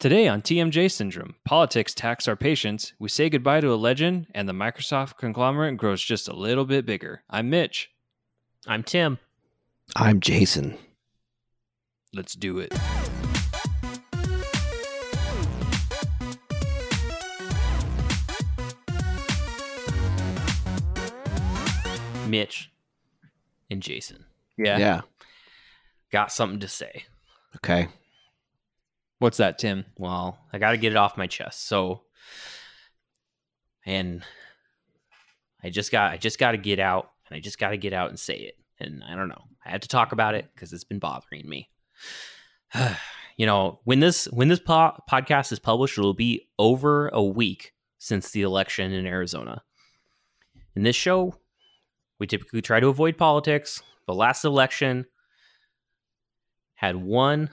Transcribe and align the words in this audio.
Today 0.00 0.28
on 0.28 0.40
TMJ 0.40 0.90
Syndrome, 0.90 1.34
politics 1.44 1.92
tax 1.92 2.26
our 2.26 2.34
patience, 2.34 2.94
we 2.98 3.10
say 3.10 3.28
goodbye 3.28 3.60
to 3.60 3.70
a 3.70 3.76
legend, 3.76 4.28
and 4.34 4.48
the 4.48 4.54
Microsoft 4.54 5.18
conglomerate 5.18 5.76
grows 5.76 6.02
just 6.02 6.26
a 6.26 6.32
little 6.32 6.64
bit 6.64 6.86
bigger. 6.86 7.22
I'm 7.28 7.50
Mitch. 7.50 7.90
I'm 8.66 8.82
Tim. 8.82 9.18
I'm 9.94 10.20
Jason. 10.20 10.78
Let's 12.14 12.32
do 12.32 12.60
it. 12.60 12.72
Mitch 22.26 22.70
and 23.70 23.82
Jason. 23.82 24.24
Yeah. 24.56 24.78
Yeah. 24.78 25.00
Got 26.10 26.32
something 26.32 26.60
to 26.60 26.68
say. 26.68 27.04
Okay. 27.56 27.88
What's 29.20 29.36
that, 29.36 29.58
Tim? 29.58 29.84
Well, 29.98 30.38
I 30.50 30.58
got 30.58 30.70
to 30.70 30.78
get 30.78 30.92
it 30.92 30.96
off 30.96 31.18
my 31.18 31.26
chest. 31.26 31.68
So, 31.68 32.04
and 33.84 34.22
I 35.62 35.68
just 35.68 35.92
got, 35.92 36.12
I 36.12 36.16
just 36.16 36.38
got 36.38 36.52
to 36.52 36.56
get 36.56 36.78
out, 36.78 37.10
and 37.28 37.36
I 37.36 37.40
just 37.40 37.58
got 37.58 37.68
to 37.68 37.76
get 37.76 37.92
out 37.92 38.08
and 38.08 38.18
say 38.18 38.36
it. 38.36 38.56
And 38.80 39.04
I 39.04 39.14
don't 39.14 39.28
know, 39.28 39.44
I 39.62 39.68
had 39.68 39.82
to 39.82 39.88
talk 39.88 40.12
about 40.12 40.34
it 40.34 40.48
because 40.54 40.72
it's 40.72 40.84
been 40.84 40.98
bothering 40.98 41.46
me. 41.46 41.68
you 43.36 43.44
know, 43.44 43.80
when 43.84 44.00
this 44.00 44.24
when 44.24 44.48
this 44.48 44.58
po- 44.58 44.96
podcast 45.08 45.52
is 45.52 45.58
published, 45.58 45.98
it'll 45.98 46.14
be 46.14 46.48
over 46.58 47.08
a 47.08 47.22
week 47.22 47.74
since 47.98 48.30
the 48.30 48.40
election 48.40 48.90
in 48.90 49.04
Arizona. 49.04 49.62
In 50.74 50.82
this 50.82 50.96
show, 50.96 51.34
we 52.18 52.26
typically 52.26 52.62
try 52.62 52.80
to 52.80 52.88
avoid 52.88 53.18
politics. 53.18 53.82
The 54.06 54.14
last 54.14 54.46
election 54.46 55.04
had 56.74 56.96
one 56.96 57.50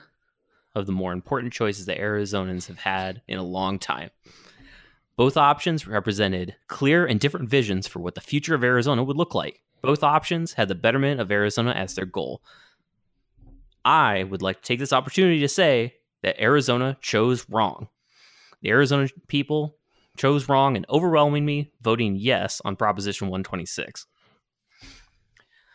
of 0.78 0.86
the 0.86 0.92
more 0.92 1.12
important 1.12 1.52
choices 1.52 1.86
that 1.86 1.98
Arizonans 1.98 2.66
have 2.68 2.78
had 2.78 3.20
in 3.28 3.38
a 3.38 3.42
long 3.42 3.78
time. 3.78 4.10
Both 5.16 5.36
options 5.36 5.86
represented 5.86 6.54
clear 6.68 7.04
and 7.04 7.18
different 7.18 7.50
visions 7.50 7.86
for 7.86 7.98
what 7.98 8.14
the 8.14 8.20
future 8.20 8.54
of 8.54 8.64
Arizona 8.64 9.02
would 9.02 9.16
look 9.16 9.34
like. 9.34 9.60
Both 9.82 10.02
options 10.02 10.52
had 10.54 10.68
the 10.68 10.74
betterment 10.74 11.20
of 11.20 11.30
Arizona 11.30 11.72
as 11.72 11.94
their 11.94 12.06
goal. 12.06 12.42
I 13.84 14.22
would 14.24 14.42
like 14.42 14.62
to 14.62 14.66
take 14.66 14.78
this 14.78 14.92
opportunity 14.92 15.40
to 15.40 15.48
say 15.48 15.94
that 16.22 16.40
Arizona 16.40 16.96
chose 17.00 17.46
wrong. 17.48 17.88
The 18.62 18.70
Arizona 18.70 19.08
people 19.28 19.76
chose 20.16 20.48
wrong 20.48 20.76
and 20.76 20.84
overwhelmingly 20.90 21.72
voting 21.80 22.16
yes 22.16 22.60
on 22.64 22.76
Proposition 22.76 23.28
126. 23.28 24.06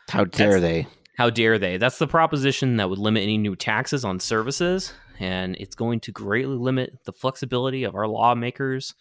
How 0.10 0.26
dare 0.26 0.60
That's- 0.60 0.62
they? 0.62 0.88
How 1.16 1.30
dare 1.30 1.60
they? 1.60 1.78
That's 1.78 2.00
the 2.00 2.08
proposition 2.08 2.78
that 2.78 2.90
would 2.90 3.00
limit 3.00 3.24
any 3.24 3.38
new 3.38 3.56
taxes 3.56 4.04
on 4.04 4.20
services, 4.20 4.94
and 5.20 5.56
it's 5.58 5.76
going 5.76 6.00
to 6.02 6.12
greatly 6.12 6.56
limit 6.56 7.00
the 7.06 7.14
flexibility 7.14 7.84
of 7.84 7.96
our 7.96 8.08
lawmakers 8.08 8.96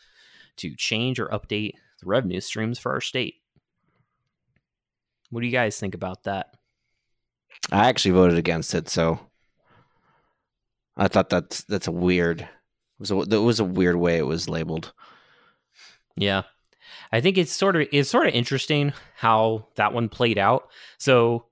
to 0.56 0.74
change 0.76 1.18
or 1.18 1.28
update 1.28 1.74
the 2.00 2.06
revenue 2.06 2.40
streams 2.40 2.78
for 2.78 2.92
our 2.92 3.00
state. 3.00 3.36
What 5.30 5.40
do 5.40 5.46
you 5.46 5.52
guys 5.52 5.78
think 5.78 5.94
about 5.94 6.24
that? 6.24 6.54
I 7.70 7.88
actually 7.88 8.12
voted 8.12 8.36
against 8.36 8.74
it, 8.74 8.88
so 8.90 9.18
I 10.96 11.08
thought 11.08 11.30
that's 11.30 11.64
that's 11.64 11.86
a 11.86 11.92
weird. 11.92 12.42
It 12.42 12.48
was 12.98 13.10
a, 13.10 13.14
that 13.24 13.40
was 13.40 13.60
a 13.60 13.64
weird 13.64 13.96
way 13.96 14.18
it 14.18 14.26
was 14.26 14.48
labeled. 14.48 14.92
Yeah. 16.16 16.42
I 17.10 17.20
think 17.20 17.38
it's 17.38 17.52
sort 17.52 17.76
of 17.76 17.86
it's 17.92 18.10
sort 18.10 18.26
of 18.26 18.34
interesting 18.34 18.92
how 19.16 19.68
that 19.76 19.94
one 19.94 20.08
played 20.08 20.38
out. 20.38 20.68
So 20.98 21.46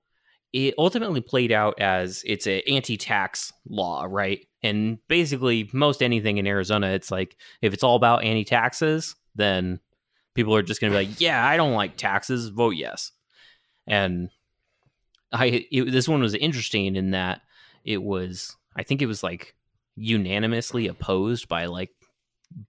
it 0.53 0.73
ultimately 0.77 1.21
played 1.21 1.51
out 1.51 1.79
as 1.79 2.23
it's 2.25 2.45
an 2.45 2.61
anti-tax 2.67 3.53
law, 3.69 4.05
right? 4.09 4.45
And 4.63 4.99
basically 5.07 5.69
most 5.73 6.03
anything 6.03 6.37
in 6.37 6.47
Arizona, 6.47 6.87
it's 6.87 7.09
like 7.11 7.37
if 7.61 7.73
it's 7.73 7.83
all 7.83 7.95
about 7.95 8.23
anti-taxes, 8.23 9.15
then 9.35 9.79
people 10.35 10.55
are 10.55 10.61
just 10.61 10.81
going 10.81 10.91
to 10.91 10.99
be 10.99 11.05
like, 11.05 11.21
"Yeah, 11.21 11.45
I 11.45 11.57
don't 11.57 11.73
like 11.73 11.97
taxes, 11.97 12.49
vote 12.49 12.75
yes." 12.75 13.11
And 13.87 14.29
I 15.31 15.67
it, 15.71 15.91
this 15.91 16.07
one 16.07 16.21
was 16.21 16.35
interesting 16.35 16.95
in 16.95 17.11
that 17.11 17.41
it 17.83 18.01
was 18.03 18.55
I 18.75 18.83
think 18.83 19.01
it 19.01 19.07
was 19.07 19.23
like 19.23 19.55
unanimously 19.95 20.87
opposed 20.87 21.47
by 21.47 21.65
like 21.65 21.91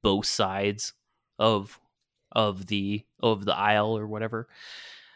both 0.02 0.26
sides 0.26 0.92
of 1.38 1.78
of 2.30 2.66
the 2.66 3.04
of 3.20 3.44
the 3.44 3.56
aisle 3.56 3.98
or 3.98 4.06
whatever. 4.06 4.48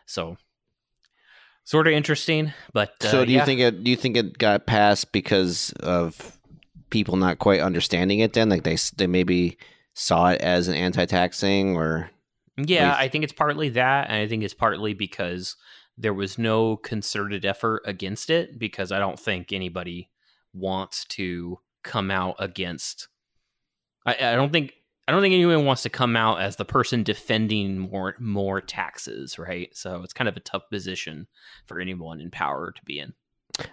So 0.06 0.36
sort 1.66 1.86
of 1.88 1.92
interesting, 1.92 2.54
but 2.72 2.94
uh, 3.04 3.08
so 3.08 3.24
do 3.24 3.32
you 3.32 3.38
yeah. 3.38 3.44
think 3.44 3.60
it? 3.60 3.84
Do 3.84 3.90
you 3.90 3.96
think 3.96 4.16
it 4.16 4.38
got 4.38 4.64
passed 4.66 5.12
because 5.12 5.72
of 5.80 6.38
people 6.88 7.16
not 7.16 7.38
quite 7.38 7.60
understanding 7.60 8.20
it? 8.20 8.32
Then, 8.32 8.48
like 8.48 8.62
they 8.62 8.78
they 8.96 9.06
maybe 9.06 9.58
saw 9.92 10.28
it 10.28 10.40
as 10.40 10.68
an 10.68 10.74
anti-tax 10.74 11.40
thing, 11.40 11.76
or 11.76 12.10
Yeah, 12.56 12.90
We've- 12.90 13.04
I 13.04 13.08
think 13.08 13.24
it's 13.24 13.32
partly 13.32 13.68
that, 13.70 14.08
and 14.08 14.22
I 14.22 14.26
think 14.26 14.42
it's 14.42 14.54
partly 14.54 14.94
because 14.94 15.56
there 15.98 16.14
was 16.14 16.38
no 16.38 16.76
concerted 16.76 17.44
effort 17.44 17.82
against 17.84 18.30
it. 18.30 18.58
Because 18.58 18.92
I 18.92 18.98
don't 18.98 19.18
think 19.18 19.52
anybody 19.52 20.08
wants 20.54 21.04
to 21.06 21.58
come 21.82 22.10
out 22.10 22.36
against. 22.38 23.08
I, 24.06 24.14
I 24.14 24.36
don't 24.36 24.52
think 24.52 24.74
I 25.08 25.12
don't 25.12 25.22
think 25.22 25.34
anyone 25.34 25.64
wants 25.64 25.82
to 25.82 25.90
come 25.90 26.16
out 26.16 26.40
as 26.40 26.56
the 26.56 26.64
person 26.64 27.02
defending 27.02 27.78
more 27.78 28.16
more 28.18 28.60
taxes, 28.60 29.38
right? 29.38 29.74
So 29.76 30.02
it's 30.02 30.12
kind 30.12 30.28
of 30.28 30.36
a 30.36 30.40
tough 30.40 30.68
position 30.70 31.28
for 31.66 31.80
anyone 31.80 32.20
in 32.20 32.30
power 32.30 32.72
to 32.72 32.84
be 32.84 32.98
in. 32.98 33.14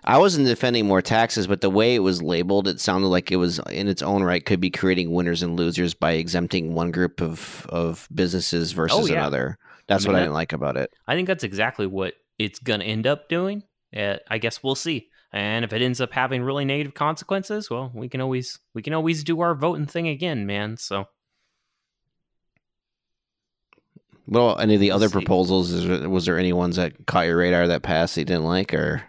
I 0.06 0.18
wasn't 0.18 0.48
defending 0.48 0.86
more 0.86 1.02
taxes, 1.02 1.48
but 1.48 1.62
the 1.62 1.70
way 1.70 1.96
it 1.96 2.00
was 2.00 2.22
labeled, 2.22 2.68
it 2.68 2.80
sounded 2.80 3.08
like 3.08 3.32
it 3.32 3.38
was 3.38 3.60
in 3.70 3.88
its 3.88 4.02
own 4.02 4.24
right 4.24 4.46
could 4.46 4.62
be 4.62 4.70
creating 4.70 5.12
winners 5.12 5.44
and 5.44 5.58
losers 5.58 5.94
by 5.94 6.14
exempting 6.14 6.74
one 6.74 6.92
group 6.92 7.22
of 7.22 7.66
of 7.70 8.08
businesses 8.14 8.72
versus 8.72 9.10
yeah. 9.10 9.18
another. 9.18 9.58
That's 9.88 10.06
I 10.06 10.08
mean, 10.08 10.14
what 10.14 10.20
I 10.20 10.24
didn't 10.24 10.36
like 10.36 10.54
about 10.54 10.78
it. 10.78 10.94
I 11.08 11.16
think 11.16 11.28
that's 11.28 11.44
exactly 11.44 11.88
what 11.88 12.14
it's 12.40 12.60
going 12.60 12.80
to 12.80 12.86
end 12.86 13.08
up 13.08 13.28
doing. 13.28 13.64
Uh, 13.96 14.18
I 14.30 14.38
guess 14.38 14.64
we'll 14.64 14.76
see. 14.76 15.10
And 15.34 15.66
if 15.66 15.74
it 15.74 15.82
ends 15.82 16.00
up 16.00 16.14
having 16.14 16.44
really 16.44 16.64
negative 16.64 16.94
consequences, 16.94 17.70
well, 17.70 17.92
we 17.94 18.08
can 18.08 18.22
always 18.22 18.60
we 18.76 18.84
can 18.84 18.94
always 18.94 19.24
do 19.24 19.42
our 19.42 19.56
voting 19.56 19.88
thing 19.88 20.08
again, 20.08 20.46
man. 20.46 20.78
So 20.78 21.08
Well, 24.26 24.58
any 24.58 24.76
of 24.76 24.80
the 24.80 24.92
other 24.92 25.10
proposals, 25.10 25.72
is 25.72 25.86
was 26.08 26.26
there 26.26 26.40
any 26.40 26.54
ones 26.54 26.78
that 26.78 27.06
caught 27.06 27.26
your 27.26 27.38
radar 27.38 27.68
that 27.68 27.84
passed 27.84 28.16
that 28.16 28.22
you 28.22 28.26
didn't 28.26 28.46
like, 28.46 28.74
or? 28.74 29.04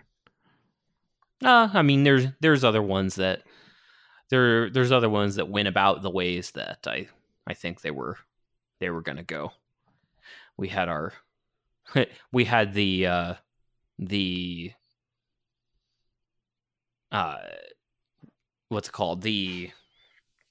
Uh, 1.42 1.68
I 1.72 1.82
mean, 1.82 2.04
there's 2.04 2.26
there's 2.40 2.64
other 2.64 2.82
ones 2.82 3.14
that 3.16 3.42
there 4.30 4.70
there's 4.70 4.92
other 4.92 5.08
ones 5.08 5.36
that 5.36 5.48
went 5.48 5.68
about 5.68 6.02
the 6.02 6.10
ways 6.10 6.52
that 6.52 6.78
I 6.86 7.08
I 7.46 7.54
think 7.54 7.80
they 7.80 7.90
were 7.90 8.18
they 8.80 8.90
were 8.90 9.02
gonna 9.02 9.22
go. 9.22 9.52
We 10.56 10.68
had 10.68 10.88
our 10.88 11.12
we 12.32 12.44
had 12.44 12.74
the 12.74 13.06
uh 13.06 13.34
the 13.98 14.72
uh 17.12 17.36
what's 18.68 18.88
it 18.88 18.92
called? 18.92 19.22
The 19.22 19.70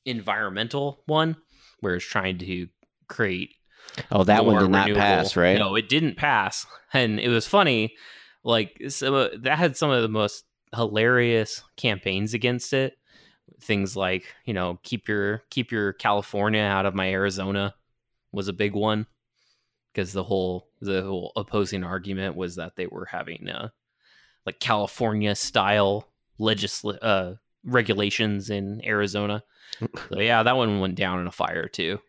environmental 0.06 1.02
one 1.06 1.36
where 1.80 1.96
it's 1.96 2.06
trying 2.06 2.38
to 2.38 2.68
create 3.08 3.56
oh, 4.12 4.24
that 4.24 4.46
one 4.46 4.62
did 4.62 4.70
not 4.70 4.88
renewable- 4.88 5.02
pass, 5.02 5.36
right? 5.36 5.58
No, 5.58 5.76
it 5.76 5.90
didn't 5.90 6.18
pass, 6.18 6.66
and 6.94 7.20
it 7.20 7.30
was 7.30 7.48
funny. 7.48 7.96
Like 8.44 8.82
some 8.90 9.14
of, 9.14 9.44
that 9.44 9.58
had 9.58 9.78
some 9.78 9.90
of 9.90 10.02
the 10.02 10.10
most 10.10 10.46
hilarious 10.76 11.64
campaigns 11.78 12.34
against 12.34 12.74
it. 12.74 12.98
Things 13.62 13.96
like 13.96 14.26
you 14.46 14.54
know 14.54 14.80
keep 14.84 15.08
your 15.08 15.44
keep 15.50 15.72
your 15.72 15.94
California 15.94 16.62
out 16.62 16.86
of 16.86 16.96
my 16.96 17.10
Arizona 17.12 17.76
was 18.32 18.48
a 18.48 18.54
big 18.54 18.74
one 18.74 19.06
because 19.94 20.12
the 20.12 20.24
whole 20.24 20.68
the 20.82 21.04
whole 21.04 21.32
opposing 21.36 21.84
argument 21.84 22.36
was 22.36 22.56
that 22.56 22.76
they 22.76 22.88
were 22.88 23.06
having 23.06 23.48
uh 23.48 23.70
like 24.46 24.60
California 24.60 25.36
style 25.36 26.10
legisl 26.40 26.98
uh 27.02 27.34
regulations 27.64 28.50
in 28.50 28.82
Arizona. 28.86 29.44
So 30.10 30.20
yeah, 30.20 30.44
that 30.44 30.56
one 30.56 30.80
went 30.82 30.96
down 30.96 31.20
in 31.20 31.26
a 31.28 31.32
fire 31.32 31.68
too. 31.68 32.00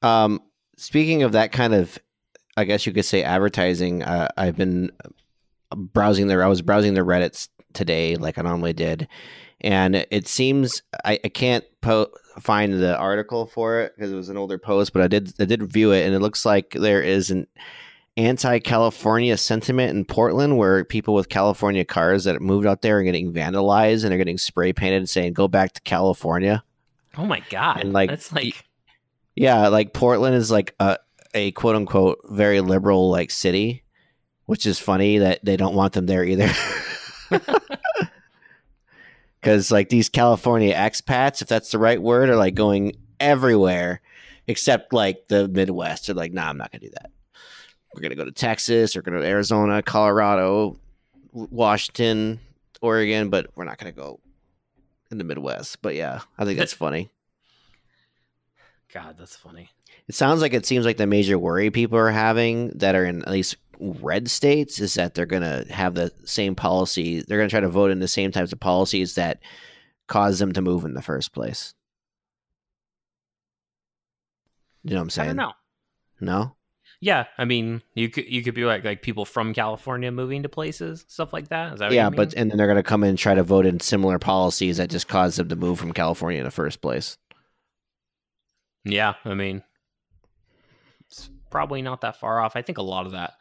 Um, 0.00 0.40
speaking 0.76 1.22
of 1.22 1.32
that 1.32 1.52
kind 1.52 1.74
of, 1.74 1.98
I 2.56 2.64
guess 2.64 2.86
you 2.86 2.92
could 2.92 3.04
say 3.04 3.22
advertising. 3.22 4.02
Uh, 4.02 4.28
I've 4.36 4.56
been 4.56 4.90
browsing 5.74 6.26
there. 6.26 6.42
I 6.42 6.48
was 6.48 6.62
browsing 6.62 6.94
the 6.94 7.00
Reddit's 7.00 7.48
today, 7.72 8.16
like 8.16 8.38
I 8.38 8.42
normally 8.42 8.72
did, 8.72 9.08
and 9.60 10.06
it 10.10 10.28
seems 10.28 10.82
I, 11.04 11.18
I 11.24 11.28
can't 11.28 11.64
po- 11.80 12.12
find 12.40 12.74
the 12.74 12.96
article 12.96 13.46
for 13.46 13.80
it 13.80 13.94
because 13.96 14.12
it 14.12 14.16
was 14.16 14.28
an 14.28 14.36
older 14.36 14.58
post, 14.58 14.92
but 14.92 15.02
I 15.02 15.08
did 15.08 15.32
I 15.40 15.44
did 15.44 15.62
review 15.62 15.92
it, 15.92 16.04
and 16.04 16.14
it 16.14 16.20
looks 16.20 16.44
like 16.44 16.72
there 16.72 17.02
is 17.02 17.30
an 17.30 17.46
anti-California 18.18 19.36
sentiment 19.38 19.96
in 19.96 20.04
Portland 20.04 20.58
where 20.58 20.84
people 20.84 21.14
with 21.14 21.30
California 21.30 21.84
cars 21.84 22.24
that 22.24 22.42
moved 22.42 22.66
out 22.66 22.82
there 22.82 22.98
are 22.98 23.02
getting 23.02 23.32
vandalized 23.32 24.02
and 24.02 24.10
they're 24.10 24.18
getting 24.18 24.36
spray 24.38 24.72
painted 24.72 25.08
saying 25.08 25.32
"Go 25.32 25.48
back 25.48 25.72
to 25.72 25.80
California." 25.82 26.62
Oh 27.16 27.26
my 27.26 27.42
god! 27.50 27.80
And, 27.80 27.92
like, 27.92 28.10
that's 28.10 28.32
like 28.32 28.64
Yeah, 29.34 29.68
like 29.68 29.92
Portland 29.92 30.34
is 30.34 30.50
like 30.50 30.74
a, 30.78 30.98
a 31.34 31.52
quote 31.52 31.76
unquote 31.76 32.20
very 32.28 32.60
liberal 32.60 33.10
like 33.10 33.30
city, 33.30 33.82
which 34.46 34.66
is 34.66 34.78
funny 34.78 35.18
that 35.18 35.44
they 35.44 35.56
don't 35.56 35.74
want 35.74 35.94
them 35.94 36.06
there 36.06 36.24
either. 36.24 36.50
because 39.40 39.70
like 39.70 39.88
these 39.88 40.08
California 40.08 40.74
expats, 40.74 41.42
if 41.42 41.48
that's 41.48 41.70
the 41.70 41.78
right 41.78 42.00
word, 42.00 42.28
are 42.28 42.36
like 42.36 42.54
going 42.54 42.92
everywhere 43.18 44.00
except 44.46 44.92
like 44.92 45.28
the 45.28 45.48
Midwest. 45.48 46.06
They're 46.06 46.14
like, 46.14 46.32
nah, 46.32 46.48
I'm 46.48 46.56
not 46.58 46.70
gonna 46.70 46.84
do 46.84 46.90
that. 46.90 47.10
We're 47.94 48.02
gonna 48.02 48.14
go 48.14 48.24
to 48.24 48.32
Texas, 48.32 48.94
we're 48.94 49.02
gonna 49.02 49.18
go 49.18 49.22
to 49.22 49.28
Arizona, 49.28 49.82
Colorado, 49.82 50.78
Washington, 51.32 52.40
Oregon, 52.80 53.30
but 53.30 53.48
we're 53.54 53.64
not 53.64 53.78
gonna 53.78 53.92
go 53.92 54.20
in 55.10 55.18
the 55.18 55.24
Midwest. 55.24 55.82
But 55.82 55.94
yeah, 55.94 56.20
I 56.38 56.44
think 56.44 56.58
that's 56.58 56.72
funny. 56.72 57.10
God, 58.92 59.16
that's 59.18 59.36
funny. 59.36 59.70
It 60.08 60.14
sounds 60.14 60.42
like 60.42 60.52
it 60.52 60.66
seems 60.66 60.84
like 60.84 60.96
the 60.96 61.06
major 61.06 61.38
worry 61.38 61.70
people 61.70 61.98
are 61.98 62.10
having 62.10 62.68
that 62.76 62.94
are 62.94 63.04
in 63.04 63.22
at 63.22 63.30
least 63.30 63.56
red 63.78 64.30
states 64.30 64.80
is 64.80 64.94
that 64.94 65.14
they're 65.14 65.26
going 65.26 65.42
to 65.42 65.72
have 65.72 65.94
the 65.94 66.12
same 66.24 66.54
policy. 66.54 67.22
They're 67.22 67.38
going 67.38 67.48
to 67.48 67.52
try 67.52 67.60
to 67.60 67.68
vote 67.68 67.90
in 67.90 68.00
the 68.00 68.08
same 68.08 68.30
types 68.30 68.52
of 68.52 68.60
policies 68.60 69.14
that 69.14 69.40
cause 70.08 70.38
them 70.38 70.52
to 70.52 70.62
move 70.62 70.84
in 70.84 70.94
the 70.94 71.02
first 71.02 71.32
place. 71.32 71.74
You 74.84 74.90
know 74.90 74.96
what 74.96 75.02
I'm 75.02 75.06
I 75.06 75.10
saying? 75.10 75.26
don't 75.28 75.36
know. 75.36 75.52
No? 76.20 76.56
Yeah, 77.00 77.24
I 77.36 77.46
mean, 77.46 77.82
you 77.94 78.08
could 78.08 78.26
you 78.26 78.44
could 78.44 78.54
be 78.54 78.64
like 78.64 78.84
like 78.84 79.02
people 79.02 79.24
from 79.24 79.54
California 79.54 80.12
moving 80.12 80.44
to 80.44 80.48
places, 80.48 81.04
stuff 81.08 81.32
like 81.32 81.48
that. 81.48 81.72
Is 81.72 81.78
that 81.80 81.86
what 81.86 81.94
yeah, 81.94 82.04
you 82.04 82.10
mean? 82.10 82.16
but 82.16 82.34
and 82.34 82.48
then 82.48 82.58
they're 82.58 82.68
going 82.68 82.76
to 82.76 82.84
come 82.84 83.02
in 83.02 83.10
and 83.10 83.18
try 83.18 83.34
to 83.34 83.42
vote 83.42 83.66
in 83.66 83.80
similar 83.80 84.20
policies 84.20 84.76
that 84.76 84.88
just 84.88 85.08
cause 85.08 85.34
them 85.34 85.48
to 85.48 85.56
move 85.56 85.80
from 85.80 85.92
California 85.92 86.38
in 86.38 86.44
the 86.44 86.52
first 86.52 86.80
place. 86.80 87.18
Yeah, 88.84 89.14
I 89.24 89.34
mean, 89.34 89.62
it's 91.08 91.30
probably 91.50 91.82
not 91.82 92.00
that 92.02 92.16
far 92.16 92.40
off. 92.40 92.56
I 92.56 92.62
think 92.62 92.78
a 92.78 92.82
lot 92.82 93.06
of 93.06 93.12
that, 93.12 93.34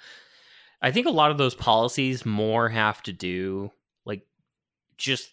I 0.81 0.91
think 0.91 1.07
a 1.07 1.11
lot 1.11 1.31
of 1.31 1.37
those 1.37 1.55
policies 1.55 2.25
more 2.25 2.69
have 2.69 3.01
to 3.03 3.13
do 3.13 3.71
like 4.05 4.23
just 4.97 5.29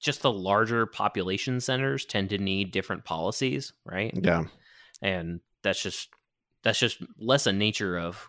just 0.00 0.22
the 0.22 0.32
larger 0.32 0.86
population 0.86 1.60
centers 1.60 2.04
tend 2.04 2.30
to 2.30 2.38
need 2.38 2.70
different 2.72 3.04
policies, 3.04 3.72
right? 3.86 4.12
Yeah. 4.22 4.44
and 5.00 5.40
that's 5.62 5.82
just 5.82 6.08
that's 6.62 6.78
just 6.78 6.98
less 7.18 7.46
a 7.46 7.52
nature 7.52 7.98
of 7.98 8.28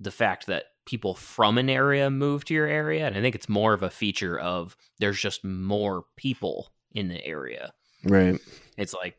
the 0.00 0.10
fact 0.10 0.46
that 0.46 0.64
people 0.84 1.14
from 1.14 1.56
an 1.58 1.68
area 1.70 2.10
move 2.10 2.44
to 2.44 2.54
your 2.54 2.66
area 2.66 3.06
and 3.06 3.16
i 3.16 3.20
think 3.20 3.34
it's 3.34 3.48
more 3.48 3.72
of 3.72 3.82
a 3.82 3.90
feature 3.90 4.38
of 4.38 4.76
there's 5.00 5.20
just 5.20 5.42
more 5.42 6.04
people 6.16 6.68
in 6.92 7.08
the 7.08 7.24
area 7.26 7.72
Right. 8.04 8.38
it's 8.76 8.94
like 8.94 9.16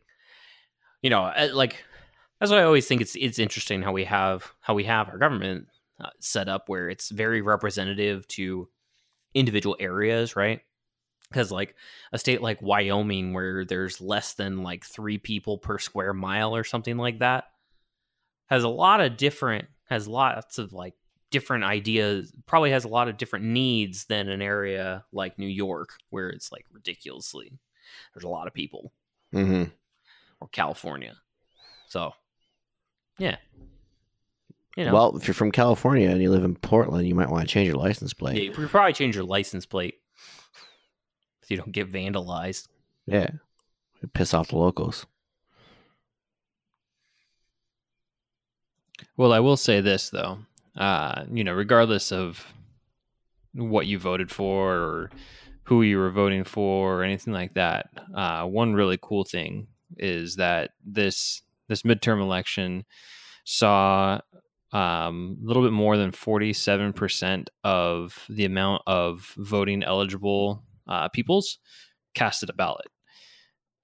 you 1.02 1.10
know 1.10 1.24
uh, 1.24 1.50
like 1.54 1.84
that's 2.40 2.52
why 2.52 2.60
i 2.60 2.64
always 2.64 2.88
think 2.88 3.02
it's 3.02 3.16
it's 3.16 3.40
interesting 3.40 3.82
how 3.82 3.92
we 3.92 4.04
have 4.04 4.52
how 4.62 4.74
we 4.74 4.84
have 4.84 5.10
our 5.10 5.18
government 5.18 5.68
uh, 6.00 6.10
set 6.20 6.48
up 6.48 6.70
where 6.70 6.90
it's 6.90 7.10
very 7.10 7.42
representative 7.42 8.28
to 8.28 8.68
individual 9.34 9.76
areas 9.80 10.36
right? 10.36 10.62
Because 11.30 11.52
like 11.52 11.76
a 12.14 12.18
state 12.18 12.42
like 12.42 12.62
wyoming 12.62 13.34
where 13.34 13.66
there's 13.66 14.00
less 14.00 14.34
than 14.34 14.64
like 14.64 14.86
three 14.86 15.18
people 15.18 15.58
per 15.58 15.78
square 15.78 16.14
mile 16.14 16.56
or 16.56 16.64
something 16.64 16.98
like 16.98 17.20
that 17.20 17.46
has 18.48 18.64
a 18.64 18.70
lot 18.70 19.02
of 19.02 19.18
different 19.18 19.68
has 19.90 20.08
lots 20.08 20.58
of 20.58 20.72
like 20.72 20.94
different 21.30 21.66
ideas 21.66 22.32
probably 22.46 22.72
has 22.72 22.86
a 22.86 22.90
lot 22.90 23.10
of 23.10 23.18
different 23.18 23.44
needs 23.44 24.06
than 24.06 24.30
an 24.30 24.42
area 24.42 25.04
like 25.12 25.38
new 25.38 25.48
york 25.48 25.90
where 26.10 26.30
it's 26.30 26.52
like 26.52 26.66
ridiculously 26.72 27.52
there's 28.14 28.24
a 28.24 28.30
lot 28.30 28.48
of 28.48 28.54
people. 28.54 28.94
Hmm 29.32 29.66
or 30.40 30.48
California. 30.50 31.16
So, 31.88 32.12
yeah. 33.18 33.38
You 34.76 34.86
know, 34.86 34.94
Well, 34.94 35.18
if 35.18 35.28
you're 35.28 35.34
from 35.34 35.52
California 35.52 36.10
and 36.10 36.22
you 36.22 36.30
live 36.30 36.44
in 36.44 36.56
Portland, 36.56 37.08
you 37.08 37.16
might 37.16 37.30
want 37.30 37.48
to 37.48 37.52
change 37.52 37.68
your 37.68 37.78
license 37.78 38.14
plate. 38.14 38.38
yeah, 38.38 38.44
you 38.44 38.52
could 38.52 38.70
probably 38.70 38.94
change 38.94 39.16
your 39.16 39.24
license 39.26 39.66
plate 39.66 39.96
so 41.42 41.48
you 41.50 41.58
don't 41.58 41.72
get 41.72 41.92
vandalized. 41.92 42.68
Yeah. 43.08 43.30
Piss 44.14 44.34
off 44.36 44.50
the 44.50 44.58
locals. 44.58 45.06
Well, 49.16 49.34
I 49.34 49.40
will 49.40 49.58
say 49.58 49.82
this 49.82 50.10
though. 50.10 50.40
Uh, 50.76 51.26
you 51.32 51.44
know, 51.44 51.54
regardless 51.54 52.12
of 52.12 52.46
what 53.54 53.88
you 53.88 53.98
voted 53.98 54.30
for 54.30 54.76
or 54.76 55.10
who 55.64 55.82
you 55.82 55.98
were 55.98 56.12
voting 56.12 56.44
for 56.44 57.00
or 57.00 57.04
anything 57.04 57.34
like 57.34 57.56
that, 57.56 57.90
uh, 58.14 58.44
one 58.46 58.74
really 58.76 59.00
cool 59.02 59.24
thing 59.24 59.68
is 59.98 60.36
that 60.36 60.72
this 60.86 61.42
this 61.68 61.84
midterm 61.84 62.22
election 62.22 62.86
saw 63.44 64.20
um, 64.74 65.38
a 65.42 65.48
little 65.48 65.64
bit 65.64 65.72
more 65.72 65.98
than 65.98 66.12
forty 66.12 66.54
seven 66.54 66.94
percent 66.94 67.50
of 67.64 68.26
the 68.30 68.46
amount 68.46 68.84
of 68.88 69.34
voting 69.38 69.84
eligible 69.84 70.64
uh, 70.88 71.08
peoples 71.10 71.60
casted 72.14 72.50
a 72.50 72.54
ballot. 72.54 72.88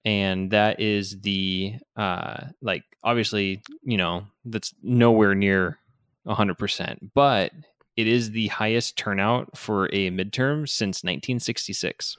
And 0.04 0.50
that 0.50 0.80
is 0.80 1.20
the 1.20 1.74
uh 1.96 2.48
like 2.60 2.82
obviously 3.02 3.62
you 3.82 3.96
know 3.96 4.26
that's 4.44 4.74
nowhere 4.82 5.34
near 5.34 5.78
100% 6.26 7.10
but 7.14 7.52
it 7.96 8.06
is 8.06 8.30
the 8.30 8.48
highest 8.48 8.96
turnout 8.96 9.56
for 9.56 9.86
a 9.86 10.10
midterm 10.10 10.68
since 10.68 11.04
1966 11.04 12.16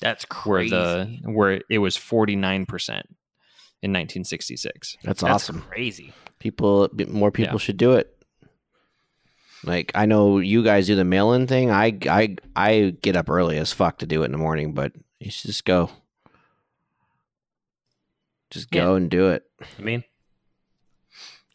That's 0.00 0.24
where 0.44 0.68
the 0.68 1.18
where 1.24 1.60
it 1.68 1.78
was 1.78 1.96
49% 1.96 3.02
in 3.82 3.90
1966 3.92 4.96
That's, 5.02 5.20
That's 5.20 5.32
awesome. 5.32 5.62
crazy. 5.62 6.12
People, 6.38 6.88
more 7.08 7.30
people 7.30 7.54
Yeah. 7.54 7.58
should 7.58 7.76
do 7.76 7.92
it. 7.92 8.14
Like 9.64 9.90
I 9.94 10.06
know 10.06 10.38
you 10.38 10.62
guys 10.62 10.86
do 10.86 10.94
the 10.94 11.04
mail-in 11.04 11.46
thing. 11.46 11.70
I, 11.70 11.98
I, 12.08 12.36
I 12.54 12.96
get 13.02 13.16
up 13.16 13.28
early 13.28 13.58
as 13.58 13.72
fuck 13.72 13.98
to 13.98 14.06
do 14.06 14.22
it 14.22 14.26
in 14.26 14.32
the 14.32 14.38
morning, 14.38 14.72
but 14.72 14.92
you 15.18 15.30
should 15.30 15.48
just 15.48 15.64
go. 15.64 15.90
Just 18.50 18.70
go 18.70 18.94
and 18.94 19.10
do 19.10 19.28
it. 19.28 19.44
I 19.78 19.82
mean, 19.82 20.04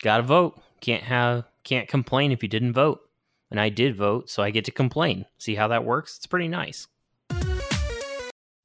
gotta 0.03 0.21
vote. 0.23 0.61
Can't 0.81 1.03
have 1.03 1.45
can't 1.63 1.87
complain 1.87 2.31
if 2.31 2.43
you 2.43 2.49
didn't 2.49 2.73
vote. 2.73 3.01
And 3.49 3.59
I 3.59 3.69
did 3.69 3.95
vote, 3.95 4.29
so 4.29 4.43
I 4.43 4.49
get 4.51 4.65
to 4.65 4.71
complain. 4.71 5.25
See 5.37 5.55
how 5.55 5.67
that 5.69 5.85
works? 5.85 6.17
It's 6.17 6.27
pretty 6.27 6.47
nice. 6.47 6.87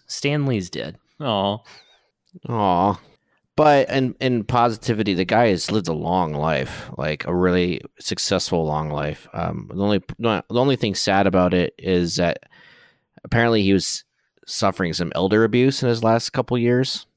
Stan 0.07 0.47
Lee's 0.47 0.69
dead. 0.71 0.99
oh 1.21 1.63
Aw. 2.49 2.99
But 3.59 3.91
in 3.91 4.15
in 4.21 4.45
positivity, 4.45 5.15
the 5.15 5.25
guy 5.25 5.49
has 5.49 5.73
lived 5.73 5.89
a 5.89 5.93
long 5.93 6.33
life, 6.33 6.89
like 6.97 7.27
a 7.27 7.35
really 7.35 7.81
successful 7.99 8.65
long 8.65 8.89
life. 8.89 9.27
Um, 9.33 9.69
the 9.75 9.83
only 9.83 9.99
the 10.21 10.45
only 10.51 10.77
thing 10.77 10.95
sad 10.95 11.27
about 11.27 11.53
it 11.53 11.75
is 11.77 12.15
that 12.17 12.45
apparently 13.25 13.65
he 13.65 13.73
was 13.73 14.05
suffering 14.47 14.93
some 14.93 15.11
elder 15.17 15.43
abuse 15.43 15.83
in 15.83 15.89
his 15.89 16.05
last 16.05 16.31
couple 16.31 16.57
years. 16.57 17.09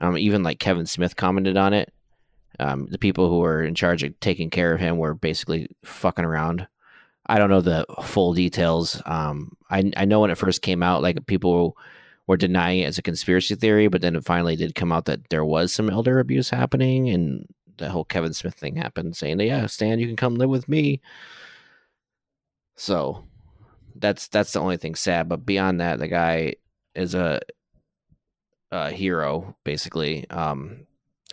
Um, 0.00 0.16
even 0.16 0.42
like 0.42 0.60
Kevin 0.60 0.86
Smith 0.86 1.14
commented 1.14 1.58
on 1.58 1.74
it. 1.74 1.92
Um, 2.58 2.86
the 2.86 2.96
people 2.96 3.28
who 3.28 3.40
were 3.40 3.62
in 3.62 3.74
charge 3.74 4.02
of 4.02 4.18
taking 4.20 4.48
care 4.48 4.72
of 4.72 4.80
him 4.80 4.96
were 4.96 5.12
basically 5.12 5.68
fucking 5.84 6.24
around. 6.24 6.66
I 7.26 7.36
don't 7.36 7.50
know 7.50 7.60
the 7.60 7.84
full 8.02 8.32
details. 8.32 9.02
Um, 9.04 9.58
I 9.68 9.92
I 9.94 10.06
know 10.06 10.20
when 10.20 10.30
it 10.30 10.38
first 10.38 10.62
came 10.62 10.82
out, 10.82 11.02
like 11.02 11.26
people 11.26 11.76
were 12.26 12.36
denying 12.36 12.80
it 12.80 12.86
as 12.86 12.98
a 12.98 13.02
conspiracy 13.02 13.54
theory, 13.54 13.88
but 13.88 14.00
then 14.00 14.16
it 14.16 14.24
finally 14.24 14.56
did 14.56 14.74
come 14.74 14.92
out 14.92 15.04
that 15.06 15.28
there 15.30 15.44
was 15.44 15.72
some 15.72 15.90
elder 15.90 16.18
abuse 16.18 16.50
happening, 16.50 17.08
and 17.08 17.46
the 17.78 17.90
whole 17.90 18.04
Kevin 18.04 18.32
Smith 18.32 18.54
thing 18.54 18.76
happened, 18.76 19.16
saying, 19.16 19.40
"Yeah, 19.40 19.66
Stan, 19.66 19.98
you 19.98 20.06
can 20.06 20.16
come 20.16 20.36
live 20.36 20.50
with 20.50 20.68
me." 20.68 21.00
So 22.76 23.24
that's 23.96 24.28
that's 24.28 24.52
the 24.52 24.60
only 24.60 24.76
thing 24.76 24.94
sad. 24.94 25.28
But 25.28 25.46
beyond 25.46 25.80
that, 25.80 25.98
the 25.98 26.08
guy 26.08 26.54
is 26.94 27.14
a 27.14 27.40
a 28.70 28.90
hero, 28.90 29.56
basically. 29.64 30.28
Um, 30.30 30.86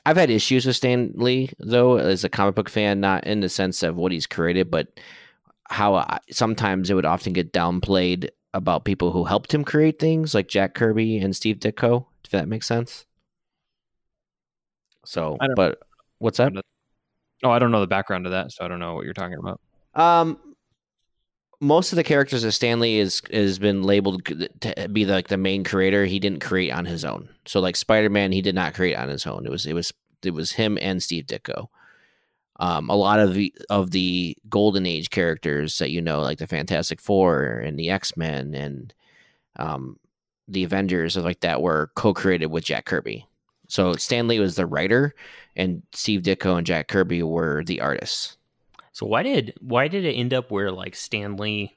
I've 0.06 0.18
had 0.18 0.30
issues 0.30 0.66
with 0.66 0.76
Stan 0.76 1.14
Lee 1.16 1.50
though, 1.60 1.98
as 1.98 2.24
a 2.24 2.30
comic 2.30 2.56
book 2.56 2.70
fan, 2.70 3.00
not 3.00 3.26
in 3.26 3.40
the 3.40 3.50
sense 3.50 3.84
of 3.84 3.96
what 3.96 4.12
he's 4.12 4.28
created, 4.28 4.70
but 4.70 5.00
how 5.70 5.96
I, 5.96 6.20
sometimes 6.30 6.90
it 6.90 6.94
would 6.94 7.06
often 7.06 7.34
get 7.34 7.54
downplayed 7.54 8.30
about 8.54 8.86
people 8.86 9.12
who 9.12 9.24
helped 9.24 9.54
him 9.54 9.64
create 9.64 10.00
things, 10.00 10.34
like 10.34 10.48
Jack 10.48 10.74
Kirby 10.76 11.18
and 11.18 11.36
Steve 11.36 11.58
Ditko. 11.58 12.06
If 12.24 12.32
that 12.32 12.48
makes 12.48 12.68
sense. 12.68 13.06
So, 15.06 15.38
but 15.56 15.80
what's 16.20 16.40
up? 16.40 16.54
oh 17.44 17.50
i 17.50 17.60
don't 17.60 17.72
know 17.72 17.82
the 17.82 17.88
background 17.88 18.26
of 18.26 18.32
that 18.32 18.52
so 18.52 18.64
i 18.64 18.70
don't 18.70 18.80
know 18.80 18.96
what 18.96 19.04
you're 19.04 19.14
talking 19.14 19.38
about 19.38 19.60
Um, 19.96 20.40
most 21.60 21.92
of 21.92 21.98
the 21.98 22.04
characters 22.04 22.44
of 22.44 22.54
Stan 22.54 22.80
Lee 22.80 23.00
is 23.00 23.22
has 23.32 23.60
been 23.60 23.84
labeled 23.84 24.26
to 24.62 24.90
be 24.90 25.06
like 25.06 25.30
the 25.30 25.38
main 25.38 25.64
creator. 25.64 26.06
He 26.06 26.20
didn't 26.20 26.42
create 26.42 26.72
on 26.72 26.84
his 26.86 27.06
own. 27.06 27.30
So 27.46 27.62
like 27.62 27.78
Spider 27.78 28.10
Man, 28.10 28.32
he 28.34 28.42
did 28.42 28.56
not 28.56 28.74
create 28.74 28.96
on 28.96 29.08
his 29.08 29.26
own. 29.26 29.46
It 29.46 29.50
was 29.50 29.66
it 29.66 29.74
was 29.74 29.94
it 30.24 30.34
was 30.34 30.52
him 30.52 30.78
and 30.82 31.02
Steve 31.02 31.26
Ditko. 31.26 31.68
Um, 32.64 32.90
a 32.90 32.96
lot 32.96 33.20
of 33.20 33.34
the 33.34 33.54
of 33.70 33.92
the 33.92 34.38
Golden 34.48 34.86
Age 34.86 35.10
characters 35.10 35.78
that 35.80 35.92
you 35.92 36.02
know, 36.02 36.22
like 36.22 36.38
the 36.38 36.48
Fantastic 36.48 37.02
Four 37.02 37.44
and 37.44 37.78
the 37.78 37.90
X 37.90 38.16
Men 38.16 38.54
and 38.56 38.94
um, 39.58 40.00
the 40.48 40.64
Avengers, 40.64 41.18
like 41.18 41.42
that, 41.42 41.62
were 41.62 41.92
co-created 41.96 42.46
with 42.46 42.64
Jack 42.64 42.86
Kirby. 42.86 43.28
So 43.68 43.96
Stan 43.96 44.30
Lee 44.30 44.40
was 44.40 44.56
the 44.56 44.66
writer, 44.66 45.14
and 45.58 45.84
Steve 45.92 46.22
Ditko 46.22 46.58
and 46.58 46.66
Jack 46.66 46.88
Kirby 46.88 47.22
were 47.22 47.66
the 47.66 47.82
artists. 47.82 48.38
So 48.94 49.06
why 49.06 49.24
did 49.24 49.56
why 49.60 49.90
did 49.90 50.06
it 50.06 50.14
end 50.14 50.34
up 50.34 50.50
where 50.50 50.72
like 50.72 50.96
Stan 50.96 51.36
Lee 51.36 51.76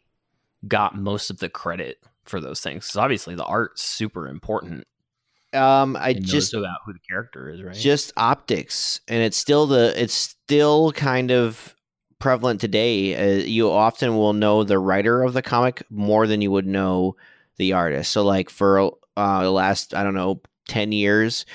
got 0.68 0.96
most 0.96 1.30
of 1.30 1.38
the 1.40 1.48
credit 1.48 1.98
for 2.26 2.40
those 2.40 2.60
things 2.60 2.86
because 2.86 2.96
obviously 2.96 3.34
the 3.34 3.44
art's 3.44 3.82
super 3.82 4.28
important. 4.28 4.86
Um, 5.52 5.96
I 5.96 6.12
just 6.12 6.54
about 6.54 6.78
who 6.84 6.92
the 6.92 7.00
character 7.08 7.50
is, 7.50 7.60
right? 7.60 7.74
just 7.74 8.12
optics 8.16 9.00
and 9.08 9.20
it's 9.20 9.36
still 9.36 9.66
the 9.66 10.00
it's 10.00 10.35
still 10.46 10.92
kind 10.92 11.32
of 11.32 11.74
prevalent 12.20 12.60
today 12.60 13.14
uh, 13.14 13.42
you 13.44 13.68
often 13.68 14.16
will 14.16 14.32
know 14.32 14.62
the 14.62 14.78
writer 14.78 15.22
of 15.22 15.32
the 15.32 15.42
comic 15.42 15.82
more 15.90 16.26
than 16.28 16.40
you 16.40 16.50
would 16.50 16.66
know 16.66 17.16
the 17.56 17.72
artist. 17.72 18.12
So 18.12 18.24
like 18.24 18.48
for 18.48 18.92
uh, 19.16 19.42
the 19.42 19.50
last 19.50 19.92
i 19.92 20.04
don't 20.04 20.14
know 20.14 20.40
10 20.68 20.92
years 20.92 21.46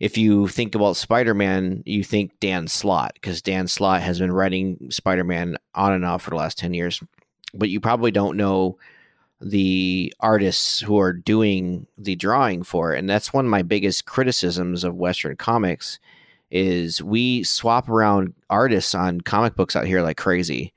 if 0.00 0.16
you 0.16 0.48
think 0.48 0.74
about 0.74 0.96
spider-man 0.96 1.82
you 1.84 2.02
think 2.02 2.40
dan 2.40 2.68
slott 2.68 3.12
because 3.14 3.42
dan 3.42 3.66
slott 3.66 4.00
has 4.00 4.18
been 4.18 4.32
writing 4.32 4.78
spider-man 4.90 5.56
on 5.74 5.92
and 5.92 6.04
off 6.04 6.22
for 6.22 6.30
the 6.30 6.36
last 6.36 6.58
10 6.58 6.74
years. 6.74 7.02
But 7.54 7.68
you 7.68 7.80
probably 7.80 8.10
don't 8.10 8.36
know 8.36 8.78
the 9.40 10.12
artists 10.20 10.80
who 10.80 10.98
are 10.98 11.12
doing 11.12 11.86
the 11.96 12.16
drawing 12.16 12.62
for 12.62 12.94
it. 12.94 12.98
And 12.98 13.08
that's 13.08 13.32
one 13.32 13.44
of 13.44 13.50
my 13.50 13.62
biggest 13.62 14.04
criticisms 14.04 14.84
of 14.84 14.96
western 14.96 15.36
comics 15.36 15.98
is 16.50 17.02
we 17.02 17.42
swap 17.44 17.88
around 17.88 18.34
artists 18.48 18.94
on 18.94 19.20
comic 19.20 19.54
books 19.54 19.76
out 19.76 19.86
here 19.86 20.02
like 20.02 20.16
crazy. 20.16 20.72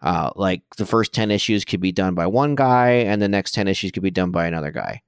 Uh, 0.00 0.30
like 0.36 0.62
the 0.76 0.86
first 0.86 1.12
10 1.12 1.30
issues 1.30 1.64
could 1.64 1.80
be 1.80 1.90
done 1.90 2.14
by 2.14 2.26
one 2.26 2.54
guy 2.54 2.90
and 2.90 3.20
the 3.20 3.28
next 3.28 3.52
10 3.52 3.66
issues 3.66 3.90
could 3.90 4.02
be 4.02 4.10
done 4.10 4.30
by 4.30 4.46
another 4.46 4.70
guy. 4.70 5.02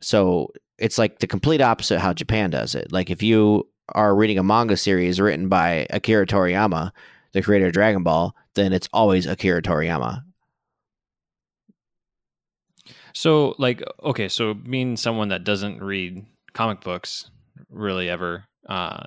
So 0.00 0.52
it's 0.78 0.96
like 0.96 1.18
the 1.18 1.26
complete 1.26 1.60
opposite 1.60 2.00
how 2.00 2.14
japan 2.14 2.50
does 2.50 2.74
it. 2.74 2.92
Like 2.92 3.10
if 3.10 3.22
you 3.22 3.68
are 3.90 4.16
reading 4.16 4.38
a 4.38 4.42
manga 4.42 4.76
series 4.76 5.20
written 5.20 5.48
by 5.48 5.86
akira 5.90 6.26
toriyama 6.26 6.90
the 7.32 7.42
creator 7.42 7.66
of 7.66 7.74
dragon 7.74 8.02
ball 8.02 8.34
then 8.54 8.72
it's 8.72 8.88
always 8.92 9.26
akira 9.26 9.60
toriyama. 9.60 10.22
So, 13.14 13.54
like, 13.58 13.82
okay, 14.02 14.28
so 14.28 14.54
being 14.54 14.96
someone 14.96 15.28
that 15.28 15.44
doesn't 15.44 15.80
read 15.80 16.26
comic 16.52 16.80
books 16.80 17.30
really 17.68 18.08
ever, 18.08 18.44
uh, 18.68 19.06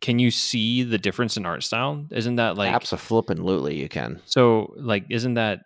can 0.00 0.18
you 0.18 0.30
see 0.30 0.82
the 0.82 0.98
difference 0.98 1.36
in 1.36 1.46
art 1.46 1.62
style? 1.62 2.04
Isn't 2.10 2.36
that 2.36 2.56
like 2.56 2.72
absolutely 2.72 3.76
you 3.76 3.88
can 3.88 4.20
so? 4.26 4.74
Like, 4.76 5.06
isn't 5.10 5.34
that? 5.34 5.60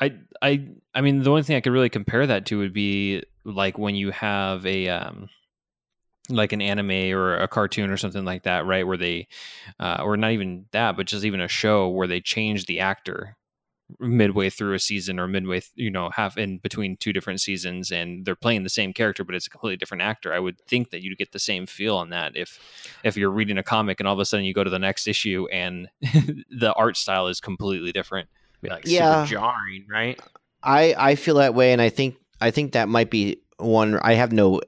I 0.00 0.14
I 0.42 0.68
I 0.94 1.00
mean, 1.00 1.22
the 1.22 1.30
only 1.30 1.42
thing 1.42 1.56
I 1.56 1.60
could 1.60 1.72
really 1.72 1.88
compare 1.88 2.26
that 2.26 2.46
to 2.46 2.58
would 2.58 2.72
be 2.72 3.22
like 3.44 3.78
when 3.78 3.94
you 3.94 4.10
have 4.10 4.66
a 4.66 4.88
um, 4.88 5.28
like 6.28 6.52
an 6.52 6.62
anime 6.62 7.12
or 7.16 7.36
a 7.36 7.48
cartoon 7.48 7.90
or 7.90 7.96
something 7.96 8.24
like 8.24 8.44
that, 8.44 8.66
right? 8.66 8.86
Where 8.86 8.96
they, 8.96 9.28
uh, 9.80 10.00
or 10.02 10.16
not 10.16 10.32
even 10.32 10.66
that, 10.72 10.96
but 10.96 11.06
just 11.06 11.24
even 11.24 11.40
a 11.40 11.48
show 11.48 11.88
where 11.88 12.06
they 12.06 12.20
change 12.20 12.66
the 12.66 12.80
actor 12.80 13.36
midway 13.98 14.50
through 14.50 14.74
a 14.74 14.78
season 14.78 15.18
or 15.18 15.26
midway, 15.28 15.60
th- 15.60 15.72
you 15.74 15.90
know, 15.90 16.10
half 16.10 16.36
in 16.38 16.58
between 16.58 16.96
two 16.96 17.12
different 17.12 17.40
seasons, 17.40 17.90
and 17.90 18.24
they're 18.24 18.34
playing 18.36 18.62
the 18.62 18.68
same 18.70 18.92
character, 18.92 19.24
but 19.24 19.34
it's 19.34 19.46
a 19.46 19.50
completely 19.50 19.76
different 19.76 20.02
actor. 20.02 20.32
I 20.32 20.38
would 20.38 20.60
think 20.66 20.90
that 20.90 21.02
you'd 21.02 21.18
get 21.18 21.32
the 21.32 21.38
same 21.38 21.66
feel 21.66 21.96
on 21.96 22.10
that 22.10 22.36
if 22.36 22.58
if 23.04 23.16
you're 23.16 23.30
reading 23.30 23.58
a 23.58 23.62
comic 23.62 24.00
and 24.00 24.06
all 24.06 24.14
of 24.14 24.20
a 24.20 24.24
sudden 24.24 24.44
you 24.46 24.54
go 24.54 24.64
to 24.64 24.70
the 24.70 24.78
next 24.78 25.06
issue 25.06 25.46
and 25.52 25.88
the 26.02 26.72
art 26.76 26.96
style 26.96 27.26
is 27.28 27.40
completely 27.40 27.92
different. 27.92 28.28
be 28.60 28.68
like 28.70 28.86
Yeah. 28.86 29.24
super 29.24 29.40
jarring, 29.40 29.86
right? 29.90 30.20
I 30.62 30.94
I 30.96 31.14
feel 31.16 31.34
that 31.36 31.54
way, 31.54 31.72
and 31.72 31.82
I 31.82 31.88
think 31.88 32.16
I 32.40 32.50
think 32.50 32.72
that 32.72 32.88
might 32.88 33.10
be 33.10 33.38
one. 33.58 33.98
I 34.02 34.14
have 34.14 34.32
no 34.32 34.60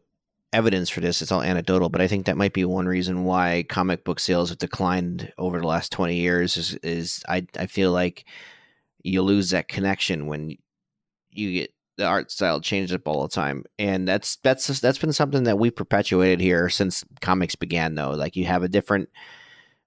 evidence 0.53 0.89
for 0.89 1.01
this; 1.01 1.23
it's 1.23 1.33
all 1.33 1.43
anecdotal, 1.43 1.89
but 1.89 2.01
I 2.01 2.07
think 2.09 2.27
that 2.27 2.37
might 2.37 2.53
be 2.53 2.65
one 2.65 2.87
reason 2.87 3.25
why 3.25 3.65
comic 3.69 4.05
book 4.05 4.21
sales 4.21 4.49
have 4.51 4.59
declined 4.59 5.33
over 5.39 5.61
the 5.61 5.67
last 5.67 5.93
twenty 5.93 6.17
years. 6.17 6.57
Is 6.57 6.75
is 6.83 7.23
I 7.29 7.47
I 7.59 7.67
feel 7.67 7.93
like 7.93 8.25
you 9.05 9.23
lose 9.23 9.51
that 9.51 9.69
connection 9.69 10.27
when 10.27 10.57
you 11.31 11.53
get 11.53 11.71
the 11.97 12.05
art 12.05 12.31
style 12.33 12.61
changed 12.61 12.93
up 12.93 13.07
all 13.07 13.23
the 13.23 13.29
time, 13.29 13.65
and 13.79 14.09
that's 14.09 14.37
that's 14.37 14.67
that's 14.81 14.99
been 14.99 15.13
something 15.13 15.45
that 15.45 15.59
we've 15.59 15.77
perpetuated 15.77 16.41
here 16.41 16.69
since 16.69 17.05
comics 17.21 17.55
began. 17.55 17.95
Though, 17.95 18.11
like 18.11 18.35
you 18.35 18.47
have 18.47 18.63
a 18.63 18.69
different. 18.69 19.09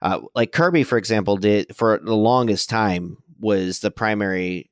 Uh, 0.01 0.21
like 0.35 0.51
Kirby, 0.51 0.83
for 0.83 0.97
example, 0.97 1.37
did 1.37 1.75
for 1.75 1.99
the 2.01 2.15
longest 2.15 2.69
time 2.69 3.17
was 3.39 3.79
the 3.79 3.91
primary 3.91 4.69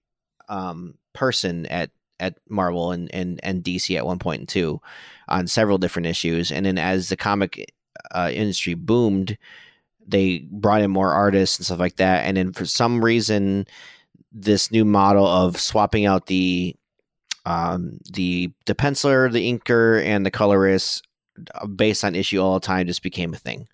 um, 0.48 0.96
person 1.14 1.66
at 1.66 1.90
at 2.20 2.38
Marvel 2.48 2.92
and, 2.92 3.14
and 3.14 3.40
and 3.44 3.64
DC 3.64 3.98
at 3.98 4.06
one 4.06 4.20
point 4.20 4.40
and 4.40 4.50
two 4.50 4.80
on 5.28 5.48
several 5.48 5.78
different 5.78 6.08
issues, 6.08 6.52
and 6.52 6.66
then 6.66 6.78
as 6.78 7.10
the 7.10 7.18
comic 7.18 7.74
uh, 8.12 8.30
industry 8.32 8.76
boomed, 8.76 9.38
they 10.08 10.48
brought 10.52 10.82
in 10.82 10.92
more 10.92 11.12
artists 11.12 11.58
and 11.58 11.66
stuff 11.66 11.80
like 11.80 11.98
that, 11.98 12.26
and 12.26 12.38
then 12.38 12.54
for 12.54 12.66
some 12.66 13.04
reason, 13.04 13.66
this 14.36 14.70
new 14.70 14.84
model 14.84 15.26
of 15.26 15.58
swapping 15.58 16.06
out 16.06 16.28
the 16.28 16.76
um, 17.46 18.00
the 18.12 18.52
the 18.66 18.76
penciler, 18.76 19.32
the 19.32 19.52
inker, 19.52 20.04
and 20.04 20.26
the 20.26 20.32
colorist 20.32 21.08
uh, 21.56 21.66
based 21.66 22.04
on 22.04 22.16
issue 22.16 22.42
all 22.42 22.56
the 22.56 22.66
time 22.66 22.86
just 22.86 23.02
became 23.02 23.34
a 23.34 23.38
thing. 23.38 23.68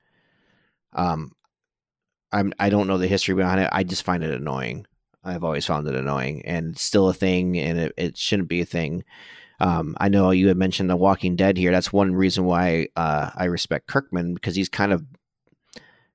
Um, 0.94 1.32
I'm 2.32 2.54
I 2.60 2.70
don't 2.70 2.88
know 2.88 2.98
the 2.98 3.08
history 3.08 3.34
behind 3.34 3.60
it. 3.60 3.70
I 3.72 3.84
just 3.84 4.04
find 4.04 4.24
it 4.24 4.34
annoying. 4.34 4.86
I've 5.24 5.44
always 5.44 5.66
found 5.66 5.88
it 5.88 5.96
annoying, 5.96 6.46
and 6.46 6.74
it's 6.74 6.84
still 6.84 7.10
a 7.10 7.14
thing, 7.14 7.58
and 7.58 7.80
it, 7.80 7.94
it 7.98 8.18
shouldn't 8.18 8.50
be 8.50 8.62
a 8.62 8.66
thing. 8.66 9.04
Um, 9.60 9.96
I 10.00 10.10
know 10.10 10.32
you 10.32 10.48
had 10.48 10.58
mentioned 10.58 10.90
The 10.90 10.96
Walking 10.96 11.36
Dead 11.36 11.56
here. 11.56 11.72
That's 11.72 11.94
one 11.94 12.16
reason 12.16 12.46
why 12.46 12.88
uh, 12.96 13.30
I 13.36 13.46
respect 13.46 13.88
Kirkman 13.88 14.34
because 14.34 14.56
he's 14.56 14.70
kind 14.70 14.92
of 14.92 15.04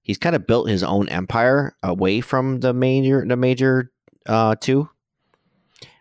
he's 0.02 0.18
kind 0.18 0.34
of 0.34 0.46
built 0.46 0.68
his 0.68 0.82
own 0.82 1.08
empire 1.08 1.76
away 1.82 2.20
from 2.20 2.60
the 2.60 2.72
major 2.72 3.24
the 3.26 3.36
major 3.36 3.92
uh, 4.26 4.56
two. 4.56 4.88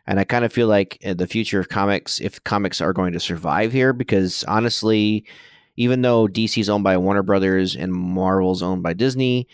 And 0.08 0.20
I 0.20 0.24
kind 0.24 0.46
of 0.46 0.54
feel 0.54 0.68
like 0.68 1.00
uh, 1.06 1.16
the 1.16 1.28
future 1.28 1.60
of 1.60 1.70
comics, 1.70 2.22
if 2.22 2.44
comics 2.44 2.80
are 2.80 2.94
going 2.94 3.14
to 3.14 3.20
survive 3.20 3.72
here, 3.72 3.92
because 3.92 4.44
honestly, 4.44 5.26
even 5.78 6.02
though 6.02 6.28
DC's 6.28 6.70
owned 6.70 6.84
by 6.84 6.98
Warner 6.98 7.24
Brothers 7.24 7.76
and 7.76 7.92
Marvel's 7.92 8.62
owned 8.62 8.84
by 8.84 8.94
Disney, 8.94 9.48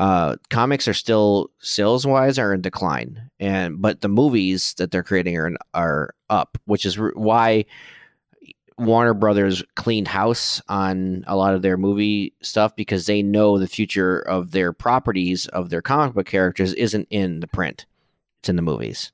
uh, 0.00 0.36
comics 0.48 0.88
are 0.88 0.94
still 0.94 1.50
sales 1.58 2.06
wise 2.06 2.38
are 2.38 2.54
in 2.54 2.62
decline, 2.62 3.30
and 3.38 3.82
but 3.82 4.00
the 4.00 4.08
movies 4.08 4.74
that 4.78 4.90
they're 4.90 5.02
creating 5.02 5.36
are 5.36 5.50
are 5.74 6.14
up, 6.30 6.56
which 6.64 6.86
is 6.86 6.94
why 6.94 7.66
Warner 8.78 9.12
Brothers 9.12 9.62
cleaned 9.74 10.08
house 10.08 10.62
on 10.70 11.22
a 11.26 11.36
lot 11.36 11.54
of 11.54 11.60
their 11.60 11.76
movie 11.76 12.32
stuff 12.40 12.74
because 12.74 13.04
they 13.04 13.22
know 13.22 13.58
the 13.58 13.68
future 13.68 14.20
of 14.20 14.52
their 14.52 14.72
properties 14.72 15.46
of 15.48 15.68
their 15.68 15.82
comic 15.82 16.14
book 16.14 16.26
characters 16.26 16.72
isn't 16.72 17.06
in 17.10 17.40
the 17.40 17.48
print; 17.48 17.84
it's 18.40 18.48
in 18.48 18.56
the 18.56 18.62
movies. 18.62 19.12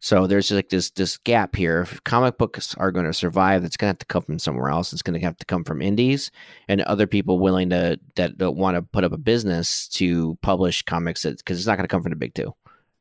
So 0.00 0.28
there's 0.28 0.50
like 0.52 0.68
this 0.68 0.90
this 0.90 1.16
gap 1.18 1.56
here. 1.56 1.80
If 1.80 2.04
comic 2.04 2.38
books 2.38 2.74
are 2.76 2.92
going 2.92 3.06
to 3.06 3.12
survive, 3.12 3.64
it's 3.64 3.76
going 3.76 3.88
to 3.88 3.90
have 3.90 3.98
to 3.98 4.06
come 4.06 4.22
from 4.22 4.38
somewhere 4.38 4.70
else. 4.70 4.92
It's 4.92 5.02
going 5.02 5.18
to 5.18 5.26
have 5.26 5.36
to 5.38 5.46
come 5.46 5.64
from 5.64 5.82
indies 5.82 6.30
and 6.68 6.80
other 6.82 7.08
people 7.08 7.40
willing 7.40 7.70
to 7.70 7.98
that 8.14 8.38
don't 8.38 8.56
want 8.56 8.76
to 8.76 8.82
put 8.82 9.02
up 9.02 9.12
a 9.12 9.18
business 9.18 9.88
to 9.88 10.38
publish 10.40 10.82
comics 10.82 11.24
because 11.24 11.58
it's 11.58 11.66
not 11.66 11.76
going 11.76 11.84
to 11.84 11.92
come 11.92 12.02
from 12.02 12.10
the 12.10 12.16
big 12.16 12.34
two, 12.34 12.54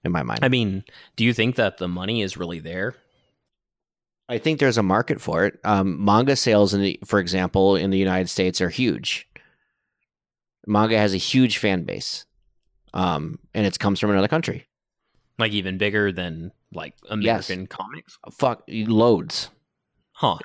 in 0.03 0.12
my 0.12 0.24
mind. 0.24 0.39
I 0.41 0.50
mean, 0.50 0.84
do 1.15 1.24
you 1.24 1.34
think 1.34 1.55
that 1.57 1.77
the 1.77 1.88
money 1.88 2.24
is 2.24 2.36
really 2.36 2.60
there? 2.60 2.96
I 4.29 4.39
think 4.39 4.60
there's 4.60 4.77
a 4.77 4.84
market 4.84 5.22
for 5.22 5.46
it. 5.46 5.60
Um, 5.63 6.03
manga 6.03 6.36
sales, 6.36 6.74
in 6.74 6.81
the, 6.81 7.00
for 7.05 7.19
example, 7.19 7.75
in 7.75 7.91
the 7.91 7.98
United 7.98 8.29
States 8.29 8.60
are 8.60 8.69
huge. 8.69 9.29
Manga 10.65 10.98
has 10.98 11.13
a 11.13 11.17
huge 11.17 11.60
fan 11.60 11.84
base, 11.84 12.25
um, 12.93 13.39
and 13.53 13.65
it 13.65 13.79
comes 13.79 14.00
from 14.01 14.10
another 14.10 14.27
country. 14.27 14.66
Like 15.39 15.51
even 15.51 15.77
bigger 15.77 16.12
than 16.12 16.51
like 16.74 16.96
American 17.10 17.67
comics? 17.67 18.17
Fuck, 18.32 18.63
loads. 18.67 19.50
Huh. 20.13 20.39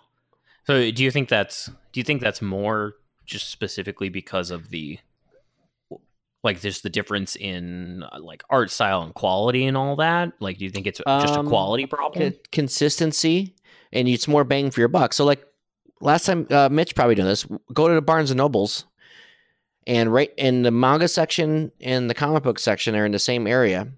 So 0.67 0.91
do 0.91 1.03
you 1.03 1.11
think 1.11 1.29
that's 1.29 1.67
do 1.93 2.01
you 2.01 2.05
think 2.05 2.21
that's 2.21 2.43
more 2.43 2.95
just 3.25 3.51
specifically 3.51 4.09
because 4.09 4.51
of 4.51 4.71
the 4.71 4.99
like 6.45 6.61
just 6.61 6.83
the 6.83 6.91
difference 6.91 7.37
in 7.37 8.03
uh, 8.03 8.19
like 8.21 8.43
art 8.51 8.71
style 8.71 9.03
and 9.03 9.15
quality 9.15 9.65
and 9.67 9.77
all 9.77 9.97
that? 9.97 10.33
Like 10.41 10.59
do 10.59 10.65
you 10.65 10.71
think 10.71 10.87
it's 10.87 11.01
just 11.07 11.35
a 11.37 11.41
Um, 11.41 11.49
quality 11.49 11.87
problem? 11.87 12.35
Consistency, 12.51 13.55
and 13.93 14.09
it's 14.09 14.29
more 14.29 14.45
bang 14.45 14.71
for 14.71 14.81
your 14.81 14.89
buck. 14.89 15.13
So, 15.15 15.25
like 15.25 15.45
last 16.01 16.27
time, 16.27 16.47
uh, 16.51 16.69
Mitch 16.71 16.95
probably 16.95 17.15
done 17.15 17.27
this. 17.27 17.47
Go 17.73 17.89
to 17.89 17.95
the 17.95 18.03
Barnes 18.03 18.31
and 18.31 18.39
Nobles, 18.39 18.85
and 19.87 20.13
right 20.13 20.33
in 20.37 20.63
the 20.63 20.71
manga 20.71 21.09
section 21.09 21.73
and 21.81 22.11
the 22.11 22.15
comic 22.15 22.43
book 22.43 22.59
section 22.59 22.95
are 22.95 23.07
in 23.07 23.13
the 23.13 23.19
same 23.19 23.47
area, 23.47 23.89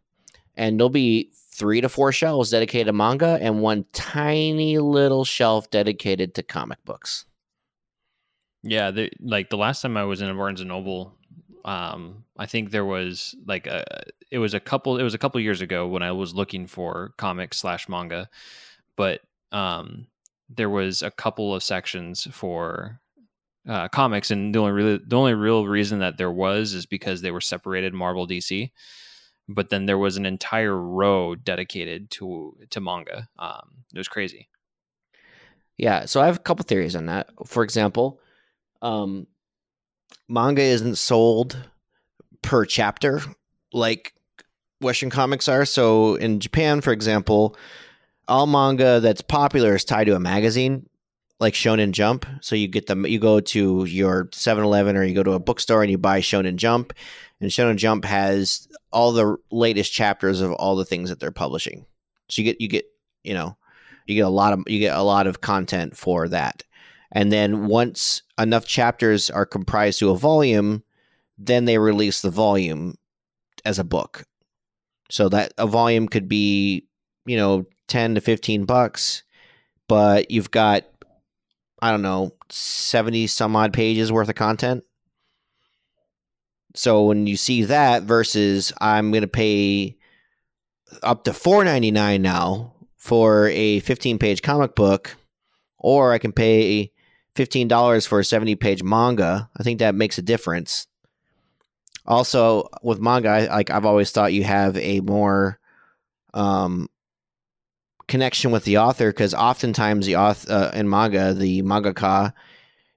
and 0.57 0.79
there'll 0.79 0.91
be 0.91 1.31
three 1.53 1.81
to 1.81 1.89
four 1.89 2.13
shelves 2.13 2.51
dedicated 2.51 2.87
to 2.87 2.93
manga 2.93 3.39
and 3.41 3.61
one 3.61 3.85
tiny 3.93 4.79
little 4.79 5.25
shelf 5.25 5.71
dedicated 5.71 6.35
to 6.35 6.43
comic 6.43 6.79
books. 6.85 7.25
Yeah, 8.63 8.91
like 9.21 9.51
the 9.51 9.59
last 9.59 9.83
time 9.83 9.97
I 9.97 10.05
was 10.05 10.23
in 10.23 10.31
a 10.31 10.35
Barnes 10.35 10.61
and 10.61 10.69
Noble, 10.69 11.15
um, 11.65 12.25
I 12.37 12.47
think 12.47 12.71
there 12.71 12.85
was 12.85 13.35
like 13.47 13.67
a 13.67 13.85
it 14.31 14.39
was 14.39 14.55
a 14.55 14.61
couple 14.61 14.99
it 14.99 15.03
was 15.03 15.15
a 15.15 15.19
couple 15.19 15.41
years 15.41 15.61
ago 15.61 15.87
when 15.87 16.03
I 16.03 16.13
was 16.13 16.35
looking 16.35 16.67
for 16.67 17.13
comics 17.19 17.59
slash 17.59 17.89
manga, 17.89 18.29
but 18.97 19.21
um, 19.53 20.07
there 20.49 20.71
was 20.71 21.03
a 21.03 21.11
couple 21.11 21.55
of 21.55 21.63
sections 21.63 22.27
for 22.33 23.01
uh, 23.69 23.89
comics, 23.89 24.31
and 24.31 24.55
the 24.55 24.59
only 24.59 24.73
really 24.73 25.01
the 25.07 25.17
only 25.17 25.35
real 25.35 25.67
reason 25.67 26.01
that 26.01 26.17
there 26.19 26.33
was 26.33 26.75
is 26.75 26.87
because 26.87 27.21
they 27.21 27.31
were 27.31 27.41
separated 27.41 27.95
Marvel 27.95 28.27
DC. 28.27 28.71
But 29.49 29.69
then 29.69 29.87
there 29.87 29.99
was 29.99 30.17
an 30.17 30.27
entire 30.27 30.77
row 30.77 31.35
dedicated 31.35 32.11
to 32.13 32.57
to 32.71 32.81
manga. 32.81 33.29
Um, 33.39 33.85
it 33.95 33.99
was 33.99 34.09
crazy. 34.09 34.49
Yeah, 35.77 36.05
so 36.07 36.21
I 36.21 36.27
have 36.27 36.37
a 36.37 36.41
couple 36.41 36.65
theories 36.65 36.95
on 36.95 37.07
that. 37.07 37.31
For 37.47 37.65
example, 37.65 38.21
um, 38.81 39.27
manga 40.29 40.63
isn't 40.63 40.97
sold 40.97 41.59
per 42.43 42.65
chapter 42.65 43.21
like 43.73 44.15
Western 44.81 45.11
comics 45.11 45.49
are. 45.49 45.65
So 45.65 46.15
in 46.15 46.41
Japan, 46.41 46.81
for 46.81 46.93
example, 46.93 47.57
all 48.29 48.47
manga 48.47 49.01
that's 49.01 49.23
popular 49.23 49.75
is 49.75 49.85
tied 49.85 50.05
to 50.05 50.15
a 50.15 50.21
magazine 50.21 50.89
like 51.41 51.55
Shonen 51.55 51.93
Jump. 51.93 52.27
So 52.41 52.57
you 52.57 52.69
get 52.69 52.87
them, 52.87 53.07
you 53.07 53.19
go 53.19 53.41
to 53.41 53.85
your 53.85 54.27
7-Eleven 54.27 54.97
or 54.97 55.05
you 55.05 55.15
go 55.15 55.23
to 55.23 55.33
a 55.33 55.41
bookstore 55.41 55.83
and 55.83 55.91
you 55.91 55.99
buy 55.99 56.21
Shonen 56.21 56.57
Jump, 56.57 56.93
and 57.41 57.51
Shonen 57.51 57.77
Jump 57.77 58.05
has 58.05 58.69
all 58.93 59.13
the 59.13 59.37
latest 59.51 59.93
chapters 59.93 60.41
of 60.41 60.53
all 60.53 60.77
the 60.77 60.85
things 60.85 61.11
that 61.11 61.21
they're 61.21 61.33
publishing. 61.33 61.85
So 62.29 62.41
you 62.41 62.47
get 62.47 62.61
you 62.61 62.69
get 62.69 62.87
you 63.23 63.35
know 63.35 63.57
you 64.07 64.15
get 64.15 64.25
a 64.25 64.31
lot 64.31 64.53
of 64.53 64.63
you 64.67 64.79
get 64.79 64.97
a 64.97 65.03
lot 65.03 65.27
of 65.27 65.41
content 65.41 65.97
for 65.97 66.29
that. 66.29 66.63
And 67.13 67.33
then 67.33 67.67
once 67.67 68.23
enough 68.39 68.67
chapters 68.67 69.31
are 69.31 69.47
comprised 69.47 69.99
to 70.01 70.11
a 70.11 70.17
volume, 70.17 70.83
then 71.39 71.65
they 71.65 71.79
release 71.79 72.23
the 72.23 72.31
volume 72.31 72.97
as 73.65 73.79
a 73.79 73.85
book. 73.85 74.25
So 75.11 75.29
that 75.29 75.53
a 75.59 75.67
volume 75.67 76.09
could 76.09 76.29
be, 76.29 76.87
you 77.27 77.37
know, 77.37 77.67
10 77.89 78.17
to 78.17 78.21
15 78.21 78.65
bucks, 78.65 79.23
but 79.89 80.31
you've 80.31 80.51
got 80.51 80.85
I 81.85 81.91
don't 81.91 82.01
know, 82.01 82.33
70 82.49 83.27
some 83.27 83.55
odd 83.55 83.75
pages 83.75 84.11
worth 84.11 84.31
of 84.31 84.37
content. 84.37 84.85
So 86.75 87.05
when 87.05 87.27
you 87.27 87.37
see 87.37 87.65
that 87.65 88.05
versus 88.05 88.73
I'm 88.81 89.11
going 89.11 89.21
to 89.21 89.29
pay 89.29 89.99
up 91.03 91.25
to 91.25 91.33
4.99 91.33 92.23
now 92.23 92.73
for 92.97 93.49
a 93.49 93.81
15 93.81 94.19
page 94.19 94.41
comic 94.41 94.75
book 94.75 95.15
or 95.77 96.15
I 96.15 96.17
can 96.17 96.33
pay 96.33 96.91
$15 97.35 98.09
for 98.09 98.21
a 98.21 98.25
70 98.25 98.55
page 98.55 98.83
manga, 98.83 99.51
I 99.55 99.63
think 99.63 99.81
that 99.81 99.95
makes 99.95 100.17
a 100.17 100.23
difference. 100.23 100.87
Also, 102.07 102.71
with 102.83 102.99
manga, 102.99 103.29
I, 103.29 103.47
like 103.55 103.69
I've 103.69 103.85
always 103.85 104.11
thought 104.11 104.33
you 104.33 104.45
have 104.45 104.79
a 104.79 105.01
more 105.01 105.59
um, 106.33 106.89
connection 108.09 108.51
with 108.51 108.65
the 108.65 108.79
author 108.79 109.11
because 109.11 109.35
oftentimes 109.35 110.07
the 110.07 110.17
author 110.17 110.53
uh, 110.53 110.71
in 110.75 110.89
manga, 110.89 111.35
the 111.35 111.63
mangaka 111.63 112.33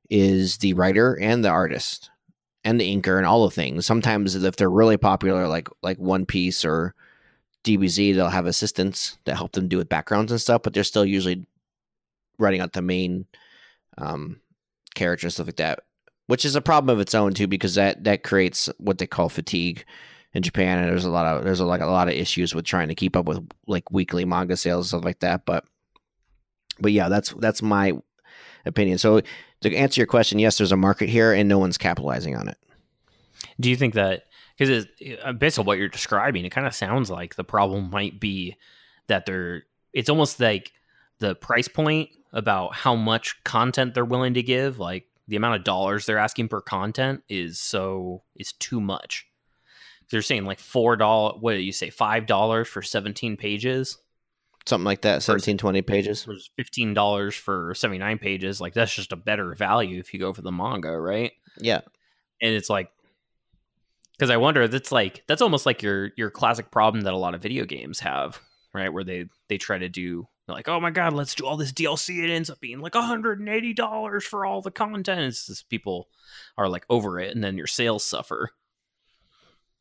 is 0.09 0.57
the 0.57 0.73
writer 0.73 1.17
and 1.19 1.43
the 1.43 1.49
artist 1.49 2.09
and 2.63 2.79
the 2.79 2.95
inker 2.95 3.17
and 3.17 3.25
all 3.25 3.45
the 3.45 3.51
things. 3.51 3.85
Sometimes 3.85 4.35
if 4.35 4.55
they're 4.55 4.69
really 4.69 4.97
popular, 4.97 5.47
like 5.47 5.69
like 5.81 5.97
One 5.97 6.25
Piece 6.25 6.65
or 6.65 6.95
DBZ, 7.63 8.15
they'll 8.15 8.29
have 8.29 8.45
assistants 8.45 9.17
that 9.25 9.35
help 9.35 9.53
them 9.53 9.67
do 9.67 9.77
with 9.77 9.89
backgrounds 9.89 10.31
and 10.31 10.41
stuff, 10.41 10.61
but 10.63 10.73
they're 10.73 10.83
still 10.83 11.05
usually 11.05 11.45
writing 12.39 12.61
out 12.61 12.73
the 12.73 12.81
main 12.81 13.25
um, 13.97 14.39
character 14.95 15.27
and 15.27 15.33
stuff 15.33 15.47
like 15.47 15.57
that, 15.57 15.79
which 16.27 16.45
is 16.45 16.55
a 16.55 16.61
problem 16.61 16.93
of 16.93 16.99
its 16.99 17.15
own 17.15 17.33
too, 17.33 17.47
because 17.47 17.75
that 17.75 18.03
that 18.03 18.23
creates 18.23 18.69
what 18.77 18.97
they 18.97 19.07
call 19.07 19.29
fatigue 19.29 19.85
in 20.37 20.43
Japan, 20.43 20.77
and 20.77 20.87
there's 20.87 21.03
a 21.03 21.09
lot 21.09 21.25
of 21.25 21.43
there's 21.43 21.59
a, 21.59 21.65
like 21.65 21.81
a 21.81 21.87
lot 21.87 22.07
of 22.07 22.13
issues 22.13 22.53
with 22.53 22.63
trying 22.63 22.89
to 22.89 22.95
keep 22.95 23.15
up 23.15 23.25
with 23.25 23.43
like 23.65 23.89
weekly 23.89 24.23
manga 24.23 24.55
sales 24.55 24.85
and 24.85 24.89
stuff 24.89 25.05
like 25.05 25.19
that. 25.21 25.45
But 25.45 25.65
but 26.79 26.91
yeah, 26.91 27.09
that's 27.09 27.31
that's 27.39 27.63
my 27.63 27.93
opinion. 28.63 28.99
So 28.99 29.21
to 29.61 29.75
answer 29.75 29.99
your 29.99 30.05
question, 30.05 30.37
yes, 30.37 30.59
there's 30.59 30.71
a 30.71 30.77
market 30.77 31.09
here, 31.09 31.33
and 31.33 31.49
no 31.49 31.57
one's 31.57 31.79
capitalizing 31.79 32.35
on 32.35 32.47
it. 32.47 32.57
Do 33.59 33.67
you 33.67 33.75
think 33.75 33.95
that 33.95 34.25
because 34.55 34.85
uh, 35.23 35.33
based 35.33 35.57
on 35.57 35.65
what 35.65 35.79
you're 35.79 35.89
describing, 35.89 36.45
it 36.45 36.51
kind 36.51 36.67
of 36.67 36.75
sounds 36.75 37.09
like 37.09 37.33
the 37.33 37.43
problem 37.43 37.89
might 37.89 38.19
be 38.19 38.55
that 39.07 39.25
they're 39.25 39.63
it's 39.91 40.09
almost 40.09 40.39
like 40.39 40.71
the 41.17 41.33
price 41.33 41.67
point 41.67 42.11
about 42.31 42.75
how 42.75 42.93
much 42.93 43.43
content 43.43 43.95
they're 43.95 44.05
willing 44.05 44.35
to 44.35 44.43
give, 44.43 44.77
like 44.77 45.07
the 45.27 45.35
amount 45.35 45.55
of 45.55 45.63
dollars 45.63 46.05
they're 46.05 46.19
asking 46.19 46.47
per 46.47 46.61
content 46.61 47.23
is 47.27 47.59
so 47.59 48.21
is 48.35 48.53
too 48.53 48.79
much. 48.79 49.26
They're 50.11 50.21
saying 50.21 50.45
like 50.45 50.59
four 50.59 50.95
dollar. 50.95 51.37
What 51.39 51.53
did 51.53 51.61
you 51.63 51.71
say? 51.73 51.89
Five 51.89 52.25
dollars 52.25 52.67
for 52.67 52.81
seventeen 52.81 53.35
pages, 53.37 53.97
Something 54.65 54.85
like 54.85 55.01
that, 55.03 55.23
17, 55.23 55.57
20 55.57 55.81
pages. 55.81 56.27
fifteen 56.55 56.93
dollars 56.93 57.35
for 57.35 57.73
seventy 57.75 57.99
nine 57.99 58.17
pages. 58.17 58.59
Like 58.61 58.73
that's 58.73 58.93
just 58.93 59.11
a 59.13 59.17
better 59.17 59.53
value 59.55 59.99
if 59.99 60.13
you 60.13 60.19
go 60.19 60.33
for 60.33 60.41
the 60.41 60.51
manga, 60.51 60.97
right? 60.97 61.31
Yeah. 61.59 61.81
and 62.41 62.53
it's 62.53 62.69
like 62.69 62.89
because 64.11 64.29
i 64.29 64.37
wonder 64.37 64.67
that's 64.67 64.91
like 64.91 65.23
that's 65.27 65.41
almost 65.41 65.65
like 65.65 65.81
your 65.81 66.11
your 66.17 66.29
classic 66.29 66.69
problem 66.71 67.01
that 67.03 67.13
a 67.13 67.17
lot 67.17 67.33
of 67.35 67.41
video 67.41 67.65
games 67.65 67.99
have 67.99 68.39
right 68.73 68.93
where 68.93 69.03
they 69.03 69.25
they 69.49 69.57
try 69.57 69.77
to 69.77 69.89
do 69.89 70.27
like 70.47 70.67
oh 70.67 70.79
my 70.79 70.91
god 70.91 71.13
let's 71.13 71.33
do 71.35 71.45
all 71.45 71.57
this 71.57 71.71
dlc 71.71 72.09
it 72.23 72.31
ends 72.31 72.49
up 72.51 72.59
being 72.59 72.79
like 72.79 72.93
$180 72.93 74.23
for 74.23 74.45
all 74.45 74.61
the 74.61 74.71
content 74.71 75.21
it's 75.21 75.47
just 75.47 75.69
people 75.69 76.07
are 76.57 76.69
like 76.69 76.85
over 76.89 77.19
it 77.19 77.33
and 77.33 77.43
then 77.43 77.57
your 77.57 77.67
sales 77.67 78.03
suffer 78.03 78.51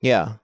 Yeah. 0.01 0.35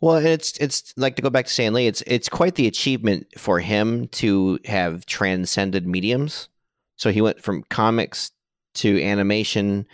Well, 0.00 0.16
it's 0.16 0.56
it's 0.58 0.92
like 0.96 1.16
to 1.16 1.22
go 1.22 1.30
back 1.30 1.46
to 1.46 1.52
Stan 1.52 1.72
Lee. 1.74 1.86
It's 1.86 2.02
it's 2.06 2.28
quite 2.28 2.56
the 2.56 2.66
achievement 2.66 3.28
for 3.38 3.60
him 3.60 4.08
to 4.08 4.58
have 4.64 5.06
transcended 5.06 5.86
mediums. 5.86 6.48
So 6.96 7.12
he 7.12 7.20
went 7.20 7.40
from 7.40 7.62
comics 7.64 8.32
to 8.74 9.00
animation 9.02 9.86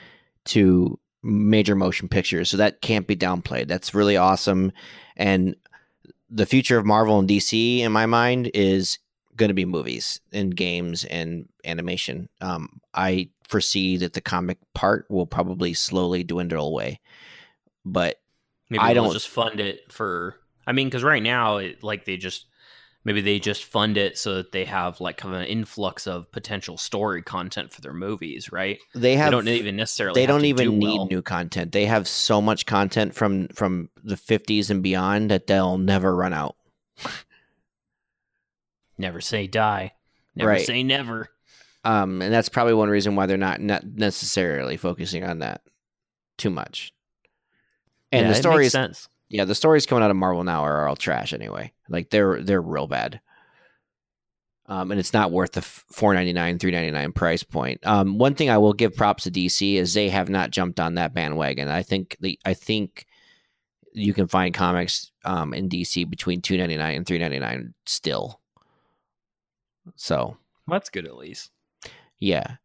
to 0.47 0.99
major 1.23 1.75
motion 1.75 2.09
pictures. 2.09 2.51
So 2.51 2.57
that 2.57 2.81
can't 2.81 3.07
be 3.07 3.17
downplayed. 3.17 3.69
That's 3.69 3.95
really 3.95 4.17
awesome. 4.17 4.73
And 5.17 5.57
the 6.31 6.47
future 6.47 6.79
of 6.79 6.87
Marvel 6.87 7.19
and 7.19 7.29
DC, 7.29 7.81
in 7.81 7.93
my 7.93 8.07
mind, 8.07 8.51
is 8.55 8.99
going 9.37 9.49
to 9.49 9.55
be 9.55 9.65
movies 9.65 10.21
and 10.33 10.55
games 10.55 11.05
and 11.05 11.49
animation. 11.65 12.29
Um, 12.41 12.81
I 12.95 13.31
foresee 13.49 13.97
that 13.99 14.13
the 14.13 14.21
comic 14.21 14.59
part 14.75 15.07
will 15.09 15.27
probably 15.27 15.75
slowly 15.75 16.25
dwindle 16.25 16.67
away, 16.67 17.01
but 17.85 18.21
maybe 18.71 18.83
I 18.83 18.95
they'll 18.95 19.05
don't- 19.05 19.13
just 19.13 19.29
fund 19.29 19.61
it 19.61 19.91
for 19.93 20.37
i 20.67 20.73
mean 20.73 20.87
because 20.89 21.03
right 21.05 21.23
now 21.23 21.57
it 21.59 21.83
like 21.83 22.05
they 22.05 22.17
just 22.17 22.47
maybe 23.05 23.21
they 23.23 23.39
just 23.39 23.65
fund 23.65 23.97
it 23.97 24.19
so 24.19 24.35
that 24.35 24.53
they 24.53 24.65
have 24.67 25.01
like 25.01 25.17
kind 25.17 25.35
of 25.35 25.41
an 25.41 25.47
influx 25.47 26.07
of 26.07 26.31
potential 26.33 26.77
story 26.77 27.23
content 27.23 27.71
for 27.73 27.81
their 27.81 27.95
movies 27.95 28.53
right 28.53 28.79
they 28.95 29.17
have 29.17 29.29
they 29.29 29.31
don't 29.31 29.49
even 29.49 29.77
necessarily 29.77 30.21
they 30.21 30.27
don't 30.27 30.45
even 30.45 30.67
do 30.73 30.77
need 30.77 30.97
well. 30.99 31.07
new 31.07 31.23
content. 31.23 31.73
They 31.73 31.87
have 31.87 32.07
so 32.07 32.43
much 32.43 32.67
content 32.67 33.15
from 33.15 33.49
from 33.49 33.89
the 34.05 34.17
50s 34.17 34.69
and 34.71 34.83
beyond 34.83 35.31
that 35.31 35.47
they'll 35.47 35.79
never 35.79 36.15
run 36.15 36.35
out. 36.35 36.57
never 38.99 39.21
say 39.21 39.47
die 39.47 39.93
never 40.35 40.51
Right. 40.51 40.67
say 40.67 40.83
never 40.83 41.29
Um, 41.85 42.21
and 42.21 42.33
that's 42.35 42.49
probably 42.49 42.75
one 42.75 42.89
reason 42.91 43.15
why 43.17 43.27
they're 43.27 43.37
not 43.39 43.61
not 43.61 43.85
necessarily 43.87 44.77
focusing 44.77 45.25
on 45.25 45.39
that 45.39 45.63
too 46.37 46.51
much. 46.51 46.93
And 48.13 48.27
Yeah, 48.27 48.29
the 48.29 48.35
stories, 48.35 48.75
yeah, 49.29 49.45
the 49.45 49.55
stories 49.55 49.87
coming 49.87 50.05
out 50.05 50.11
of 50.11 50.17
Marvel 50.17 50.45
now 50.45 50.63
are 50.63 50.89
all 50.89 50.97
trash 50.97 51.33
anyway. 51.33 51.73
Like 51.89 52.11
they're 52.11 52.43
they're 52.43 52.63
real 52.63 52.87
bad. 52.87 53.21
Um, 54.67 54.91
and 54.91 55.01
it's 55.01 55.15
not 55.15 55.33
worth 55.33 55.53
the 55.53 55.63
four 55.63 56.13
ninety 56.15 56.33
nine, 56.33 56.59
three 56.59 56.71
ninety 56.71 56.91
nine 56.91 57.13
price 57.13 57.43
point. 57.43 57.87
Um, 57.87 58.19
one 58.19 58.35
thing 58.35 58.51
I 58.51 58.59
will 58.59 58.75
give 58.75 58.97
props 58.97 59.25
to 59.25 59.31
DC 59.31 59.77
is 59.77 59.95
they 59.95 60.11
have 60.11 60.29
not 60.29 60.51
jumped 60.51 60.79
on 60.79 60.95
that 60.95 61.15
bandwagon. 61.15 61.69
I 61.69 61.83
think 61.83 62.17
the 62.21 62.39
I 62.45 62.55
think 62.55 63.07
you 63.95 64.13
can 64.13 64.27
find 64.29 64.55
comics 64.55 65.11
um, 65.25 65.55
in 65.55 65.69
DC 65.69 66.09
between 66.09 66.43
two 66.43 66.59
ninety 66.59 66.77
nine 66.77 66.97
and 66.97 67.07
three 67.07 67.19
ninety 67.19 67.39
nine 67.39 67.75
still. 67.87 68.41
So 69.97 70.37
that's 70.67 70.91
good 70.91 71.07
at 71.07 71.17
least 71.17 71.51
yeah, 72.19 72.57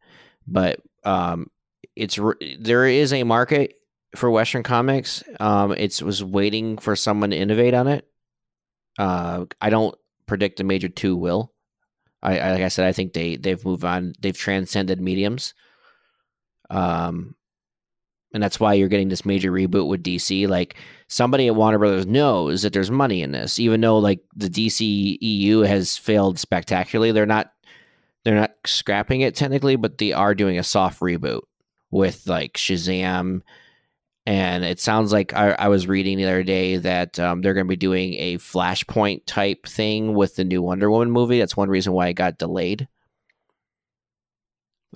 but 0.48 0.80
um, 1.04 1.50
it's 1.96 2.20
there 2.60 2.86
is 2.86 3.14
a 3.14 3.24
market 3.24 3.76
for 4.16 4.30
Western 4.30 4.64
comics. 4.64 5.24
Um, 5.40 5.74
it's 5.74 6.02
was 6.02 6.24
waiting 6.24 6.78
for 6.78 6.96
someone 6.96 7.32
to 7.32 7.38
innovate 7.38 7.74
on 7.74 7.88
it. 7.88 8.08
Uh, 8.98 9.46
I 9.60 9.70
don't 9.70 9.96
predict 10.26 10.60
a 10.60 10.64
major 10.64 10.90
two 10.90 11.16
will. 11.16 11.54
I, 12.22 12.40
I 12.40 12.52
like 12.52 12.62
I 12.62 12.68
said, 12.70 12.88
I 12.88 12.92
think 12.92 13.14
they 13.14 13.36
they've 13.36 13.64
moved 13.64 13.84
on. 13.84 14.14
They've 14.20 14.38
transcended 14.38 15.02
mediums. 15.02 15.54
Um, 16.70 17.36
and 18.34 18.42
that's 18.42 18.60
why 18.60 18.74
you're 18.74 18.88
getting 18.88 19.10
this 19.10 19.26
major 19.26 19.52
reboot 19.52 19.88
with 19.88 20.04
DC. 20.04 20.48
Like 20.48 20.76
somebody 21.08 21.48
at 21.48 21.56
Warner 21.56 21.78
Brothers 21.78 22.08
knows 22.08 22.64
that 22.64 22.74
there's 22.74 22.90
money 22.90 23.22
in 23.22 23.32
this, 23.32 23.60
even 23.60 23.82
though 23.82 24.00
like 24.00 24.22
the 24.36 24.50
DC 24.50 25.18
EU 25.22 25.60
has 25.60 25.98
failed 25.98 26.40
spectacularly. 26.40 27.12
They're 27.12 27.26
not 27.26 27.52
they're 28.24 28.36
not 28.36 28.54
scrapping 28.66 29.22
it 29.22 29.36
technically, 29.36 29.76
but 29.76 29.98
they 29.98 30.14
are 30.14 30.34
doing 30.34 30.58
a 30.58 30.64
soft 30.64 31.00
reboot 31.00 31.42
with 31.92 32.26
like 32.28 32.54
Shazam. 32.54 33.42
And 34.26 34.64
it 34.64 34.80
sounds 34.80 35.12
like 35.12 35.34
I, 35.34 35.52
I 35.52 35.68
was 35.68 35.88
reading 35.88 36.18
the 36.18 36.24
other 36.26 36.44
day 36.44 36.78
that 36.78 37.20
um, 37.20 37.42
they're 37.42 37.54
going 37.54 37.66
to 37.66 37.70
be 37.70 37.76
doing 37.76 38.14
a 38.14 38.38
Flashpoint 38.38 39.24
type 39.26 39.68
thing 39.68 40.14
with 40.14 40.38
the 40.38 40.46
new 40.46 40.62
Wonder 40.62 40.90
Woman 40.90 41.12
movie. 41.12 41.40
That's 41.40 41.58
one 41.58 41.70
reason 41.70 41.92
why 41.92 42.08
it 42.08 42.14
got 42.14 42.38
delayed. 42.38 42.88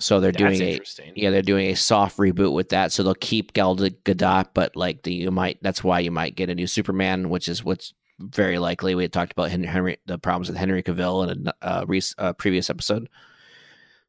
So 0.00 0.20
they're 0.20 0.32
That's 0.32 0.58
doing 0.58 0.80
a 0.80 1.12
yeah, 1.16 1.30
they're 1.30 1.42
doing 1.42 1.70
a 1.70 1.76
soft 1.76 2.18
reboot 2.18 2.52
with 2.52 2.68
that. 2.70 2.92
So 2.92 3.02
they'll 3.02 3.14
keep 3.14 3.52
Gal 3.52 3.76
Gadot, 3.76 4.48
but 4.54 4.76
like 4.76 5.02
the 5.02 5.12
you 5.12 5.30
might 5.30 5.58
that's 5.60 5.82
why 5.82 6.00
you 6.00 6.10
might 6.10 6.36
get 6.36 6.50
a 6.50 6.54
new 6.54 6.68
Superman, 6.68 7.30
which 7.30 7.48
is 7.48 7.64
what's 7.64 7.92
very 8.20 8.58
likely. 8.58 8.94
We 8.94 9.02
had 9.02 9.12
talked 9.12 9.32
about 9.32 9.50
Henry, 9.50 9.98
the 10.06 10.18
problems 10.18 10.48
with 10.48 10.56
Henry 10.56 10.82
Cavill 10.82 11.30
in 11.30 11.48
a 11.48 11.54
uh, 11.62 12.00
uh, 12.18 12.32
previous 12.34 12.70
episode. 12.70 13.08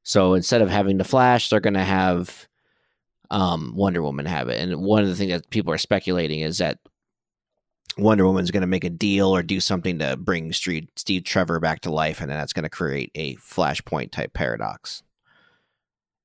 So 0.04 0.34
instead 0.34 0.62
of 0.62 0.70
having 0.70 0.98
the 0.98 1.04
Flash, 1.04 1.50
they're 1.50 1.60
going 1.60 1.74
to 1.74 1.84
have 1.84 2.48
um, 3.32 3.74
Wonder 3.76 4.02
Woman 4.02 4.26
have 4.26 4.50
it. 4.50 4.60
And 4.60 4.82
one 4.82 5.04
of 5.04 5.10
the 5.10 5.16
things 5.16 5.32
that 5.32 5.50
people 5.50 5.74
are 5.74 5.78
speculating 5.78 6.42
is 6.42 6.58
that 6.58 6.80
Wonder 7.98 8.26
Woman's 8.26 8.52
going 8.52 8.62
to 8.62 8.68
make 8.68 8.84
a 8.84 8.90
deal 8.90 9.36
or 9.36 9.44
do 9.44 9.60
something 9.60 10.00
to 10.00 10.18
bring 10.18 10.54
Steve, 10.54 10.88
Steve 10.96 11.24
Trevor 11.24 11.60
back 11.60 11.82
to 11.82 11.92
life, 11.92 12.22
and 12.22 12.30
then 12.30 12.38
that's 12.38 12.54
going 12.54 12.64
to 12.64 12.70
create 12.70 13.12
a 13.16 13.36
Flashpoint 13.36 14.12
type 14.12 14.34
paradox 14.34 15.04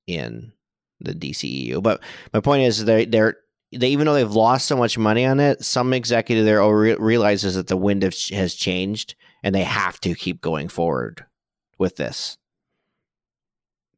in 0.07 0.53
the 1.01 1.14
DCEU. 1.14 1.83
But 1.83 2.01
my 2.33 2.40
point 2.40 2.64
is, 2.64 2.85
they 2.85 3.05
they're 3.05 3.37
they 3.73 3.88
even 3.88 4.07
though 4.07 4.14
they've 4.14 4.31
lost 4.31 4.67
so 4.67 4.77
much 4.77 4.97
money 4.97 5.27
on 5.27 5.40
it, 5.40 5.64
some 5.64 5.93
executive 5.93 6.45
there 6.45 6.67
re- 6.73 6.95
realizes 6.95 7.55
that 7.57 7.67
the 7.67 7.77
wind 7.77 8.03
has 8.03 8.55
changed, 8.55 9.14
and 9.43 9.55
they 9.55 9.64
have 9.64 10.01
to 10.01 10.14
keep 10.14 10.40
going 10.40 10.69
forward 10.69 11.25
with 11.79 11.97
this 11.97 12.38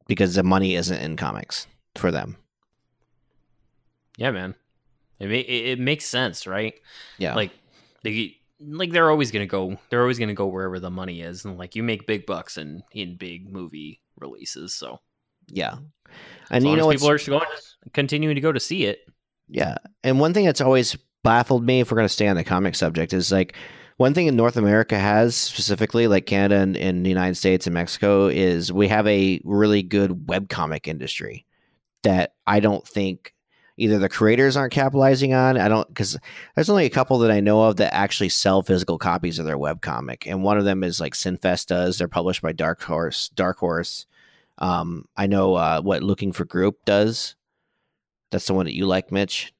because 0.07 0.35
the 0.35 0.43
money 0.43 0.75
isn't 0.75 0.99
in 0.99 1.15
comics 1.15 1.67
for 1.95 2.11
them. 2.11 2.37
Yeah, 4.17 4.31
man. 4.31 4.55
It, 5.19 5.31
it, 5.31 5.49
it 5.49 5.79
makes 5.79 6.05
sense, 6.05 6.45
right? 6.45 6.73
Yeah. 7.17 7.35
Like 7.35 7.51
they 8.03 8.37
like 8.59 8.91
they're 8.91 9.09
always 9.09 9.31
gonna 9.31 9.45
go. 9.45 9.77
They're 9.89 10.01
always 10.01 10.19
gonna 10.19 10.33
go 10.33 10.47
wherever 10.47 10.79
the 10.79 10.91
money 10.91 11.21
is, 11.21 11.45
and 11.45 11.57
like 11.57 11.75
you 11.75 11.83
make 11.83 12.07
big 12.07 12.25
bucks 12.25 12.57
in 12.57 12.83
in 12.91 13.15
big 13.15 13.51
movie 13.51 14.01
releases. 14.19 14.73
So 14.73 14.99
yeah, 15.47 15.77
and 16.51 16.65
you 16.65 16.75
know 16.75 16.89
people 16.89 17.09
are 17.09 17.17
going 17.17 17.45
continuing 17.93 18.35
to 18.35 18.41
go 18.41 18.51
to 18.51 18.59
see 18.59 18.85
it. 18.85 18.99
Yeah, 19.47 19.77
and 20.03 20.19
one 20.19 20.33
thing 20.33 20.45
that's 20.45 20.61
always 20.61 20.97
baffled 21.23 21.65
me, 21.65 21.79
if 21.79 21.91
we're 21.91 21.97
going 21.97 22.07
to 22.07 22.13
stay 22.13 22.27
on 22.27 22.35
the 22.35 22.43
comic 22.43 22.75
subject, 22.75 23.13
is 23.13 23.31
like 23.31 23.55
one 23.97 24.13
thing 24.13 24.27
in 24.27 24.35
North 24.35 24.57
America 24.57 24.97
has 24.97 25.35
specifically, 25.35 26.07
like 26.07 26.25
Canada 26.25 26.57
and, 26.61 26.77
and 26.77 27.05
the 27.05 27.09
United 27.09 27.35
States 27.35 27.65
and 27.65 27.73
Mexico, 27.73 28.27
is 28.27 28.71
we 28.71 28.87
have 28.87 29.07
a 29.07 29.39
really 29.43 29.83
good 29.83 30.27
web 30.27 30.49
comic 30.49 30.87
industry 30.87 31.45
that 32.03 32.33
I 32.45 32.59
don't 32.59 32.87
think 32.87 33.33
either 33.77 33.99
the 33.99 34.09
creators 34.09 34.57
aren't 34.57 34.73
capitalizing 34.73 35.33
on. 35.33 35.57
I 35.57 35.67
don't 35.67 35.87
because 35.87 36.17
there's 36.55 36.69
only 36.69 36.85
a 36.85 36.89
couple 36.89 37.19
that 37.19 37.31
I 37.31 37.39
know 37.39 37.63
of 37.63 37.77
that 37.77 37.93
actually 37.93 38.29
sell 38.29 38.63
physical 38.63 38.97
copies 38.97 39.39
of 39.39 39.45
their 39.45 39.57
web 39.57 39.81
comic, 39.81 40.25
and 40.27 40.43
one 40.43 40.57
of 40.57 40.65
them 40.65 40.83
is 40.83 40.99
like 40.99 41.13
Sinfest 41.13 41.67
does. 41.67 41.97
They're 41.97 42.07
published 42.07 42.41
by 42.41 42.51
Dark 42.51 42.81
Horse. 42.81 43.29
Dark 43.29 43.59
Horse. 43.59 44.05
Um, 44.57 45.05
I 45.15 45.27
know 45.27 45.53
uh, 45.55 45.81
what 45.81 46.03
Looking 46.03 46.31
for 46.31 46.43
Group 46.43 46.83
does. 46.83 47.35
That's 48.31 48.47
the 48.47 48.53
one 48.53 48.65
that 48.65 48.75
you 48.75 48.87
like, 48.87 49.11
Mitch. 49.11 49.53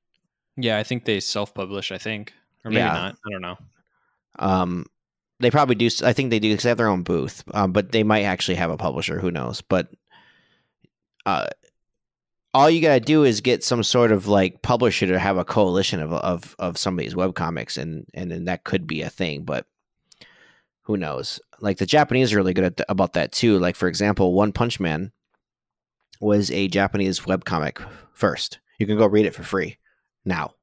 Yeah, 0.58 0.78
I 0.78 0.84
think 0.84 1.06
they 1.06 1.20
self-publish. 1.20 1.92
I 1.92 2.00
think, 2.00 2.34
or 2.66 2.72
maybe 2.72 2.80
yeah. 2.80 2.94
not. 2.94 3.16
I 3.26 3.32
don't 3.32 3.42
know. 3.42 3.58
Um, 4.40 4.86
they 5.40 5.52
probably 5.52 5.76
do. 5.76 5.90
I 6.04 6.14
think 6.14 6.32
they 6.32 6.40
do 6.40 6.50
because 6.50 6.64
they 6.64 6.70
have 6.70 6.80
their 6.80 6.88
own 6.88 7.04
booth. 7.04 7.44
Um, 7.54 7.72
but 7.72 7.92
they 7.92 8.04
might 8.04 8.24
actually 8.24 8.56
have 8.56 8.72
a 8.72 8.78
publisher. 8.78 9.20
Who 9.20 9.30
knows? 9.30 9.62
But 9.62 9.90
uh, 11.28 11.48
all 12.58 12.72
you 12.72 12.82
gotta 12.82 13.00
do 13.00 13.24
is 13.24 13.40
get 13.40 13.64
some 13.64 13.84
sort 13.84 14.12
of 14.12 14.28
like 14.28 14.64
publisher 14.64 15.06
to 15.06 15.20
have 15.20 15.38
a 15.38 15.46
coalition 15.46 16.02
of 16.02 16.12
of 16.12 16.56
of 16.58 16.76
some 16.76 16.96
of 16.96 17.00
these 17.00 17.16
web 17.16 17.36
comics, 17.36 17.78
and 17.78 18.08
and 18.16 18.32
then 18.32 18.46
that 18.46 18.64
could 18.64 18.88
be 18.88 19.04
a 19.04 19.12
thing. 19.12 19.44
But 19.44 19.68
who 20.82 20.98
knows? 20.98 21.40
Like 21.60 21.78
the 21.78 21.86
Japanese 21.86 22.34
are 22.34 22.38
really 22.38 22.56
good 22.56 22.64
at 22.64 22.82
about 22.90 23.14
that 23.14 23.32
too. 23.32 23.60
Like 23.60 23.76
for 23.76 23.88
example, 23.88 24.34
One 24.34 24.52
Punch 24.52 24.80
Man 24.80 25.12
was 26.20 26.50
a 26.50 26.68
Japanese 26.68 27.28
web 27.28 27.46
comic 27.46 27.80
first. 28.12 28.58
You 28.80 28.88
can 28.88 28.98
go 28.98 29.06
read 29.06 29.28
it 29.28 29.36
for 29.36 29.44
free 29.44 29.78
now. 30.26 30.56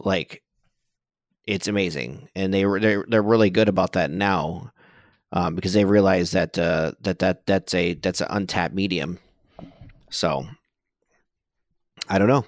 Like 0.00 0.42
it's 1.46 1.68
amazing, 1.68 2.30
and 2.34 2.52
they 2.52 2.64
they're 2.64 3.04
they're 3.06 3.22
really 3.22 3.50
good 3.50 3.68
about 3.68 3.92
that 3.92 4.10
now. 4.10 4.72
Um, 5.32 5.54
because 5.54 5.74
they 5.74 5.84
realize 5.84 6.30
that 6.30 6.58
uh, 6.58 6.92
that 7.02 7.18
that 7.18 7.44
that's 7.44 7.74
a 7.74 7.92
that's 7.92 8.22
an 8.22 8.28
untapped 8.30 8.74
medium 8.74 9.18
so 10.14 10.46
I 12.08 12.18
don't 12.18 12.28
know. 12.28 12.46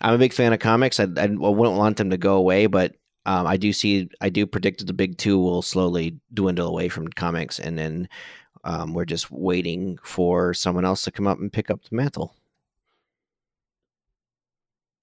I'm 0.00 0.14
a 0.14 0.18
big 0.18 0.32
fan 0.32 0.52
of 0.52 0.60
comics. 0.60 1.00
I, 1.00 1.04
I 1.04 1.26
wouldn't 1.26 1.78
want 1.78 1.96
them 1.96 2.10
to 2.10 2.16
go 2.16 2.36
away, 2.36 2.66
but 2.66 2.94
um, 3.26 3.46
I 3.46 3.56
do 3.56 3.72
see, 3.72 4.08
I 4.20 4.28
do 4.28 4.46
predict 4.46 4.78
that 4.78 4.86
the 4.86 4.92
big 4.92 5.18
two 5.18 5.38
will 5.38 5.62
slowly 5.62 6.18
dwindle 6.32 6.68
away 6.68 6.88
from 6.88 7.08
comics, 7.08 7.58
and 7.58 7.78
then 7.78 8.08
um, 8.64 8.94
we're 8.94 9.04
just 9.04 9.30
waiting 9.30 9.98
for 10.02 10.54
someone 10.54 10.84
else 10.84 11.02
to 11.02 11.10
come 11.10 11.26
up 11.26 11.38
and 11.38 11.52
pick 11.52 11.70
up 11.70 11.82
the 11.82 11.96
mantle. 11.96 12.34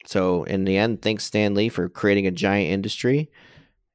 So 0.05 0.43
in 0.43 0.65
the 0.65 0.77
end, 0.77 1.01
thanks 1.01 1.25
Stan 1.25 1.55
Lee 1.55 1.69
for 1.69 1.89
creating 1.89 2.27
a 2.27 2.31
giant 2.31 2.71
industry, 2.71 3.29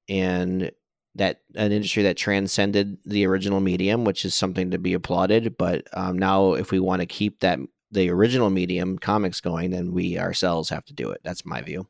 and 0.08 0.70
that 1.16 1.40
an 1.56 1.72
industry 1.72 2.04
that 2.04 2.16
transcended 2.16 2.98
the 3.04 3.26
original 3.26 3.60
medium, 3.60 4.04
which 4.04 4.24
is 4.24 4.34
something 4.34 4.70
to 4.70 4.78
be 4.78 4.92
applauded. 4.92 5.56
But 5.56 5.88
um, 5.92 6.18
now, 6.18 6.52
if 6.52 6.70
we 6.70 6.78
want 6.78 7.00
to 7.00 7.06
keep 7.06 7.40
that 7.40 7.58
the 7.90 8.10
original 8.10 8.50
medium 8.50 8.98
comics 8.98 9.40
going, 9.40 9.70
then 9.70 9.92
we 9.92 10.18
ourselves 10.18 10.68
have 10.70 10.84
to 10.86 10.92
do 10.92 11.10
it. 11.10 11.20
That's 11.24 11.44
my 11.44 11.60
view. 11.62 11.86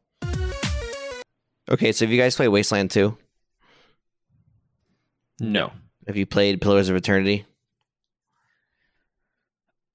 Okay, 1.70 1.92
so 1.92 2.04
have 2.04 2.12
you 2.12 2.20
guys 2.20 2.34
played 2.34 2.48
Wasteland 2.48 2.90
2? 2.90 3.16
No. 5.40 5.72
Have 6.06 6.16
you 6.16 6.26
played 6.26 6.60
Pillars 6.60 6.88
of 6.88 6.96
Eternity? 6.96 7.46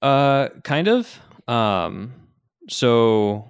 Uh 0.02 0.48
kind 0.64 0.88
of. 0.88 1.20
Um 1.48 2.12
so 2.68 3.48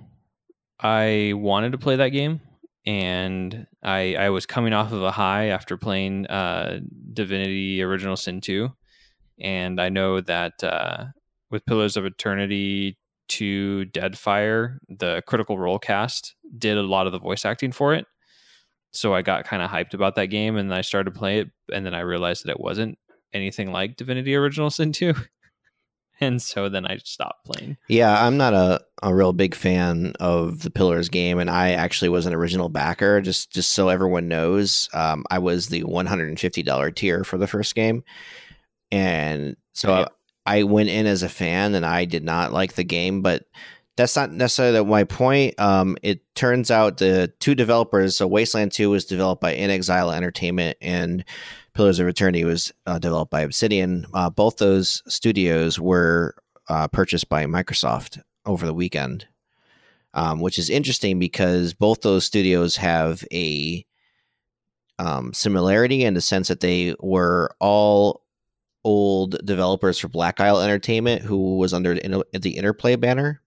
I 0.78 1.32
wanted 1.34 1.72
to 1.72 1.78
play 1.78 1.96
that 1.96 2.10
game 2.10 2.40
and 2.84 3.66
I 3.82 4.14
I 4.16 4.30
was 4.30 4.46
coming 4.46 4.72
off 4.72 4.92
of 4.92 5.02
a 5.02 5.10
high 5.10 5.46
after 5.46 5.76
playing 5.76 6.26
uh 6.26 6.80
Divinity 7.12 7.82
Original 7.82 8.16
Sin 8.16 8.40
2 8.40 8.70
and 9.40 9.80
I 9.80 9.88
know 9.88 10.20
that 10.20 10.62
uh 10.62 11.06
with 11.56 11.64
Pillars 11.64 11.96
of 11.96 12.04
Eternity 12.04 12.98
to 13.28 13.86
Deadfire, 13.86 14.76
the 14.90 15.22
Critical 15.26 15.58
Role 15.58 15.78
cast 15.78 16.34
did 16.58 16.76
a 16.76 16.82
lot 16.82 17.06
of 17.06 17.14
the 17.14 17.18
voice 17.18 17.46
acting 17.46 17.72
for 17.72 17.94
it. 17.94 18.04
So 18.92 19.14
I 19.14 19.22
got 19.22 19.46
kind 19.46 19.62
of 19.62 19.70
hyped 19.70 19.94
about 19.94 20.16
that 20.16 20.26
game 20.26 20.58
and 20.58 20.72
I 20.72 20.82
started 20.82 21.14
playing 21.14 21.46
it 21.46 21.50
and 21.74 21.86
then 21.86 21.94
I 21.94 22.00
realized 22.00 22.44
that 22.44 22.50
it 22.50 22.60
wasn't 22.60 22.98
anything 23.32 23.72
like 23.72 23.96
Divinity 23.96 24.36
Original 24.36 24.68
Sin 24.68 24.92
2. 24.92 25.14
and 26.20 26.42
so 26.42 26.68
then 26.68 26.86
I 26.86 26.98
stopped 26.98 27.46
playing. 27.46 27.78
Yeah, 27.88 28.22
I'm 28.22 28.36
not 28.36 28.52
a, 28.52 28.82
a 29.02 29.14
real 29.14 29.32
big 29.32 29.54
fan 29.54 30.12
of 30.20 30.60
the 30.60 30.70
Pillars 30.70 31.08
game, 31.08 31.38
and 31.38 31.48
I 31.48 31.70
actually 31.70 32.10
was 32.10 32.26
an 32.26 32.34
original 32.34 32.68
backer. 32.68 33.22
Just 33.22 33.50
just 33.50 33.70
so 33.70 33.88
everyone 33.88 34.28
knows, 34.28 34.90
um, 34.92 35.24
I 35.30 35.38
was 35.38 35.68
the 35.68 35.84
$150 35.84 36.94
tier 36.94 37.24
for 37.24 37.38
the 37.38 37.46
first 37.46 37.74
game, 37.74 38.04
and 38.90 39.56
so 39.72 39.92
right. 39.92 40.08
I 40.46 40.62
went 40.62 40.88
in 40.88 41.06
as 41.06 41.22
a 41.22 41.28
fan 41.28 41.74
and 41.74 41.84
I 41.84 42.04
did 42.04 42.24
not 42.24 42.52
like 42.52 42.74
the 42.74 42.84
game, 42.84 43.20
but 43.20 43.44
that's 43.96 44.14
not 44.14 44.30
necessarily 44.30 44.84
my 44.84 45.04
point. 45.04 45.58
Um, 45.58 45.96
it 46.02 46.20
turns 46.34 46.70
out 46.70 46.98
the 46.98 47.32
two 47.40 47.54
developers, 47.54 48.16
so 48.16 48.26
Wasteland 48.26 48.72
2 48.72 48.90
was 48.90 49.06
developed 49.06 49.40
by 49.40 49.54
inXile 49.54 50.14
Entertainment 50.14 50.76
and 50.80 51.24
Pillars 51.74 51.98
of 51.98 52.06
Eternity 52.06 52.44
was 52.44 52.72
uh, 52.86 52.98
developed 52.98 53.30
by 53.30 53.42
Obsidian. 53.42 54.06
Uh, 54.14 54.30
both 54.30 54.56
those 54.56 55.02
studios 55.08 55.80
were 55.80 56.34
uh, 56.68 56.88
purchased 56.88 57.28
by 57.28 57.44
Microsoft 57.46 58.20
over 58.44 58.66
the 58.66 58.74
weekend, 58.74 59.26
um, 60.14 60.40
which 60.40 60.58
is 60.58 60.70
interesting 60.70 61.18
because 61.18 61.74
both 61.74 62.02
those 62.02 62.24
studios 62.24 62.76
have 62.76 63.24
a 63.32 63.84
um, 64.98 65.32
similarity 65.34 66.04
in 66.04 66.14
the 66.14 66.20
sense 66.20 66.48
that 66.48 66.60
they 66.60 66.94
were 67.00 67.54
all 67.60 68.22
old 68.86 69.44
developers 69.44 69.98
for 69.98 70.06
Black 70.06 70.38
Isle 70.38 70.60
Entertainment, 70.60 71.22
who 71.22 71.58
was 71.58 71.74
under 71.74 71.96
the 71.96 72.56
Interplay 72.56 72.94
banner, 72.94 73.42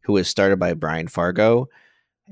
who 0.00 0.14
was 0.14 0.26
started 0.26 0.58
by 0.58 0.72
Brian 0.72 1.06
Fargo. 1.06 1.68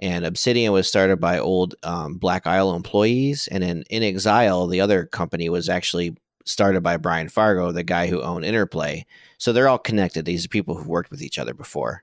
And 0.00 0.24
Obsidian 0.24 0.72
was 0.72 0.88
started 0.88 1.20
by 1.20 1.38
old 1.38 1.74
um, 1.82 2.14
Black 2.14 2.46
Isle 2.46 2.74
employees. 2.74 3.48
And 3.48 3.62
then 3.62 3.84
inXile, 3.92 4.70
the 4.70 4.80
other 4.80 5.04
company, 5.04 5.50
was 5.50 5.68
actually 5.68 6.16
started 6.46 6.82
by 6.82 6.96
Brian 6.96 7.28
Fargo, 7.28 7.70
the 7.70 7.82
guy 7.82 8.06
who 8.06 8.22
owned 8.22 8.46
Interplay. 8.46 9.04
So 9.36 9.52
they're 9.52 9.68
all 9.68 9.78
connected. 9.78 10.24
These 10.24 10.46
are 10.46 10.48
people 10.48 10.74
who 10.74 10.88
worked 10.88 11.10
with 11.10 11.20
each 11.20 11.38
other 11.38 11.52
before. 11.52 12.02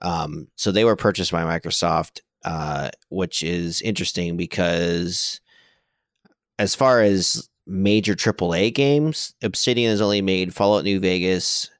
Um, 0.00 0.48
so 0.56 0.72
they 0.72 0.86
were 0.86 0.96
purchased 0.96 1.30
by 1.30 1.42
Microsoft, 1.42 2.20
uh, 2.46 2.88
which 3.10 3.42
is 3.42 3.82
interesting 3.82 4.38
because 4.38 5.42
as 6.58 6.74
far 6.74 7.02
as 7.02 7.50
major 7.66 8.14
AAA 8.14 8.72
games, 8.72 9.34
Obsidian 9.42 9.90
has 9.90 10.00
only 10.00 10.22
made 10.22 10.54
Fallout 10.54 10.84
New 10.84 11.00
Vegas, 11.00 11.70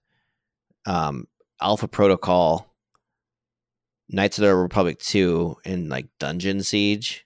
um, 0.84 1.26
Alpha 1.60 1.88
Protocol, 1.88 2.72
Knights 4.08 4.38
of 4.38 4.42
the 4.42 4.54
Republic 4.54 4.98
2, 4.98 5.56
and 5.64 5.88
like 5.88 6.06
Dungeon 6.18 6.62
Siege. 6.62 7.24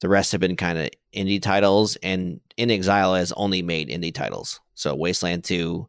The 0.00 0.08
rest 0.08 0.32
have 0.32 0.40
been 0.40 0.56
kind 0.56 0.78
of 0.78 0.90
indie 1.14 1.42
titles, 1.42 1.96
and 1.96 2.40
inXile 2.56 3.18
has 3.18 3.32
only 3.32 3.62
made 3.62 3.88
indie 3.88 4.14
titles. 4.14 4.60
So 4.74 4.94
Wasteland 4.94 5.44
2, 5.44 5.86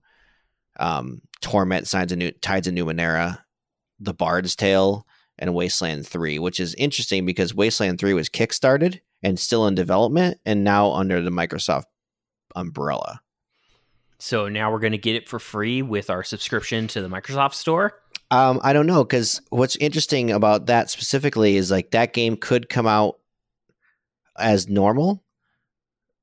um, 0.79 1.21
Torment, 1.41 1.87
Signs 1.87 2.11
of 2.11 2.17
New, 2.17 2.31
Tides 2.31 2.67
of 2.67 2.73
Numenera, 2.73 3.39
The 3.99 4.13
Bard's 4.13 4.55
Tale, 4.55 5.05
and 5.39 5.55
Wasteland 5.55 6.05
3, 6.05 6.39
which 6.39 6.59
is 6.59 6.75
interesting 6.75 7.25
because 7.25 7.55
Wasteland 7.55 7.99
3 7.99 8.13
was 8.13 8.29
kickstarted 8.29 8.99
and 9.23 9.39
still 9.39 9.67
in 9.67 9.75
development 9.75 10.39
and 10.45 10.63
now 10.63 10.91
under 10.91 11.21
the 11.21 11.31
Microsoft 11.31 11.85
umbrella. 12.55 13.21
So 14.19 14.47
now 14.49 14.71
we're 14.71 14.79
going 14.79 14.91
to 14.91 14.97
get 14.99 15.15
it 15.15 15.27
for 15.27 15.39
free 15.39 15.81
with 15.81 16.09
our 16.09 16.23
subscription 16.23 16.87
to 16.89 17.01
the 17.01 17.07
Microsoft 17.07 17.55
Store. 17.55 17.99
Um, 18.29 18.59
I 18.63 18.71
don't 18.71 18.85
know 18.85 19.03
because 19.03 19.41
what's 19.49 19.75
interesting 19.77 20.31
about 20.31 20.67
that 20.67 20.89
specifically 20.89 21.57
is 21.57 21.71
like 21.71 21.91
that 21.91 22.13
game 22.13 22.37
could 22.37 22.69
come 22.69 22.87
out 22.87 23.19
as 24.37 24.69
normal, 24.69 25.23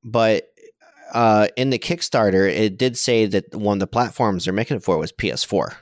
but 0.04 0.48
uh, 1.12 1.48
in 1.56 1.70
the 1.70 1.78
Kickstarter, 1.78 2.48
it 2.50 2.78
did 2.78 2.96
say 2.96 3.26
that 3.26 3.54
one 3.54 3.76
of 3.76 3.80
the 3.80 3.86
platforms 3.86 4.44
they're 4.44 4.54
making 4.54 4.76
it 4.76 4.82
for 4.82 4.96
was 4.96 5.12
PS4. 5.12 5.74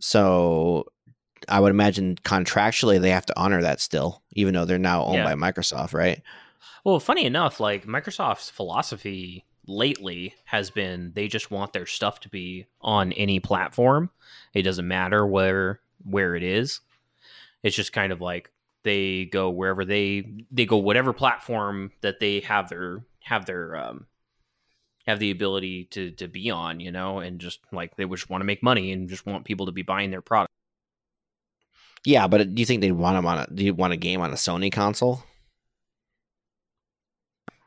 So 0.00 0.86
I 1.48 1.60
would 1.60 1.70
imagine 1.70 2.16
contractually 2.24 3.00
they 3.00 3.10
have 3.10 3.26
to 3.26 3.38
honor 3.40 3.62
that 3.62 3.80
still, 3.80 4.22
even 4.34 4.54
though 4.54 4.64
they're 4.64 4.78
now 4.78 5.04
owned 5.04 5.16
Yeah. 5.18 5.34
by 5.34 5.34
Microsoft, 5.34 5.94
right? 5.94 6.22
Well, 6.84 6.98
funny 6.98 7.24
enough, 7.24 7.60
like 7.60 7.86
Microsoft's 7.86 8.50
philosophy 8.50 9.44
lately 9.66 10.34
has 10.44 10.70
been 10.70 11.12
they 11.14 11.28
just 11.28 11.50
want 11.50 11.72
their 11.72 11.86
stuff 11.86 12.20
to 12.20 12.28
be 12.28 12.66
on 12.80 13.12
any 13.12 13.38
platform. 13.38 14.10
It 14.54 14.62
doesn't 14.62 14.88
matter 14.88 15.26
where 15.26 15.80
where 16.04 16.34
it 16.34 16.42
is. 16.42 16.80
It's 17.62 17.76
just 17.76 17.92
kind 17.92 18.12
of 18.12 18.20
like 18.20 18.50
they 18.82 19.26
go 19.26 19.50
wherever 19.50 19.84
they 19.84 20.44
they 20.50 20.66
go 20.66 20.78
whatever 20.78 21.12
platform 21.12 21.92
that 22.00 22.18
they 22.18 22.40
have 22.40 22.68
their 22.68 23.04
have 23.20 23.46
their 23.46 23.76
um 23.76 24.06
have 25.06 25.20
the 25.20 25.30
ability 25.30 25.84
to 25.92 26.10
to 26.12 26.26
be 26.26 26.50
on, 26.50 26.80
you 26.80 26.90
know, 26.90 27.20
and 27.20 27.40
just 27.40 27.60
like 27.70 27.96
they 27.96 28.04
just 28.06 28.30
want 28.30 28.40
to 28.40 28.46
make 28.46 28.62
money 28.62 28.92
and 28.92 29.08
just 29.08 29.26
want 29.26 29.44
people 29.44 29.66
to 29.66 29.72
be 29.72 29.82
buying 29.82 30.10
their 30.10 30.22
product. 30.22 30.50
Yeah, 32.04 32.26
but 32.26 32.54
do 32.54 32.60
you 32.60 32.66
think 32.66 32.80
they'd 32.80 32.90
want 32.90 33.16
them 33.16 33.26
on 33.26 33.38
a? 33.38 33.46
Do 33.52 33.64
you 33.64 33.74
want 33.74 33.92
a 33.92 33.96
game 33.96 34.20
on 34.20 34.32
a 34.32 34.36
Sony 34.36 34.72
console? 34.72 35.22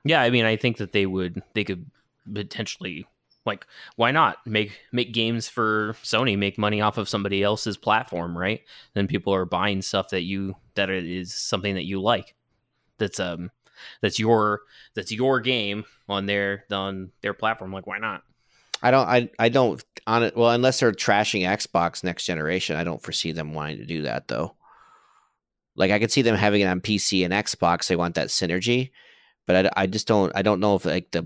Yeah, 0.06 0.22
I 0.22 0.30
mean, 0.30 0.46
I 0.46 0.56
think 0.56 0.78
that 0.78 0.94
they 0.94 1.06
would 1.06 1.42
they 1.54 1.64
could 1.64 1.90
potentially 2.32 3.08
like 3.46 3.68
why 3.96 4.12
not 4.12 4.38
make 4.46 4.80
make 4.92 5.14
games 5.14 5.48
for 5.48 5.94
Sony 6.04 6.38
make 6.38 6.58
money 6.58 6.82
off 6.82 6.98
of 6.98 7.10
somebody 7.10 7.44
else's 7.44 7.76
platform, 7.76 8.38
right? 8.38 8.62
Then 8.94 9.08
people 9.08 9.34
are 9.34 9.46
buying 9.46 9.82
stuff 9.82 10.10
that 10.10 10.24
you 10.24 10.56
that 10.76 10.90
is 10.90 11.34
something 11.34 11.76
that 11.76 11.86
you 11.86 12.02
like. 12.02 12.36
That's 12.98 13.20
um 13.20 13.52
that's 14.02 14.20
your 14.20 14.62
that's 14.94 15.12
your 15.12 15.42
game 15.42 15.84
on 16.08 16.28
their 16.28 16.66
on 16.72 17.12
their 17.22 17.34
platform. 17.34 17.74
Like 17.74 17.88
why 17.88 17.98
not? 18.00 18.22
I 18.82 18.92
don't. 18.92 19.08
I. 19.08 19.30
I 19.40 19.50
don't. 19.50 19.84
On 20.06 20.24
it. 20.24 20.38
Well, 20.38 20.52
unless 20.52 20.80
they're 20.80 20.92
trashing 20.92 21.42
Xbox 21.42 22.04
next 22.04 22.26
generation, 22.26 22.76
I 22.76 22.84
don't 22.84 23.02
foresee 23.02 23.32
them 23.32 23.54
wanting 23.54 23.78
to 23.78 23.86
do 23.86 24.04
that 24.04 24.28
though. 24.28 24.56
Like 25.76 25.92
I 25.92 26.00
could 26.00 26.12
see 26.12 26.22
them 26.22 26.36
having 26.36 26.62
it 26.62 26.66
on 26.66 26.82
PC 26.82 27.26
and 27.26 27.34
Xbox. 27.34 27.88
They 27.88 27.96
want 27.96 28.16
that 28.16 28.28
synergy, 28.28 28.92
but 29.46 29.68
I, 29.68 29.84
I 29.84 29.88
just 29.88 30.08
don't. 30.08 30.32
I 30.36 30.42
don't 30.42 30.60
know 30.60 30.76
if 30.76 30.86
like 30.86 31.12
the. 31.12 31.26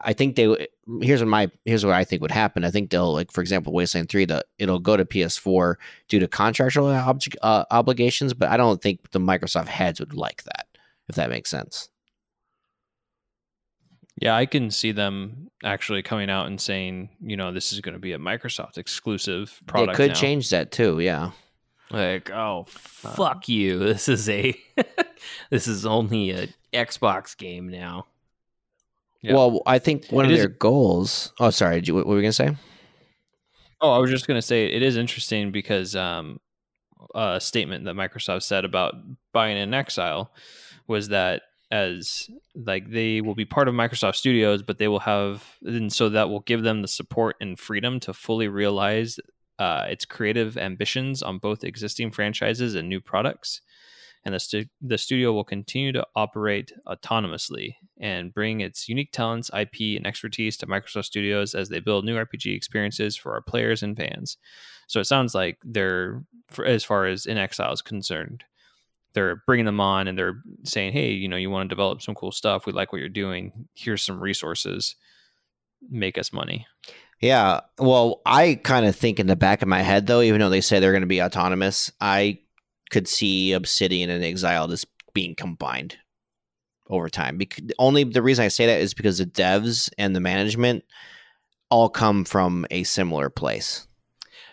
I, 0.00 0.12
think 0.12 0.36
they. 0.36 0.68
Here's 1.00 1.20
what 1.20 1.28
my. 1.28 1.50
Here's 1.64 1.84
what 1.84 1.94
I 1.94 2.04
think 2.04 2.22
would 2.22 2.30
happen. 2.30 2.64
I 2.64 2.70
think 2.70 2.90
they'll 2.90 3.12
like 3.12 3.30
for 3.30 3.40
example, 3.40 3.72
Wasteland 3.72 4.08
Three. 4.08 4.24
The 4.24 4.44
it'll 4.58 4.80
go 4.80 4.96
to 4.96 5.04
PS4 5.04 5.76
due 6.08 6.18
to 6.18 6.28
contractual 6.28 6.90
obj, 6.90 7.28
uh, 7.42 7.64
obligations, 7.70 8.34
but 8.34 8.48
I 8.48 8.56
don't 8.56 8.82
think 8.82 9.10
the 9.12 9.20
Microsoft 9.20 9.68
heads 9.68 10.00
would 10.00 10.14
like 10.14 10.42
that. 10.44 10.66
If 11.08 11.16
that 11.16 11.30
makes 11.30 11.50
sense. 11.50 11.88
Yeah, 14.20 14.36
I 14.36 14.46
can 14.46 14.70
see 14.70 14.92
them 14.92 15.50
actually 15.64 16.02
coming 16.02 16.28
out 16.28 16.46
and 16.46 16.60
saying, 16.60 17.08
you 17.22 17.36
know, 17.36 17.52
this 17.52 17.72
is 17.72 17.80
going 17.80 17.94
to 17.94 17.98
be 17.98 18.12
a 18.12 18.18
Microsoft 18.18 18.76
exclusive 18.76 19.60
product. 19.66 19.96
They 19.96 20.04
could 20.04 20.10
now. 20.10 20.20
change 20.20 20.50
that 20.50 20.70
too. 20.70 21.00
Yeah. 21.00 21.30
Like, 21.90 22.30
oh 22.30 22.66
fuck 22.68 23.48
you. 23.48 23.78
This 23.90 24.08
is 24.08 24.28
a 24.28 24.54
this 25.50 25.66
is 25.66 25.86
only 25.86 26.30
a 26.30 26.48
Xbox 26.72 27.36
game 27.36 27.68
now. 27.68 28.06
Yeah. 29.22 29.34
Well, 29.34 29.60
I 29.66 29.78
think 29.78 30.06
one 30.08 30.24
It 30.24 30.28
of 30.28 30.32
is- 30.34 30.38
their 30.40 30.48
goals. 30.48 31.32
Oh, 31.40 31.50
sorry. 31.50 31.76
did 31.76 31.88
you- 31.88 31.94
What 31.94 32.06
were 32.06 32.16
we 32.16 32.22
gonna 32.22 32.32
say? 32.32 32.56
Oh, 33.82 33.92
I 33.92 33.98
was 33.98 34.10
just 34.10 34.26
going 34.26 34.36
to 34.36 34.46
say 34.46 34.66
it 34.66 34.82
is 34.82 34.98
interesting 34.98 35.52
because 35.52 35.96
um, 35.96 36.38
a 37.14 37.40
statement 37.40 37.86
that 37.86 37.94
Microsoft 37.94 38.42
said 38.42 38.66
about 38.66 38.94
buying 39.32 39.56
inXile 39.56 40.28
was 40.86 41.08
that 41.08 41.42
as 41.70 42.28
like 42.54 42.90
they 42.90 43.22
will 43.22 43.34
be 43.34 43.46
part 43.46 43.68
of 43.68 43.74
Microsoft 43.74 44.16
Studios, 44.16 44.62
but 44.62 44.76
they 44.76 44.86
will 44.88 44.98
have, 44.98 45.56
and 45.64 45.90
so 45.90 46.10
that 46.10 46.28
will 46.28 46.40
give 46.40 46.62
them 46.62 46.82
the 46.82 46.88
support 46.88 47.36
and 47.40 47.58
freedom 47.58 48.00
to 48.00 48.12
fully 48.12 48.48
realize 48.48 49.18
uh, 49.58 49.86
its 49.88 50.04
creative 50.04 50.58
ambitions 50.58 51.22
on 51.22 51.38
both 51.38 51.64
existing 51.64 52.10
franchises 52.10 52.74
and 52.74 52.86
new 52.86 53.00
products. 53.00 53.62
And 54.24 54.34
the, 54.34 54.40
stu- 54.40 54.66
the 54.82 54.98
studio 54.98 55.32
will 55.32 55.44
continue 55.44 55.92
to 55.92 56.06
operate 56.14 56.72
autonomously 56.86 57.76
and 57.98 58.34
bring 58.34 58.60
its 58.60 58.88
unique 58.88 59.12
talents, 59.12 59.50
IP, 59.58 59.96
and 59.96 60.06
expertise 60.06 60.56
to 60.58 60.66
Microsoft 60.66 61.06
Studios 61.06 61.54
as 61.54 61.70
they 61.70 61.80
build 61.80 62.04
new 62.04 62.16
RPG 62.16 62.54
experiences 62.54 63.16
for 63.16 63.32
our 63.32 63.40
players 63.40 63.82
and 63.82 63.96
fans. 63.96 64.36
So 64.88 65.00
it 65.00 65.04
sounds 65.04 65.34
like 65.34 65.58
they're, 65.64 66.22
for, 66.48 66.66
as 66.66 66.84
far 66.84 67.06
as 67.06 67.24
inXile 67.24 67.72
is 67.72 67.80
concerned, 67.80 68.44
they're 69.14 69.42
bringing 69.46 69.66
them 69.66 69.80
on 69.80 70.06
and 70.06 70.18
they're 70.18 70.42
saying, 70.64 70.92
hey, 70.92 71.12
you 71.12 71.28
know, 71.28 71.36
you 71.36 71.50
want 71.50 71.68
to 71.68 71.74
develop 71.74 72.02
some 72.02 72.14
cool 72.14 72.32
stuff. 72.32 72.66
We 72.66 72.72
like 72.72 72.92
what 72.92 73.00
you're 73.00 73.08
doing. 73.08 73.68
Here's 73.74 74.02
some 74.02 74.20
resources. 74.20 74.96
Make 75.88 76.18
us 76.18 76.32
money. 76.32 76.66
Yeah. 77.20 77.60
Well, 77.78 78.22
I 78.24 78.60
kind 78.62 78.86
of 78.86 78.96
think 78.96 79.20
in 79.20 79.26
the 79.26 79.36
back 79.36 79.62
of 79.62 79.68
my 79.68 79.82
head, 79.82 80.06
though, 80.06 80.22
even 80.22 80.40
though 80.40 80.48
they 80.48 80.60
say 80.60 80.80
they're 80.80 80.92
going 80.92 81.02
to 81.02 81.06
be 81.06 81.22
autonomous, 81.22 81.92
I 82.00 82.40
could 82.90 83.08
see 83.08 83.52
Obsidian 83.52 84.10
and 84.10 84.24
Exile 84.24 84.68
just 84.68 84.86
being 85.14 85.34
combined 85.34 85.96
over 86.88 87.08
time. 87.08 87.38
Because 87.38 87.64
only 87.78 88.04
the 88.04 88.22
reason 88.22 88.44
I 88.44 88.48
say 88.48 88.66
that 88.66 88.80
is 88.80 88.94
because 88.94 89.18
the 89.18 89.26
devs 89.26 89.90
and 89.96 90.14
the 90.14 90.20
management 90.20 90.84
all 91.70 91.88
come 91.88 92.24
from 92.24 92.66
a 92.70 92.82
similar 92.82 93.30
place. 93.30 93.86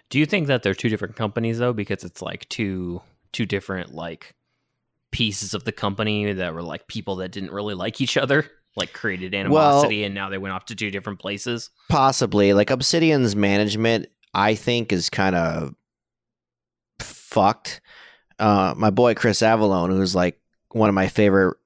Do 0.09 0.19
you 0.19 0.25
think 0.25 0.47
that 0.47 0.63
they're 0.63 0.73
two 0.73 0.89
different 0.89 1.15
companies 1.15 1.57
though? 1.59 1.73
Because 1.73 2.03
it's 2.03 2.21
like 2.21 2.47
two 2.49 3.01
two 3.33 3.45
different 3.45 3.93
like 3.93 4.33
pieces 5.11 5.53
of 5.53 5.63
the 5.65 5.71
company 5.71 6.31
that 6.31 6.53
were 6.53 6.61
like 6.61 6.87
people 6.87 7.17
that 7.17 7.31
didn't 7.31 7.51
really 7.51 7.73
like 7.73 7.99
each 7.99 8.15
other, 8.15 8.49
like 8.75 8.93
created 8.93 9.33
animosity, 9.33 10.03
and 10.03 10.15
now 10.15 10.29
they 10.29 10.37
went 10.37 10.53
off 10.53 10.65
to 10.65 10.75
two 10.75 10.91
different 10.91 11.19
places. 11.19 11.69
Possibly. 11.89 12.53
Like 12.53 12.69
Obsidian's 12.69 13.35
management, 13.35 14.07
I 14.33 14.55
think, 14.55 14.93
is 14.93 15.09
kind 15.09 15.35
of 15.35 15.73
fucked. 16.99 17.81
Uh, 18.39 18.73
my 18.77 18.89
boy 18.89 19.15
Chris 19.15 19.41
Avellone, 19.41 19.89
who's 19.89 20.15
like 20.15 20.39
one 20.71 20.89
of 20.89 20.95
my 20.95 21.07
favorite 21.07 21.57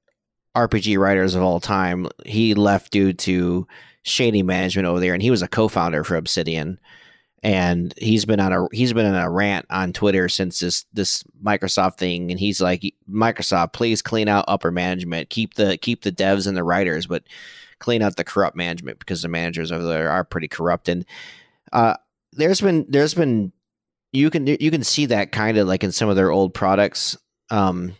RPG 0.55 0.97
writers 0.97 1.35
of 1.35 1.43
all 1.43 1.59
time, 1.59 2.07
he 2.25 2.53
left 2.53 2.91
due 2.91 3.13
to 3.13 3.67
shady 4.03 4.43
management 4.43 4.87
over 4.87 4.99
there, 4.99 5.13
and 5.13 5.21
he 5.21 5.31
was 5.31 5.41
a 5.41 5.47
co-founder 5.47 6.03
for 6.03 6.15
Obsidian. 6.15 6.79
And 7.43 7.91
he's 7.97 8.25
been 8.25 8.39
on 8.39 8.53
a 8.53 8.67
he's 8.71 8.93
been 8.93 9.07
on 9.07 9.15
a 9.15 9.29
rant 9.29 9.65
on 9.71 9.93
Twitter 9.93 10.29
since 10.29 10.59
this 10.59 10.85
this 10.93 11.23
Microsoft 11.43 11.97
thing, 11.97 12.29
and 12.29 12.39
he's 12.39 12.61
like, 12.61 12.83
Microsoft, 13.09 13.73
please 13.73 14.03
clean 14.03 14.27
out 14.27 14.45
upper 14.47 14.69
management, 14.69 15.31
keep 15.31 15.55
the 15.55 15.77
keep 15.77 16.03
the 16.03 16.11
devs 16.11 16.45
and 16.45 16.55
the 16.55 16.63
writers, 16.63 17.07
but 17.07 17.23
clean 17.79 18.03
out 18.03 18.15
the 18.15 18.23
corrupt 18.23 18.55
management 18.55 18.99
because 18.99 19.23
the 19.23 19.27
managers 19.27 19.71
over 19.71 19.83
there 19.83 20.11
are 20.11 20.23
pretty 20.23 20.47
corrupt. 20.47 20.87
And 20.87 21.03
uh, 21.73 21.95
there's 22.31 22.61
been 22.61 22.85
there's 22.87 23.15
been 23.15 23.51
you 24.11 24.29
can 24.29 24.47
you 24.47 24.71
can 24.71 24.83
see 24.83 25.07
that 25.07 25.31
kind 25.31 25.57
of 25.57 25.67
like 25.67 25.83
in 25.83 25.91
some 25.91 26.09
of 26.09 26.15
their 26.15 26.31
old 26.31 26.53
products. 26.53 27.17
Um, 27.49 27.95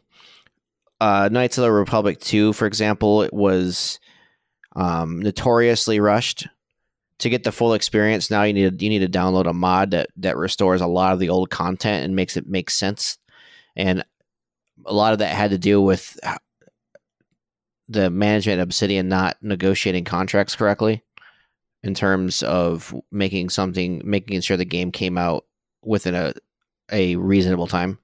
uh, 0.99 1.29
Knights 1.31 1.57
of 1.57 1.63
the 1.63 1.71
Republic 1.71 2.19
two, 2.19 2.53
for 2.53 2.65
example, 2.65 3.21
it 3.23 3.33
was 3.33 3.99
um, 4.75 5.19
notoriously 5.21 5.99
rushed. 5.99 6.47
To 7.19 7.29
get 7.29 7.43
the 7.43 7.51
full 7.51 7.75
experience, 7.75 8.31
now 8.31 8.43
you 8.43 8.53
need 8.53 8.81
you 8.81 8.89
need 8.89 8.99
to 8.99 9.19
download 9.19 9.47
a 9.47 9.53
mod 9.53 9.91
that 9.91 10.09
that 10.17 10.37
restores 10.37 10.81
a 10.81 10.87
lot 10.87 11.13
of 11.13 11.19
the 11.19 11.29
old 11.29 11.51
content 11.51 12.03
and 12.03 12.15
makes 12.15 12.35
it 12.35 12.47
make 12.47 12.71
sense. 12.71 13.19
And 13.75 14.03
a 14.85 14.93
lot 14.93 15.13
of 15.13 15.19
that 15.19 15.35
had 15.35 15.51
to 15.51 15.59
do 15.59 15.79
with 15.79 16.19
the 17.87 18.09
management 18.09 18.59
of 18.59 18.67
Obsidian 18.67 19.07
not 19.07 19.37
negotiating 19.41 20.03
contracts 20.03 20.55
correctly 20.55 21.03
in 21.83 21.93
terms 21.93 22.41
of 22.41 22.93
making 23.11 23.49
something 23.49 24.01
making 24.03 24.41
sure 24.41 24.57
the 24.57 24.65
game 24.65 24.91
came 24.91 25.17
out 25.17 25.45
within 25.83 26.15
a 26.15 26.33
a 26.91 27.15
reasonable 27.15 27.67
time. 27.67 27.97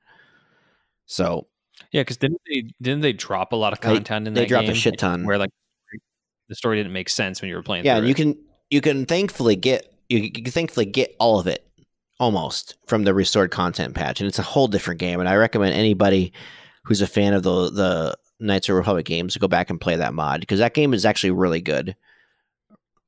So 1.05 1.47
Yeah, 1.91 2.01
because 2.01 2.17
didn't 2.17 2.41
they 2.47 2.63
didn't 2.81 3.01
they 3.01 3.13
drop 3.13 3.53
a 3.53 3.55
lot 3.55 3.73
of 3.73 3.79
They- 3.81 3.87
content 3.93 4.27
in 4.27 4.33
they 4.33 4.45
dropped 4.45 4.69
a 4.69 4.73
shit 4.75 4.97
ton. 4.97 5.25
where 5.25 5.37
like 5.37 5.49
the 6.49 6.55
story 6.55 6.77
didn't 6.77 6.93
make 6.93 7.09
sense 7.09 7.41
when 7.41 7.49
you 7.49 7.55
were 7.55 7.63
playing. 7.63 7.85
yeah, 7.85 7.99
you 7.99 8.09
it. 8.11 8.15
can 8.17 8.37
you 8.69 8.81
can 8.81 9.05
thankfully 9.05 9.55
get 9.55 9.93
you, 10.09 10.19
you 10.19 10.31
can 10.31 10.45
thankfully 10.51 10.85
get 10.85 11.15
all 11.19 11.39
of 11.39 11.47
it 11.47 11.67
almost 12.19 12.75
from 12.87 13.03
the 13.03 13.13
restored 13.13 13.51
content 13.51 13.93
patch, 13.93 14.19
and 14.21 14.27
it's 14.27 14.39
a 14.39 14.43
whole 14.43 14.67
different 14.67 14.99
game. 14.99 15.19
And 15.19 15.27
I 15.29 15.35
recommend 15.35 15.75
anybody 15.75 16.31
who's 16.83 17.01
a 17.01 17.07
fan 17.07 17.33
of 17.33 17.43
the 17.43 17.69
the 17.69 18.17
Knights 18.39 18.69
of 18.69 18.75
Republic 18.75 19.05
games 19.05 19.33
to 19.33 19.39
go 19.39 19.47
back 19.47 19.69
and 19.69 19.81
play 19.81 19.95
that 19.95 20.13
mod 20.13 20.39
because 20.41 20.59
that 20.59 20.73
game 20.73 20.93
is 20.93 21.05
actually 21.05 21.31
really 21.31 21.59
good. 21.61 21.95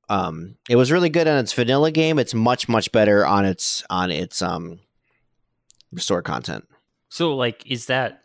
Um, 0.09 0.55
it 0.67 0.75
was 0.75 0.91
really 0.91 1.09
good 1.09 1.27
on 1.27 1.37
its 1.37 1.53
vanilla 1.53 1.91
game. 1.91 2.17
It's 2.19 2.33
much 2.33 2.67
much 2.67 2.91
better 2.91 3.25
on 3.25 3.45
its 3.45 3.83
on 3.89 4.09
its 4.11 4.41
um 4.41 4.79
restored 5.91 6.25
content. 6.25 6.67
So 7.09 7.35
like 7.35 7.63
is 7.69 7.85
that 7.87 8.21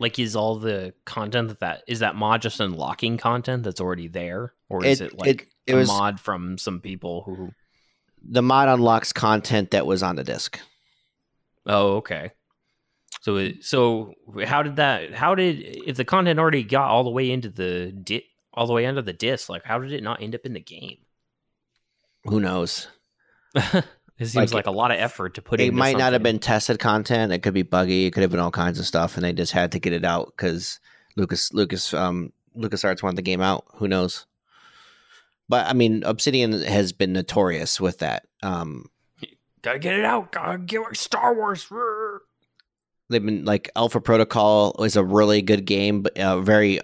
like 0.00 0.18
is 0.18 0.36
all 0.36 0.56
the 0.56 0.94
content 1.04 1.48
that, 1.48 1.60
that 1.60 1.82
is 1.86 2.00
that 2.00 2.14
mod 2.16 2.42
just 2.42 2.60
unlocking 2.60 3.18
content 3.18 3.62
that's 3.62 3.80
already 3.80 4.08
there 4.08 4.52
or 4.68 4.84
is 4.84 5.00
it, 5.00 5.12
It- 5.12 5.18
like 5.18 5.28
it- 5.42 5.48
it 5.66 5.72
a 5.74 5.76
was- 5.76 5.88
mod 5.88 6.18
from 6.20 6.58
some 6.58 6.80
people 6.80 7.22
who 7.24 7.52
The 8.22 8.42
mod 8.42 8.68
unlocks 8.68 9.12
content 9.12 9.70
that 9.70 9.86
was 9.86 10.02
on 10.02 10.16
the 10.16 10.24
disc. 10.24 10.58
Oh, 11.66 11.96
okay. 11.96 12.32
So 13.20 13.36
it, 13.36 13.64
so 13.64 14.14
how 14.44 14.62
did 14.62 14.76
that 14.76 15.14
how 15.14 15.34
did 15.34 15.60
if 15.60 15.96
the 15.96 16.04
content 16.04 16.38
already 16.38 16.62
got 16.62 16.88
all 16.90 17.04
the 17.04 17.10
way 17.10 17.30
into 17.30 17.48
the 17.48 17.92
di- 17.92 18.24
all 18.54 18.66
the 18.66 18.72
way 18.72 18.86
under 18.86 19.02
the 19.02 19.12
disc 19.12 19.48
like 19.48 19.64
how 19.64 19.78
did 19.78 19.92
it 19.92 20.02
not 20.02 20.22
end 20.22 20.34
up 20.34 20.44
in 20.46 20.52
the 20.52 20.60
game? 20.60 20.98
Who 22.24 22.40
knows? 22.40 22.88
it 23.54 23.84
seems 24.18 24.52
Like, 24.52 24.52
like, 24.52 24.66
a 24.66 24.70
lot 24.70 24.90
of 24.90 24.98
effort 24.98 25.34
to 25.34 25.42
put 25.42 25.60
it 25.60 25.72
might 25.72 25.96
not 25.96 26.12
have 26.12 26.22
been 26.22 26.38
tested 26.38 26.78
content. 26.78 27.32
It 27.32 27.42
could 27.42 27.54
be 27.54 27.62
buggy. 27.62 28.06
It 28.06 28.12
could 28.12 28.22
have 28.22 28.30
been 28.30 28.40
all 28.40 28.50
kinds 28.50 28.78
of 28.78 28.86
stuff, 28.86 29.16
and 29.16 29.24
they 29.24 29.32
just 29.32 29.52
had 29.52 29.72
to 29.72 29.78
get 29.78 29.92
it 29.92 30.04
out 30.04 30.32
because 30.36 30.80
Lucas 31.16 31.52
Lucas 31.52 31.94
um 31.94 32.32
LucasArts 32.56 33.02
wanted 33.02 33.16
the 33.16 33.22
game 33.22 33.40
out. 33.40 33.64
Who 33.76 33.88
knows? 33.88 34.26
But 35.48 35.66
I 35.66 35.72
mean, 35.72 36.02
Obsidian 36.04 36.52
has 36.62 36.92
been 36.92 37.12
notorious 37.12 37.80
with 37.80 37.98
that. 37.98 38.26
Um, 38.42 38.90
Gotta 39.62 39.78
get 39.78 39.98
it 39.98 40.04
out. 40.04 40.32
Gotta 40.32 40.58
get 40.58 40.82
Star 40.96 41.34
Wars. 41.34 41.66
They've 43.10 43.24
been 43.24 43.44
like 43.44 43.70
Alpha 43.74 44.00
Protocol 44.00 44.84
is 44.84 44.96
a 44.96 45.04
really 45.04 45.42
good 45.42 45.64
game, 45.64 46.02
but 46.02 46.12
a 46.16 46.40
very 46.40 46.80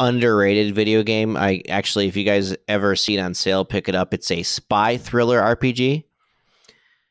underrated 0.00 0.74
video 0.74 1.02
game. 1.02 1.36
I 1.36 1.62
actually, 1.68 2.08
if 2.08 2.16
you 2.16 2.24
guys 2.24 2.56
ever 2.68 2.96
see 2.96 3.16
it 3.16 3.20
on 3.20 3.34
sale, 3.34 3.64
pick 3.64 3.88
it 3.88 3.94
up. 3.94 4.12
It's 4.12 4.30
a 4.30 4.42
spy 4.42 4.96
thriller 4.96 5.40
RPG. 5.40 6.04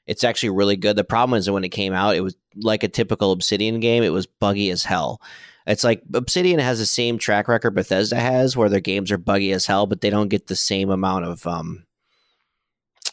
It's 0.05 0.23
actually 0.23 0.49
really 0.49 0.75
good. 0.75 0.95
The 0.95 1.03
problem 1.03 1.37
is 1.37 1.45
that 1.45 1.53
when 1.53 1.63
it 1.63 1.69
came 1.69 1.93
out, 1.93 2.15
it 2.15 2.21
was 2.21 2.35
like 2.55 2.83
a 2.83 2.89
typical 2.89 3.31
Obsidian 3.31 3.79
game. 3.79 4.03
It 4.03 4.09
was 4.09 4.25
buggy 4.25 4.69
as 4.69 4.83
hell. 4.83 5.21
It's 5.65 5.83
like 5.83 6.03
Obsidian 6.13 6.59
has 6.59 6.79
the 6.79 6.85
same 6.85 7.17
track 7.17 7.47
record 7.47 7.73
Bethesda 7.73 8.17
has, 8.17 8.57
where 8.57 8.67
their 8.67 8.81
games 8.81 9.11
are 9.11 9.17
buggy 9.17 9.53
as 9.53 9.65
hell, 9.65 9.87
but 9.87 10.01
they 10.01 10.09
don't 10.09 10.27
get 10.27 10.47
the 10.47 10.55
same 10.55 10.89
amount 10.89 11.25
of 11.25 11.47
um. 11.47 11.85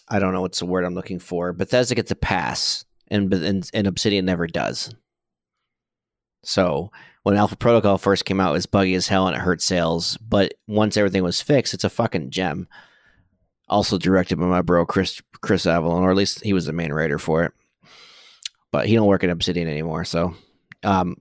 I 0.08 0.18
don't 0.18 0.32
know 0.32 0.40
what's 0.40 0.58
the 0.58 0.66
word 0.66 0.84
I'm 0.84 0.96
looking 0.96 1.20
for. 1.20 1.52
Bethesda 1.52 1.94
gets 1.94 2.10
a 2.10 2.16
pass, 2.16 2.84
and 3.06 3.32
and, 3.32 3.70
and 3.72 3.86
Obsidian 3.86 4.24
never 4.24 4.48
does. 4.48 4.92
So 6.42 6.90
when 7.22 7.36
Alpha 7.36 7.56
Protocol 7.56 7.98
first 7.98 8.24
came 8.24 8.40
out, 8.40 8.50
it 8.50 8.54
was 8.54 8.66
buggy 8.66 8.94
as 8.94 9.08
hell 9.08 9.26
and 9.26 9.36
it 9.36 9.40
hurt 9.40 9.60
sales. 9.62 10.16
But 10.18 10.54
once 10.66 10.96
everything 10.96 11.22
was 11.22 11.40
fixed, 11.42 11.74
it's 11.74 11.84
a 11.84 11.90
fucking 11.90 12.30
gem. 12.30 12.68
Also 13.68 13.98
directed 13.98 14.36
by 14.36 14.46
my 14.46 14.62
bro 14.62 14.84
Chris 14.86 15.20
Chris 15.42 15.64
Avellone, 15.64 16.00
or 16.02 16.10
at 16.10 16.16
least 16.16 16.42
he 16.42 16.52
was 16.52 16.66
the 16.66 16.72
main 16.72 16.92
writer 16.92 17.18
for 17.18 17.44
it. 17.44 17.52
But 18.72 18.86
he 18.86 18.94
don't 18.94 19.06
work 19.06 19.22
at 19.24 19.30
Obsidian 19.30 19.68
anymore. 19.68 20.04
So, 20.04 20.34
um, 20.82 21.16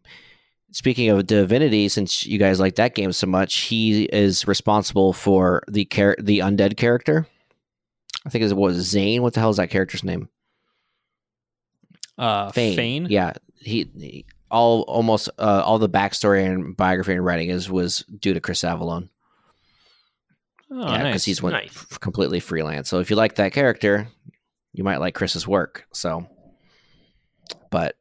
speaking 0.71 1.09
of 1.09 1.25
Divinity, 1.27 1.89
since 1.89 2.25
you 2.25 2.39
guys 2.39 2.59
like 2.59 2.75
that 2.75 2.95
game 2.95 3.11
so 3.11 3.27
much, 3.27 3.55
he 3.55 4.03
is 4.05 4.47
responsible 4.47 5.13
for 5.13 5.63
the 5.67 5.85
char- 5.85 6.15
the 6.19 6.39
undead 6.39 6.77
character. 6.77 7.27
I 8.25 8.29
think 8.29 8.43
it 8.43 8.55
was 8.55 8.75
Zane. 8.77 9.21
What 9.21 9.33
the 9.33 9.39
hell 9.39 9.49
is 9.51 9.57
that 9.57 9.69
character's 9.69 10.03
name? 10.03 10.29
Uh, 12.17 12.51
Fane. 12.51 12.75
Fane. 12.75 13.07
Yeah, 13.09 13.33
he, 13.59 13.89
he- 13.97 14.25
all 14.51 14.81
almost 14.83 15.29
uh, 15.37 15.61
all 15.65 15.79
the 15.79 15.89
backstory 15.89 16.45
and 16.45 16.75
biography 16.75 17.13
and 17.13 17.23
writing 17.23 17.49
is 17.49 17.69
was 17.69 17.99
due 18.19 18.33
to 18.33 18.39
Chris 18.41 18.61
Avellone. 18.61 19.09
Oh, 20.71 20.81
yeah, 20.81 20.97
because 20.97 21.03
nice. 21.03 21.25
he's 21.25 21.41
went 21.41 21.53
Nice. 21.55 21.69
f- 21.91 21.99
completely 21.99 22.39
freelance. 22.39 22.89
So 22.89 22.99
if 22.99 23.09
you 23.09 23.15
like 23.15 23.35
that 23.35 23.53
character, 23.53 24.07
you 24.71 24.83
might 24.83 24.97
like 24.99 25.15
Chris's 25.15 25.47
work. 25.47 25.85
So, 25.93 26.27
but 27.71 27.95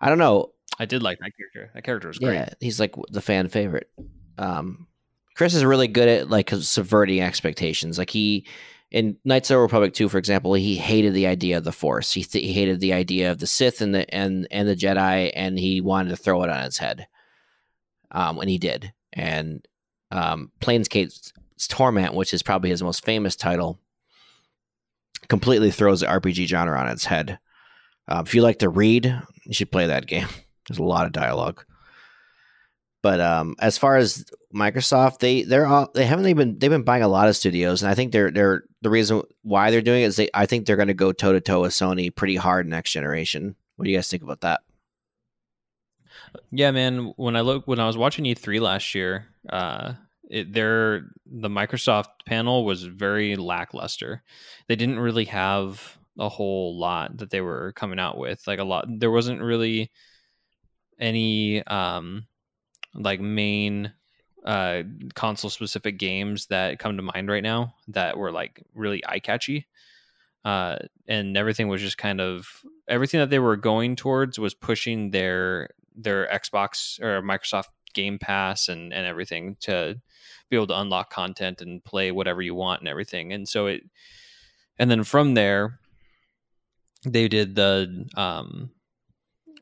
I 0.00 0.08
don't 0.08 0.18
know. 0.18 0.52
I 0.78 0.86
did 0.86 1.02
like 1.02 1.18
that 1.18 1.32
character. 1.36 1.70
That 1.74 1.84
character 1.84 2.08
was 2.08 2.18
great. 2.18 2.34
Yeah, 2.34 2.48
he's 2.60 2.80
like 2.80 2.94
the 3.10 3.20
fan 3.20 3.48
favorite. 3.48 3.90
Um, 4.38 4.86
Chris 5.34 5.54
is 5.54 5.64
really 5.64 5.88
good 5.88 6.08
at 6.08 6.30
like 6.30 6.50
subverting 6.50 7.20
expectations. 7.20 7.98
Like 7.98 8.10
he 8.10 8.46
in 8.90 9.16
Knights 9.24 9.50
of 9.50 9.56
the 9.56 9.60
Republic 9.60 9.94
2, 9.94 10.08
for 10.08 10.18
example, 10.18 10.54
he 10.54 10.76
hated 10.76 11.12
the 11.12 11.26
idea 11.26 11.58
of 11.58 11.64
the 11.64 11.72
Force. 11.72 12.12
He, 12.12 12.22
th- 12.22 12.44
he 12.44 12.52
hated 12.52 12.80
the 12.80 12.92
idea 12.92 13.30
of 13.30 13.38
the 13.38 13.46
Sith 13.46 13.80
and 13.80 13.94
the 13.94 14.12
and 14.14 14.46
and 14.50 14.68
the 14.68 14.76
Jedi, 14.76 15.32
and 15.34 15.58
he 15.58 15.80
wanted 15.80 16.10
to 16.10 16.16
throw 16.16 16.42
it 16.44 16.50
on 16.50 16.64
its 16.64 16.78
head. 16.78 17.08
Um, 18.10 18.38
and 18.38 18.48
he 18.48 18.58
did. 18.58 18.92
And 19.12 19.66
um, 20.10 20.52
Planescape's 20.60 21.32
Torment, 21.68 22.14
which 22.14 22.32
is 22.32 22.42
probably 22.42 22.70
his 22.70 22.82
most 22.82 23.04
famous 23.04 23.34
title, 23.34 23.80
completely 25.28 25.70
throws 25.70 26.00
the 26.00 26.06
RPG 26.06 26.46
genre 26.46 26.78
on 26.78 26.88
its 26.88 27.04
head. 27.04 27.38
Uh, 28.08 28.22
if 28.24 28.34
you 28.34 28.42
like 28.42 28.60
to 28.60 28.68
read, 28.68 29.20
you 29.44 29.54
should 29.54 29.72
play 29.72 29.86
that 29.86 30.06
game. 30.06 30.28
There's 30.68 30.78
a 30.78 30.84
lot 30.84 31.06
of 31.06 31.12
dialogue. 31.12 31.64
But 33.06 33.20
um, 33.20 33.54
as 33.60 33.78
far 33.78 33.96
as 33.96 34.24
Microsoft, 34.52 35.20
they 35.20 35.44
they're 35.44 35.64
all, 35.64 35.88
they 35.94 36.04
haven't 36.04 36.26
even 36.26 36.58
they've 36.58 36.68
been 36.68 36.82
buying 36.82 37.04
a 37.04 37.08
lot 37.08 37.28
of 37.28 37.36
studios, 37.36 37.80
and 37.80 37.88
I 37.88 37.94
think 37.94 38.10
they're 38.10 38.32
they're 38.32 38.64
the 38.82 38.90
reason 38.90 39.22
why 39.42 39.70
they're 39.70 39.80
doing 39.80 40.02
it 40.02 40.06
is 40.06 40.16
they 40.16 40.28
I 40.34 40.46
think 40.46 40.66
they're 40.66 40.74
going 40.74 40.88
to 40.88 40.92
go 40.92 41.12
toe 41.12 41.32
to 41.32 41.40
toe 41.40 41.60
with 41.60 41.70
Sony 41.70 42.12
pretty 42.12 42.34
hard 42.34 42.66
next 42.66 42.90
generation. 42.90 43.54
What 43.76 43.84
do 43.84 43.92
you 43.92 43.96
guys 43.96 44.10
think 44.10 44.24
about 44.24 44.40
that? 44.40 44.62
Yeah, 46.50 46.72
man. 46.72 47.12
When 47.14 47.36
I 47.36 47.42
look, 47.42 47.68
when 47.68 47.78
I 47.78 47.86
was 47.86 47.96
watching 47.96 48.24
E3 48.24 48.60
last 48.60 48.92
year, 48.92 49.26
uh, 49.48 49.92
it, 50.28 50.52
their 50.52 51.02
the 51.26 51.48
Microsoft 51.48 52.26
panel 52.26 52.64
was 52.64 52.82
very 52.82 53.36
lackluster. 53.36 54.24
They 54.66 54.74
didn't 54.74 54.98
really 54.98 55.26
have 55.26 55.96
a 56.18 56.28
whole 56.28 56.76
lot 56.76 57.18
that 57.18 57.30
they 57.30 57.40
were 57.40 57.72
coming 57.76 58.00
out 58.00 58.18
with. 58.18 58.44
Like 58.48 58.58
a 58.58 58.64
lot, 58.64 58.86
there 58.88 59.12
wasn't 59.12 59.42
really 59.42 59.92
any 60.98 61.64
um, 61.68 62.26
like 62.96 63.20
main 63.20 63.92
uh, 64.44 64.82
console 65.14 65.50
specific 65.50 65.98
games 65.98 66.46
that 66.46 66.78
come 66.78 66.96
to 66.96 67.02
mind 67.02 67.28
right 67.28 67.42
now 67.42 67.74
that 67.88 68.16
were 68.16 68.30
like 68.30 68.62
really 68.74 69.02
eye 69.06 69.18
catchy. 69.18 69.66
Uh, 70.44 70.78
and 71.08 71.36
everything 71.36 71.68
was 71.68 71.80
just 71.80 71.98
kind 71.98 72.20
of 72.20 72.62
everything 72.88 73.18
that 73.18 73.30
they 73.30 73.40
were 73.40 73.56
going 73.56 73.96
towards 73.96 74.38
was 74.38 74.54
pushing 74.54 75.10
their 75.10 75.70
their 75.96 76.28
Xbox 76.28 77.00
or 77.02 77.20
Microsoft 77.22 77.70
Game 77.94 78.18
Pass 78.18 78.68
and 78.68 78.92
and 78.92 79.06
everything 79.06 79.56
to 79.62 80.00
be 80.48 80.56
able 80.56 80.68
to 80.68 80.78
unlock 80.78 81.10
content 81.10 81.60
and 81.60 81.82
play 81.82 82.12
whatever 82.12 82.40
you 82.42 82.54
want 82.54 82.80
and 82.80 82.88
everything. 82.88 83.32
And 83.32 83.48
so 83.48 83.66
it 83.66 83.82
and 84.78 84.88
then 84.88 85.02
from 85.02 85.34
there 85.34 85.80
they 87.04 87.26
did 87.26 87.56
the 87.56 88.06
um 88.16 88.70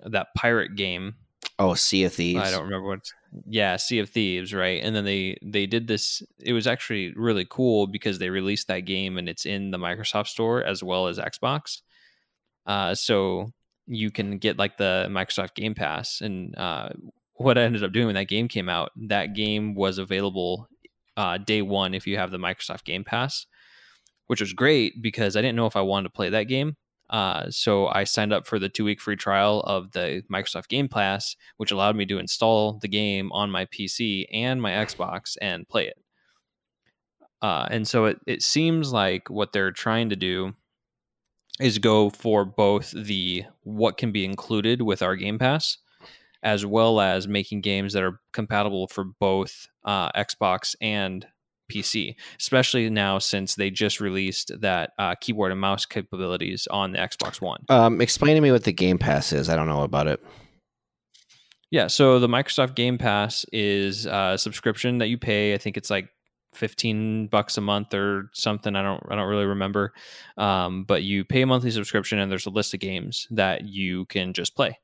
that 0.05 0.35
pirate 0.35 0.77
game 0.77 1.15
Oh, 1.59 1.75
Sea 1.75 2.05
of 2.05 2.15
Thieves. 2.15 2.41
I 2.41 2.51
don't 2.51 2.65
remember 2.65 2.89
what. 2.89 3.13
Yeah, 3.47 3.77
Sea 3.77 3.99
of 3.99 4.11
Thieves, 4.11 4.55
right? 4.55 4.83
And 4.83 4.95
then 4.95 5.05
they 5.05 5.37
they 5.43 5.67
did 5.67 5.87
this. 5.87 6.23
It 6.39 6.53
was 6.53 6.67
actually 6.67 7.13
really 7.15 7.47
cool 7.49 7.87
because 7.87 8.19
they 8.19 8.31
released 8.31 8.69
that 8.69 8.81
game 8.81 9.19
and 9.19 9.29
it's 9.29 9.47
in 9.47 9.71
the 9.71 9.79
Microsoft 9.79 10.29
Store 10.29 10.63
as 10.63 10.83
well 10.83 11.09
as 11.09 11.19
Xbox. 11.19 11.83
Uh, 12.67 12.95
so 12.95 13.53
you 13.87 14.11
can 14.11 14.39
get 14.39 14.59
like 14.59 14.77
the 14.77 15.07
Microsoft 15.11 15.55
Game 15.55 15.75
Pass. 15.75 16.21
And 16.21 16.57
uh, 16.57 16.91
what 17.35 17.59
I 17.59 17.63
ended 17.63 17.85
up 17.85 17.93
doing 17.93 18.07
when 18.07 18.15
that 18.15 18.29
game 18.29 18.49
came 18.49 18.69
out, 18.69 18.91
that 18.97 19.35
game 19.35 19.75
was 19.75 19.99
available 19.99 20.69
uh, 21.17 21.39
day 21.39 21.63
one 21.63 21.95
if 21.95 22.07
you 22.07 22.17
have 22.17 22.31
the 22.31 22.39
Microsoft 22.39 22.85
Game 22.85 23.05
Pass, 23.05 23.47
which 24.27 24.41
was 24.41 24.53
great 24.53 25.03
because 25.03 25.37
I 25.37 25.43
didn't 25.43 25.57
know 25.57 25.67
if 25.67 25.77
I 25.77 25.83
wanted 25.83 26.05
to 26.05 26.15
play 26.15 26.31
that 26.31 26.45
game. 26.45 26.77
Uh, 27.15 27.49
so 27.49 27.87
I 27.87 28.03
signed 28.03 28.33
up 28.33 28.45
for 28.45 28.59
the 28.59 28.69
two 28.69 28.85
week 28.85 29.01
free 29.01 29.15
trial 29.15 29.61
of 29.61 29.93
the 29.93 30.25
Microsoft 30.29 30.67
Game 30.67 30.89
Pass, 30.89 31.37
which 31.59 31.71
allowed 31.71 31.95
me 31.95 32.05
to 32.07 32.19
install 32.19 32.81
the 32.83 32.89
game 32.89 33.31
on 33.31 33.53
my 33.53 33.67
PC 33.67 34.25
and 34.33 34.61
my 34.61 34.73
Xbox 34.73 35.37
and 35.41 35.69
play 35.69 35.87
it. 35.87 35.97
Uh, 37.41 37.69
and 37.71 37.87
so 37.87 38.07
it, 38.07 38.19
it 38.27 38.43
seems 38.43 38.93
like 38.93 39.31
what 39.31 39.53
they're 39.53 39.71
trying 39.71 40.09
to 40.09 40.17
do 40.17 40.55
is 41.61 41.79
go 41.79 42.11
for 42.11 42.45
both 42.45 42.91
the 42.91 43.45
what 43.63 43.97
can 43.97 44.11
be 44.11 44.25
included 44.25 44.83
with 44.83 45.01
our 45.01 45.15
Game 45.15 45.39
Pass, 45.39 45.79
as 46.43 46.67
well 46.67 47.01
as 47.01 47.29
making 47.29 47.61
games 47.61 47.93
that 47.93 48.03
are 48.03 48.19
compatible 48.33 48.89
for 48.89 49.05
both 49.05 49.69
uh, 49.85 50.11
Xbox 50.21 50.75
and 50.81 51.29
PC, 51.71 52.15
especially 52.41 52.89
now 52.91 53.19
since 53.19 53.55
they 53.55 53.71
just 53.71 54.01
released 54.01 54.53
that 54.61 54.93
uh, 54.99 55.15
keyboard 55.21 55.53
and 55.53 55.61
mouse 55.61 55.87
capabilities 55.87 56.67
on 56.71 56.93
the 56.93 56.99
Xbox 56.99 57.41
One. 57.41 57.65
Um, 57.69 58.01
explain 58.01 58.35
to 58.35 58.41
me 58.41 58.53
what 58.53 58.65
the 58.65 58.73
Game 58.73 58.99
Pass 58.99 59.33
is. 59.33 59.49
I 59.49 59.57
don't 59.57 59.69
know 59.69 59.83
about 59.83 60.07
it. 60.07 60.25
Yeah, 61.71 61.89
so 61.89 62.21
the 62.21 62.29
Microsoft 62.29 62.77
Game 62.77 62.99
Pass 62.99 63.45
is 63.53 64.07
a 64.07 64.37
subscription 64.39 64.99
that 64.99 65.09
you 65.09 65.19
pay. 65.19 65.55
I 65.55 65.59
think 65.59 65.77
it's 65.77 65.91
like 65.91 66.09
15 66.57 67.27
bucks 67.29 67.57
a 67.57 67.61
month 67.61 67.93
or 67.95 68.31
something. 68.33 68.75
I 68.77 68.83
don't 68.83 69.03
I 69.11 69.15
don't 69.17 69.29
really 69.29 69.45
remember. 69.47 69.93
Um, 70.37 70.85
but 70.85 71.03
you 71.03 71.25
pay 71.25 71.43
a 71.43 71.47
monthly 71.47 71.71
subscription 71.71 72.19
and 72.19 72.31
there's 72.31 72.47
a 72.47 72.51
list 72.51 72.75
of 72.75 72.81
games 72.81 73.27
that 73.31 73.65
you 73.65 74.07
can 74.07 74.33
just 74.33 74.55
play. 74.57 74.79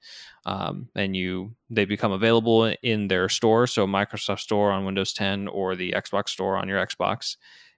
Um, 0.46 0.88
and 0.94 1.14
you 1.14 1.54
they 1.68 1.84
become 1.84 2.12
available 2.12 2.72
in 2.82 3.08
their 3.08 3.28
store, 3.28 3.66
so 3.66 3.86
Microsoft 3.86 4.40
Store 4.40 4.70
on 4.72 4.84
Windows 4.84 5.12
10 5.12 5.48
or 5.48 5.76
the 5.76 5.92
Xbox 5.92 6.30
Store 6.30 6.56
on 6.56 6.68
your 6.68 6.84
Xbox. 6.84 7.36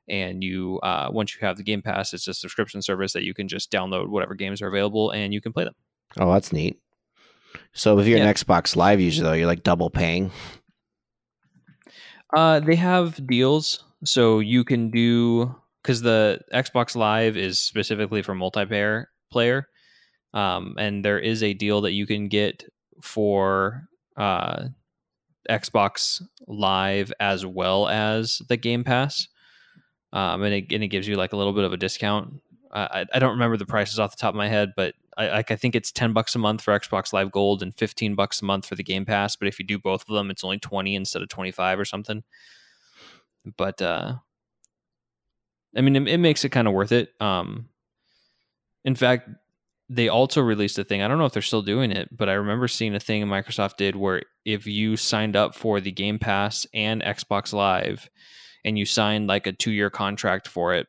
And 0.08 0.42
you 0.42 0.78
uh, 0.82 1.08
once 1.12 1.34
you 1.34 1.46
have 1.46 1.56
the 1.56 1.62
Game 1.62 1.82
Pass, 1.82 2.12
it's 2.12 2.28
a 2.28 2.34
subscription 2.34 2.82
service 2.82 3.12
that 3.12 3.22
you 3.24 3.34
can 3.34 3.48
just 3.48 3.70
download 3.70 4.08
whatever 4.08 4.34
games 4.34 4.60
are 4.62 4.68
available 4.68 5.10
and 5.10 5.32
you 5.32 5.40
can 5.40 5.52
play 5.52 5.64
them. 5.64 5.74
Oh, 6.18 6.32
that's 6.32 6.52
neat. 6.52 6.78
So 7.72 7.98
if 7.98 8.06
you're 8.06 8.18
Yeah. 8.18 8.26
an 8.28 8.34
Xbox 8.34 8.76
Live 8.76 9.00
user 9.00 9.22
though, 9.22 9.32
you're 9.32 9.46
like 9.46 9.62
double 9.62 9.90
paying. 9.90 10.30
Uh, 12.34 12.60
they 12.60 12.76
have 12.76 13.26
deals, 13.26 13.84
so 14.04 14.38
you 14.40 14.64
can 14.64 14.90
do 14.90 15.54
because 15.82 16.00
the 16.00 16.40
Xbox 16.54 16.96
Live 16.96 17.36
is 17.36 17.58
specifically 17.58 18.22
for 18.22 18.34
multiplayer 18.34 19.06
player, 19.30 19.68
um, 20.34 20.74
and 20.78 21.04
there 21.04 21.18
is 21.18 21.42
a 21.42 21.54
deal 21.54 21.82
that 21.82 21.92
you 21.92 22.06
can 22.06 22.28
get 22.28 22.64
for 23.02 23.88
uh, 24.16 24.66
Xbox 25.50 26.22
Live 26.46 27.12
as 27.20 27.46
well 27.46 27.88
as 27.88 28.42
the 28.48 28.56
Game 28.56 28.84
Pass, 28.84 29.28
um, 30.12 30.42
and 30.42 30.54
it 30.54 30.72
and 30.72 30.84
it 30.84 30.88
gives 30.88 31.08
you 31.08 31.16
like 31.16 31.32
a 31.32 31.36
little 31.36 31.52
bit 31.54 31.64
of 31.64 31.72
a 31.72 31.78
discount. 31.78 32.40
I 32.72 33.06
I 33.12 33.18
don't 33.18 33.32
remember 33.32 33.56
the 33.56 33.66
prices 33.66 33.98
off 33.98 34.16
the 34.16 34.20
top 34.20 34.34
of 34.34 34.36
my 34.36 34.48
head, 34.48 34.72
but 34.76 34.94
I 35.16 35.28
like 35.28 35.50
I 35.50 35.56
think 35.56 35.74
it's 35.74 35.92
ten 35.92 36.12
bucks 36.12 36.34
a 36.34 36.38
month 36.38 36.62
for 36.62 36.78
Xbox 36.78 37.12
Live 37.12 37.30
Gold 37.30 37.62
and 37.62 37.74
fifteen 37.74 38.14
bucks 38.14 38.40
a 38.42 38.44
month 38.44 38.66
for 38.66 38.74
the 38.74 38.82
Game 38.82 39.04
Pass. 39.04 39.36
But 39.36 39.48
if 39.48 39.58
you 39.58 39.64
do 39.64 39.78
both 39.78 40.02
of 40.08 40.14
them, 40.14 40.30
it's 40.30 40.44
only 40.44 40.58
twenty 40.58 40.94
instead 40.94 41.22
of 41.22 41.28
twenty 41.28 41.50
five 41.50 41.78
or 41.78 41.84
something. 41.84 42.22
But 43.56 43.82
uh, 43.82 44.14
I 45.76 45.80
mean, 45.80 45.96
it, 45.96 46.08
it 46.08 46.18
makes 46.18 46.44
it 46.44 46.50
kind 46.50 46.68
of 46.68 46.74
worth 46.74 46.92
it. 46.92 47.10
Um, 47.20 47.68
in 48.84 48.94
fact, 48.94 49.28
they 49.88 50.08
also 50.08 50.40
released 50.40 50.78
a 50.78 50.84
thing. 50.84 51.02
I 51.02 51.08
don't 51.08 51.18
know 51.18 51.26
if 51.26 51.32
they're 51.32 51.42
still 51.42 51.62
doing 51.62 51.92
it, 51.92 52.08
but 52.16 52.28
I 52.28 52.34
remember 52.34 52.68
seeing 52.68 52.94
a 52.94 53.00
thing 53.00 53.22
Microsoft 53.24 53.76
did 53.76 53.96
where 53.96 54.22
if 54.44 54.66
you 54.66 54.96
signed 54.96 55.36
up 55.36 55.54
for 55.54 55.80
the 55.80 55.92
Game 55.92 56.18
Pass 56.18 56.66
and 56.72 57.02
Xbox 57.02 57.52
Live, 57.52 58.08
and 58.64 58.78
you 58.78 58.86
signed 58.86 59.26
like 59.26 59.46
a 59.46 59.52
two 59.52 59.72
year 59.72 59.90
contract 59.90 60.48
for 60.48 60.74
it, 60.74 60.86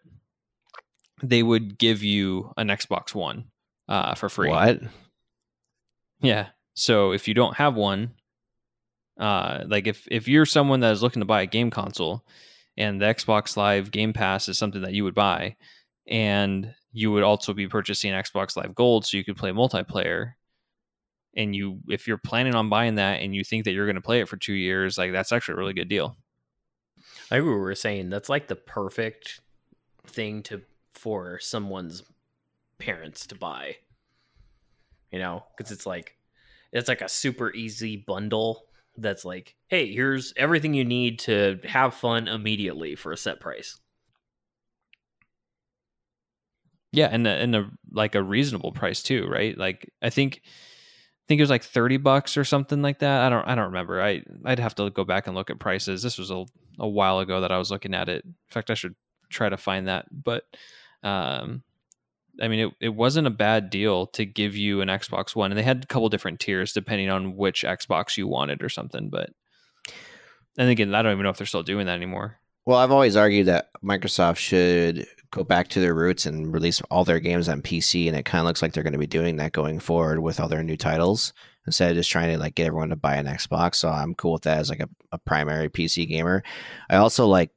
they 1.23 1.41
would 1.41 1.77
give 1.77 2.03
you 2.03 2.53
an 2.57 2.67
Xbox 2.67 3.15
One 3.15 3.45
uh, 3.87 4.13
for 4.15 4.29
free. 4.29 4.49
What? 4.49 4.81
Yeah. 6.21 6.49
So 6.75 7.11
if 7.11 7.27
you 7.27 7.33
don't 7.33 7.55
have 7.55 7.75
one, 7.75 8.11
uh, 9.19 9.63
like 9.67 9.87
if 9.87 10.07
if 10.11 10.27
you're 10.27 10.45
someone 10.45 10.81
that 10.81 10.91
is 10.91 11.01
looking 11.01 11.21
to 11.21 11.25
buy 11.25 11.41
a 11.41 11.47
game 11.47 11.71
console, 11.71 12.23
and 12.77 13.01
the 13.01 13.05
Xbox 13.05 13.55
Live 13.55 13.91
Game 13.91 14.13
Pass 14.13 14.49
is 14.49 14.57
something 14.57 14.81
that 14.81 14.93
you 14.93 15.03
would 15.03 15.15
buy, 15.15 15.55
and 16.07 16.73
you 16.91 17.11
would 17.11 17.23
also 17.23 17.53
be 17.53 17.67
purchasing 17.67 18.11
Xbox 18.11 18.55
Live 18.55 18.75
Gold 18.75 19.05
so 19.05 19.17
you 19.17 19.23
could 19.23 19.37
play 19.37 19.51
multiplayer. 19.51 20.33
And 21.35 21.55
you, 21.55 21.79
if 21.87 22.07
you're 22.07 22.19
planning 22.19 22.53
on 22.53 22.69
buying 22.69 22.95
that 22.95 23.21
and 23.21 23.33
you 23.33 23.43
think 23.43 23.65
that 23.65 23.71
you're 23.71 23.87
going 23.87 23.95
to 23.95 24.01
play 24.01 24.19
it 24.19 24.29
for 24.29 24.37
two 24.37 24.53
years, 24.53 24.99
like 24.99 25.11
that's 25.11 25.31
actually 25.31 25.53
a 25.53 25.57
really 25.57 25.73
good 25.73 25.87
deal. 25.87 26.15
Like 27.31 27.41
we 27.41 27.49
were 27.49 27.73
saying, 27.73 28.11
that's 28.11 28.29
like 28.29 28.47
the 28.47 28.55
perfect 28.55 29.39
thing 30.05 30.43
to 30.43 30.61
for 30.93 31.39
someone's 31.39 32.03
parents 32.77 33.27
to 33.27 33.35
buy. 33.35 33.77
You 35.11 35.19
know, 35.19 35.43
because 35.55 35.71
it's 35.71 35.85
like 35.85 36.17
it's 36.71 36.87
like 36.87 37.01
a 37.01 37.09
super 37.09 37.53
easy 37.53 37.97
bundle 37.97 38.65
that's 38.97 39.25
like, 39.25 39.55
hey, 39.67 39.91
here's 39.93 40.33
everything 40.37 40.73
you 40.73 40.85
need 40.85 41.19
to 41.19 41.59
have 41.65 41.93
fun 41.93 42.27
immediately 42.27 42.95
for 42.95 43.11
a 43.11 43.17
set 43.17 43.39
price. 43.39 43.79
Yeah, 46.91 47.09
and 47.11 47.25
a, 47.25 47.31
and 47.31 47.55
a 47.55 47.71
like 47.91 48.15
a 48.15 48.21
reasonable 48.21 48.71
price 48.71 49.01
too, 49.01 49.27
right? 49.27 49.57
Like 49.57 49.91
I 50.01 50.09
think 50.09 50.41
I 50.43 51.25
think 51.27 51.39
it 51.39 51.43
was 51.43 51.49
like 51.49 51.63
30 51.63 51.97
bucks 51.97 52.37
or 52.37 52.43
something 52.43 52.81
like 52.81 52.99
that. 52.99 53.21
I 53.21 53.29
don't 53.29 53.47
I 53.47 53.55
don't 53.55 53.65
remember. 53.65 54.01
I 54.01 54.23
I'd 54.45 54.59
have 54.59 54.75
to 54.75 54.89
go 54.89 55.03
back 55.03 55.25
and 55.25 55.35
look 55.35 55.49
at 55.49 55.59
prices. 55.59 56.03
This 56.03 56.17
was 56.17 56.29
a, 56.29 56.45
a 56.79 56.87
while 56.87 57.19
ago 57.19 57.41
that 57.41 57.51
I 57.51 57.57
was 57.57 57.71
looking 57.71 57.93
at 57.93 58.09
it. 58.09 58.25
In 58.25 58.35
fact, 58.49 58.69
I 58.69 58.75
should 58.75 58.95
try 59.29 59.49
to 59.49 59.57
find 59.57 59.87
that. 59.87 60.05
But 60.11 60.43
um 61.03 61.63
I 62.41 62.47
mean 62.47 62.67
it, 62.67 62.73
it 62.79 62.89
wasn't 62.89 63.27
a 63.27 63.31
bad 63.31 63.69
deal 63.69 64.07
to 64.07 64.25
give 64.25 64.55
you 64.55 64.81
an 64.81 64.87
Xbox 64.87 65.35
One. 65.35 65.51
And 65.51 65.57
they 65.57 65.63
had 65.63 65.83
a 65.83 65.87
couple 65.87 66.09
different 66.09 66.39
tiers 66.39 66.73
depending 66.73 67.09
on 67.09 67.35
which 67.35 67.63
Xbox 67.63 68.17
you 68.17 68.27
wanted 68.27 68.63
or 68.63 68.69
something, 68.69 69.09
but 69.09 69.31
and 70.57 70.69
again, 70.69 70.93
I 70.93 71.01
don't 71.01 71.13
even 71.13 71.23
know 71.23 71.29
if 71.29 71.37
they're 71.37 71.47
still 71.47 71.63
doing 71.63 71.87
that 71.87 71.95
anymore. 71.95 72.39
Well, 72.65 72.77
I've 72.77 72.91
always 72.91 73.17
argued 73.17 73.47
that 73.47 73.69
Microsoft 73.83 74.37
should 74.37 75.05
go 75.31 75.43
back 75.43 75.67
to 75.69 75.79
their 75.79 75.95
roots 75.95 76.25
and 76.25 76.53
release 76.53 76.79
all 76.91 77.03
their 77.03 77.19
games 77.19 77.49
on 77.49 77.61
PC, 77.61 78.07
and 78.07 78.15
it 78.15 78.23
kind 78.23 78.39
of 78.39 78.45
looks 78.45 78.61
like 78.61 78.73
they're 78.73 78.83
going 78.83 78.93
to 78.93 78.99
be 78.99 79.07
doing 79.07 79.37
that 79.37 79.51
going 79.51 79.79
forward 79.79 80.19
with 80.19 80.39
all 80.39 80.47
their 80.47 80.63
new 80.63 80.77
titles 80.77 81.33
instead 81.65 81.89
of 81.89 81.97
just 81.97 82.11
trying 82.11 82.31
to 82.31 82.37
like 82.37 82.55
get 82.55 82.67
everyone 82.67 82.89
to 82.89 82.95
buy 82.95 83.15
an 83.15 83.25
Xbox. 83.25 83.75
So 83.75 83.89
I'm 83.89 84.13
cool 84.15 84.33
with 84.33 84.43
that 84.43 84.59
as 84.59 84.69
like 84.69 84.79
a, 84.79 84.89
a 85.11 85.17
primary 85.17 85.69
PC 85.69 86.07
gamer. 86.07 86.43
I 86.89 86.97
also 86.97 87.27
like 87.27 87.51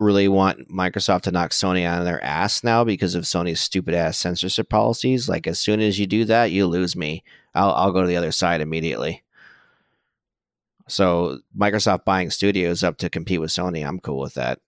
really 0.00 0.28
want 0.28 0.68
Microsoft 0.70 1.22
to 1.22 1.32
knock 1.32 1.50
Sony 1.50 1.88
on 1.90 2.04
their 2.04 2.22
ass 2.24 2.62
now 2.62 2.84
because 2.84 3.14
of 3.14 3.24
Sony's 3.24 3.60
stupid 3.60 3.94
ass 3.94 4.16
censorship 4.18 4.68
policies. 4.68 5.28
Like 5.28 5.46
as 5.46 5.58
soon 5.58 5.80
as 5.80 5.98
you 5.98 6.06
do 6.06 6.24
that, 6.26 6.52
you 6.52 6.66
lose 6.66 6.94
me. 6.96 7.24
I'll 7.54 7.72
I'll 7.72 7.92
go 7.92 8.02
to 8.02 8.06
the 8.08 8.16
other 8.16 8.32
side 8.32 8.60
immediately. 8.60 9.22
So 10.88 11.40
Microsoft 11.56 12.04
buying 12.04 12.30
studios 12.30 12.82
up 12.82 12.96
to 12.98 13.10
compete 13.10 13.40
with 13.40 13.50
Sony, 13.50 13.86
I'm 13.86 14.00
cool 14.00 14.20
with 14.20 14.34
that. 14.34 14.60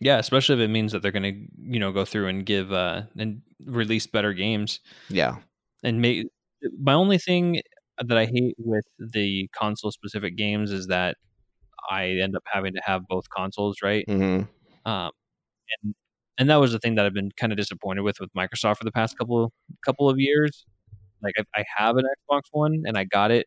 Yeah, 0.00 0.18
especially 0.18 0.56
if 0.56 0.60
it 0.68 0.72
means 0.72 0.92
that 0.92 1.02
they're 1.02 1.12
going 1.12 1.22
to, 1.22 1.72
you 1.72 1.80
know, 1.80 1.92
go 1.92 2.04
through 2.04 2.28
and 2.28 2.44
give 2.44 2.72
uh 2.72 3.02
and 3.18 3.42
release 3.64 4.06
better 4.06 4.32
games. 4.32 4.80
Yeah. 5.08 5.36
and 5.82 6.00
make 6.00 6.26
my 6.78 6.94
only 6.94 7.18
thing 7.18 7.60
that 7.98 8.18
I 8.18 8.26
hate 8.26 8.56
with 8.58 8.86
the 8.98 9.48
console 9.56 9.92
specific 9.92 10.36
games 10.36 10.72
is 10.72 10.88
that 10.88 11.16
I 11.90 12.06
end 12.22 12.36
up 12.36 12.42
having 12.46 12.74
to 12.74 12.80
have 12.84 13.02
both 13.08 13.24
consoles, 13.34 13.78
right? 13.82 14.08
hmm 14.08 14.42
Um, 14.86 15.10
and 15.82 15.94
and 16.38 16.50
that 16.50 16.56
was 16.56 16.72
the 16.72 16.78
thing 16.80 16.96
that 16.96 17.06
I've 17.06 17.14
been 17.14 17.30
kind 17.38 17.52
of 17.52 17.58
disappointed 17.58 18.02
with 18.02 18.20
with 18.20 18.30
Microsoft 18.36 18.78
for 18.78 18.84
the 18.84 18.92
past 18.92 19.18
couple 19.18 19.52
couple 19.84 20.08
of 20.10 20.18
years. 20.20 20.66
Like 21.22 21.34
I, 21.38 21.44
I 21.60 21.64
have 21.78 21.96
an 21.96 22.04
Xbox 22.06 22.42
One 22.52 22.84
and 22.86 22.98
I 22.98 23.04
got 23.04 23.30
it 23.32 23.46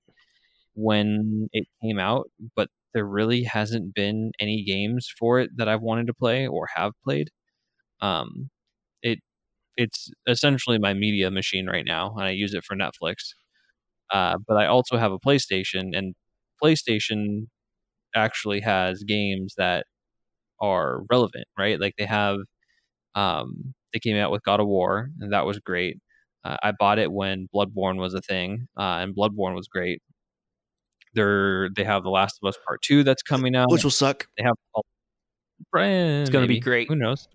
when 0.75 1.49
it 1.53 1.67
came 1.81 1.99
out, 1.99 2.29
but 2.55 2.69
there 2.93 3.05
really 3.05 3.43
hasn't 3.43 3.93
been 3.93 4.31
any 4.39 4.63
games 4.63 5.11
for 5.19 5.39
it 5.39 5.51
that 5.57 5.67
I've 5.69 5.81
wanted 5.81 6.07
to 6.07 6.13
play 6.13 6.47
or 6.47 6.67
have 6.75 6.93
played. 7.03 7.29
Um, 8.01 8.49
it 9.03 9.19
it's 9.77 10.11
essentially 10.27 10.79
my 10.79 10.93
media 10.93 11.31
machine 11.31 11.67
right 11.67 11.85
now, 11.85 12.15
and 12.17 12.25
I 12.25 12.31
use 12.31 12.53
it 12.53 12.63
for 12.65 12.75
Netflix. 12.75 13.33
Uh, 14.11 14.37
but 14.47 14.57
I 14.57 14.67
also 14.67 14.97
have 14.97 15.11
a 15.11 15.19
PlayStation, 15.19 15.97
and 15.97 16.15
PlayStation 16.63 17.47
actually 18.15 18.61
has 18.61 19.03
games 19.03 19.53
that 19.57 19.85
are 20.61 21.01
relevant, 21.09 21.45
right? 21.57 21.79
Like 21.79 21.93
they 21.97 22.05
have, 22.05 22.37
um, 23.15 23.73
they 23.93 23.99
came 23.99 24.17
out 24.17 24.31
with 24.31 24.43
God 24.43 24.59
of 24.59 24.67
War, 24.67 25.09
and 25.19 25.31
that 25.33 25.45
was 25.45 25.59
great. 25.59 25.97
Uh, 26.43 26.57
I 26.63 26.71
bought 26.77 26.99
it 26.99 27.11
when 27.11 27.47
Bloodborne 27.53 27.97
was 27.97 28.13
a 28.13 28.21
thing, 28.21 28.67
uh, 28.77 28.99
and 29.01 29.15
Bloodborne 29.15 29.55
was 29.55 29.67
great. 29.67 30.01
They're 31.13 31.69
they 31.75 31.83
have 31.83 32.03
The 32.03 32.09
Last 32.09 32.39
of 32.41 32.47
Us 32.47 32.57
Part 32.65 32.81
Two 32.81 33.03
that's 33.03 33.23
coming 33.23 33.55
out. 33.55 33.71
Which 33.71 33.83
will 33.83 33.91
suck. 33.91 34.27
they 34.37 34.43
have 34.43 34.55
all, 34.73 34.85
it's 36.21 36.29
gonna 36.29 36.47
be 36.47 36.59
great. 36.59 36.87
Who 36.87 36.95
knows? 36.95 37.27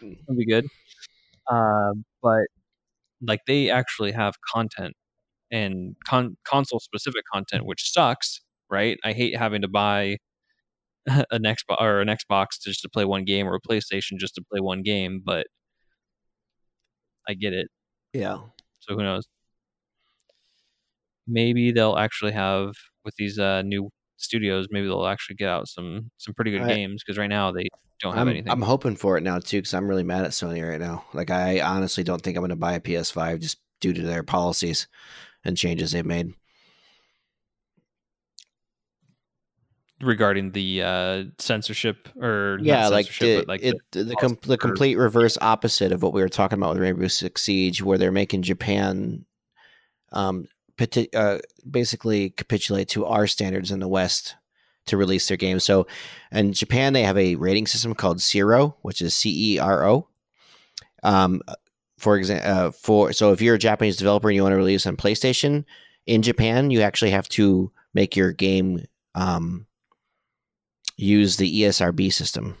It's 0.00 0.22
gonna 0.26 0.38
be 0.38 0.46
good. 0.46 0.66
Uh, 1.50 1.92
but 2.22 2.44
like 3.22 3.40
they 3.46 3.70
actually 3.70 4.12
have 4.12 4.34
content 4.52 4.94
and 5.50 5.94
con- 6.06 6.36
console 6.44 6.80
specific 6.80 7.24
content, 7.32 7.66
which 7.66 7.92
sucks, 7.92 8.40
right? 8.70 8.98
I 9.04 9.12
hate 9.12 9.36
having 9.36 9.62
to 9.62 9.68
buy 9.68 10.18
an 11.06 11.42
Xbox 11.42 11.80
or 11.80 12.00
an 12.00 12.08
Xbox 12.08 12.60
just 12.62 12.82
to 12.82 12.88
play 12.88 13.04
one 13.04 13.24
game 13.24 13.46
or 13.46 13.54
a 13.54 13.60
PlayStation 13.60 14.18
just 14.18 14.34
to 14.36 14.44
play 14.50 14.60
one 14.60 14.82
game, 14.82 15.22
but 15.24 15.46
I 17.28 17.34
get 17.34 17.52
it. 17.52 17.68
Yeah. 18.12 18.38
So 18.80 18.94
who 18.94 19.02
knows? 19.02 19.26
Maybe 21.26 21.72
they'll 21.72 21.96
actually 21.96 22.32
have 22.32 22.72
with 23.04 23.14
these 23.16 23.38
uh, 23.38 23.62
new 23.62 23.90
studios. 24.16 24.68
Maybe 24.70 24.86
they'll 24.86 25.06
actually 25.06 25.36
get 25.36 25.48
out 25.48 25.68
some 25.68 26.10
some 26.18 26.34
pretty 26.34 26.52
good 26.52 26.62
I- 26.62 26.68
games 26.68 27.02
because 27.04 27.18
right 27.18 27.28
now 27.28 27.50
they 27.50 27.68
don't 28.00 28.14
have 28.14 28.22
I'm, 28.22 28.28
anything. 28.28 28.52
I'm 28.52 28.62
hoping 28.62 28.96
for 28.96 29.16
it 29.16 29.22
now 29.22 29.38
too 29.38 29.58
because 29.58 29.74
I'm 29.74 29.88
really 29.88 30.04
mad 30.04 30.24
at 30.24 30.30
Sony 30.32 30.68
right 30.68 30.80
now. 30.80 31.04
Like 31.12 31.30
I 31.30 31.60
honestly 31.60 32.04
don't 32.04 32.22
think 32.22 32.36
I'm 32.36 32.42
going 32.42 32.50
to 32.50 32.56
buy 32.56 32.74
a 32.74 32.80
PS5 32.80 33.40
just 33.40 33.58
due 33.80 33.92
to 33.92 34.02
their 34.02 34.22
policies 34.22 34.86
and 35.44 35.56
changes 35.56 35.92
they've 35.92 36.06
made. 36.06 36.34
Regarding 40.00 40.52
the 40.52 40.82
uh, 40.82 41.24
censorship 41.38 42.08
or 42.20 42.58
not 42.58 42.66
yeah, 42.66 42.88
like 42.88 43.12
the, 43.18 43.38
but 43.38 43.48
like 43.48 43.62
it, 43.62 43.76
the, 43.92 44.04
the, 44.04 44.16
com- 44.16 44.38
the 44.42 44.58
complete 44.58 44.96
reverse 44.96 45.38
opposite 45.40 45.92
of 45.92 46.02
what 46.02 46.12
we 46.12 46.20
were 46.20 46.28
talking 46.28 46.58
about 46.58 46.74
with 46.74 46.82
Rainbow 46.82 47.08
Six 47.08 47.42
Siege, 47.42 47.82
where 47.82 47.98
they're 47.98 48.12
making 48.12 48.42
Japan 48.42 49.24
um, 50.12 50.48
pati- 50.76 51.12
uh, 51.14 51.38
basically 51.70 52.30
capitulate 52.30 52.88
to 52.90 53.06
our 53.06 53.26
standards 53.26 53.70
in 53.70 53.80
the 53.80 53.88
West 53.88 54.36
to 54.86 54.96
release 54.96 55.28
their 55.28 55.36
game. 55.36 55.58
So, 55.60 55.86
in 56.30 56.52
Japan, 56.52 56.92
they 56.92 57.02
have 57.02 57.18
a 57.18 57.34
rating 57.36 57.66
system 57.66 57.94
called 57.94 58.20
Zero, 58.20 58.76
which 58.82 59.00
is 59.00 59.14
C 59.14 59.54
E 59.54 59.58
R 59.58 59.86
O. 59.88 60.08
Um, 61.02 61.40
for 61.98 62.16
example, 62.16 62.50
uh, 62.50 62.70
for 62.70 63.12
so 63.12 63.32
if 63.32 63.40
you're 63.40 63.54
a 63.54 63.58
Japanese 63.58 63.96
developer 63.96 64.28
and 64.28 64.36
you 64.36 64.42
want 64.42 64.52
to 64.52 64.58
release 64.58 64.86
on 64.86 64.96
PlayStation 64.96 65.64
in 66.06 66.22
Japan, 66.22 66.70
you 66.70 66.82
actually 66.82 67.10
have 67.10 67.28
to 67.30 67.72
make 67.94 68.14
your 68.14 68.32
game 68.32 68.84
um, 69.14 69.66
use 70.96 71.36
the 71.36 71.62
ESRB 71.62 72.12
system, 72.12 72.56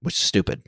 which 0.00 0.14
is 0.14 0.20
stupid. 0.20 0.62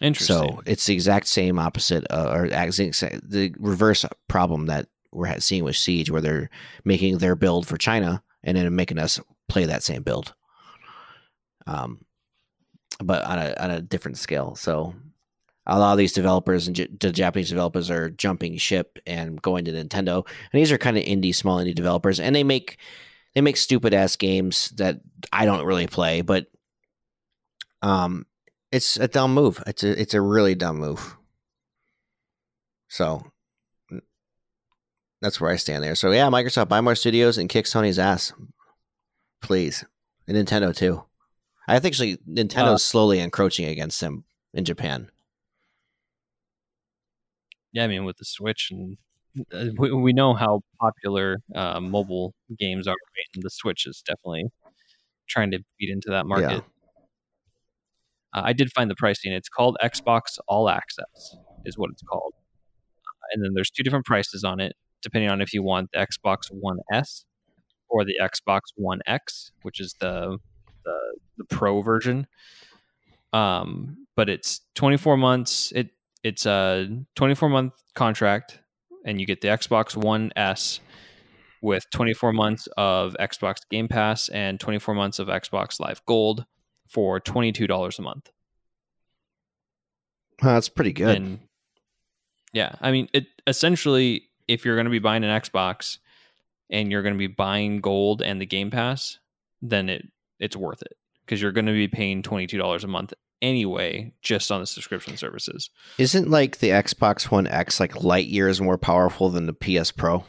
Interesting. 0.00 0.36
So 0.36 0.62
it's 0.66 0.86
the 0.86 0.94
exact 0.94 1.28
same 1.28 1.58
opposite, 1.58 2.04
uh, 2.10 2.30
or 2.32 2.48
the 2.48 3.54
reverse 3.58 4.04
problem 4.28 4.66
that 4.66 4.88
we're 5.12 5.38
seeing 5.38 5.64
with 5.64 5.76
Siege, 5.76 6.10
where 6.10 6.20
they're 6.20 6.50
making 6.84 7.18
their 7.18 7.36
build 7.36 7.66
for 7.66 7.76
China 7.76 8.22
and 8.42 8.56
then 8.56 8.74
making 8.74 8.98
us 8.98 9.20
play 9.48 9.64
that 9.64 9.82
same 9.82 10.02
build. 10.02 10.34
Um, 11.66 12.04
but 13.02 13.24
on 13.24 13.38
a 13.38 13.54
on 13.58 13.70
a 13.70 13.80
different 13.80 14.18
scale. 14.18 14.54
So 14.56 14.94
a 15.66 15.78
lot 15.78 15.92
of 15.92 15.98
these 15.98 16.12
developers 16.12 16.66
and 16.66 16.76
J- 16.76 16.88
the 17.00 17.10
Japanese 17.10 17.48
developers 17.48 17.90
are 17.90 18.10
jumping 18.10 18.56
ship 18.56 18.98
and 19.06 19.40
going 19.40 19.64
to 19.64 19.72
Nintendo, 19.72 20.26
and 20.52 20.60
these 20.60 20.72
are 20.72 20.78
kind 20.78 20.98
of 20.98 21.04
indie, 21.04 21.34
small 21.34 21.58
indie 21.58 21.74
developers, 21.74 22.20
and 22.20 22.34
they 22.34 22.44
make 22.44 22.78
they 23.34 23.40
make 23.40 23.56
stupid 23.56 23.94
ass 23.94 24.16
games 24.16 24.70
that 24.76 25.00
I 25.32 25.44
don't 25.44 25.64
really 25.66 25.86
play, 25.86 26.20
but 26.22 26.46
um, 27.82 28.26
it's 28.72 28.96
a 28.96 29.08
dumb 29.08 29.34
move. 29.34 29.62
It's 29.66 29.82
a 29.84 30.00
it's 30.00 30.14
a 30.14 30.20
really 30.20 30.54
dumb 30.54 30.78
move. 30.78 31.16
So 32.88 33.24
that's 35.20 35.40
where 35.40 35.50
I 35.50 35.56
stand 35.56 35.82
there. 35.82 35.94
So 35.94 36.10
yeah, 36.12 36.28
Microsoft 36.28 36.68
buy 36.68 36.80
more 36.80 36.94
studios 36.94 37.38
and 37.38 37.48
kick 37.48 37.64
Sony's 37.66 37.98
ass, 37.98 38.32
please, 39.42 39.84
and 40.28 40.36
Nintendo 40.36 40.74
too. 40.74 41.04
I 41.66 41.78
think 41.80 41.94
actually 41.94 42.18
Nintendo's 42.28 42.74
Uh, 42.74 42.78
slowly 42.78 43.20
encroaching 43.20 43.66
against 43.66 44.00
them 44.00 44.24
in 44.52 44.64
Japan. 44.64 45.10
yeah, 47.72 47.84
I 47.84 47.86
mean, 47.88 48.04
with 48.04 48.18
the 48.18 48.24
Switch 48.24 48.68
and 48.70 48.98
we, 49.78 49.92
we 49.92 50.12
know 50.12 50.34
how 50.34 50.60
popular 50.80 51.38
uh, 51.54 51.80
mobile 51.80 52.34
games 52.58 52.86
are, 52.86 52.92
right? 52.92 53.28
and 53.34 53.42
the 53.42 53.50
Switch 53.50 53.86
is 53.86 54.02
definitely 54.06 54.46
trying 55.28 55.50
to 55.50 55.58
beat 55.78 55.90
into 55.90 56.10
that 56.10 56.26
market. 56.26 56.62
Uh, 58.32 58.42
I 58.44 58.52
did 58.52 58.72
find 58.72 58.90
the 58.90 58.96
pricing. 58.96 59.32
It's 59.32 59.48
called 59.48 59.76
Xbox 59.82 60.38
All 60.48 60.68
Access, 60.68 61.36
is 61.64 61.78
what 61.78 61.90
it's 61.90 62.02
called. 62.02 62.34
Uh, 62.36 63.26
and 63.32 63.44
then 63.44 63.52
there's 63.54 63.70
two 63.70 63.82
different 63.82 64.04
prices 64.04 64.44
on 64.44 64.60
it, 64.60 64.74
depending 65.02 65.30
on 65.30 65.40
if 65.40 65.52
you 65.52 65.62
want 65.62 65.90
the 65.92 65.98
Xbox 65.98 66.48
One 66.50 66.78
S 66.92 67.24
or 67.88 68.04
the 68.04 68.14
Xbox 68.20 68.60
One 68.76 69.00
X, 69.06 69.52
which 69.62 69.80
is 69.80 69.94
the 70.00 70.38
the, 70.84 70.98
the 71.38 71.44
Pro 71.44 71.80
version. 71.80 72.26
Um, 73.32 74.06
but 74.16 74.28
it's 74.28 74.60
24 74.74 75.16
months. 75.16 75.72
It 75.72 75.90
it's 76.22 76.46
a 76.46 76.88
24 77.16 77.48
month 77.48 77.72
contract, 77.94 78.60
and 79.04 79.20
you 79.20 79.26
get 79.26 79.40
the 79.40 79.48
Xbox 79.48 79.96
One 79.96 80.32
S 80.36 80.80
with 81.62 81.88
24 81.90 82.32
months 82.32 82.68
of 82.76 83.16
Xbox 83.18 83.56
Game 83.70 83.88
Pass 83.88 84.28
and 84.28 84.60
24 84.60 84.94
months 84.94 85.18
of 85.18 85.28
Xbox 85.28 85.80
Live 85.80 86.04
Gold 86.06 86.44
for 86.88 87.20
$22 87.20 87.98
a 87.98 88.02
month. 88.02 88.30
That's 90.42 90.68
pretty 90.68 90.92
good. 90.92 91.16
And 91.16 91.38
yeah, 92.52 92.74
I 92.80 92.90
mean, 92.92 93.08
it 93.12 93.26
essentially, 93.46 94.28
if 94.46 94.64
you're 94.64 94.76
going 94.76 94.86
to 94.86 94.90
be 94.90 94.98
buying 94.98 95.24
an 95.24 95.40
Xbox 95.40 95.98
and 96.70 96.90
you're 96.90 97.02
going 97.02 97.14
to 97.14 97.18
be 97.18 97.26
buying 97.26 97.80
gold 97.80 98.22
and 98.22 98.40
the 98.40 98.46
Game 98.46 98.70
Pass, 98.70 99.18
then 99.62 99.88
it 99.88 100.06
it's 100.38 100.56
worth 100.56 100.82
it 100.82 100.96
because 101.24 101.40
you're 101.40 101.52
going 101.52 101.66
to 101.66 101.72
be 101.72 101.88
paying 101.88 102.22
$22 102.22 102.84
a 102.84 102.86
month 102.86 103.14
anyway 103.42 104.12
just 104.22 104.50
on 104.50 104.60
the 104.60 104.66
subscription 104.66 105.16
services. 105.16 105.70
Isn't 105.98 106.30
like 106.30 106.58
the 106.58 106.70
Xbox 106.70 107.30
One 107.30 107.46
X 107.46 107.80
like 107.80 108.02
light 108.02 108.26
years 108.26 108.60
more 108.60 108.78
powerful 108.78 109.30
than 109.30 109.46
the 109.46 109.52
PS 109.52 109.90
Pro? 109.90 110.24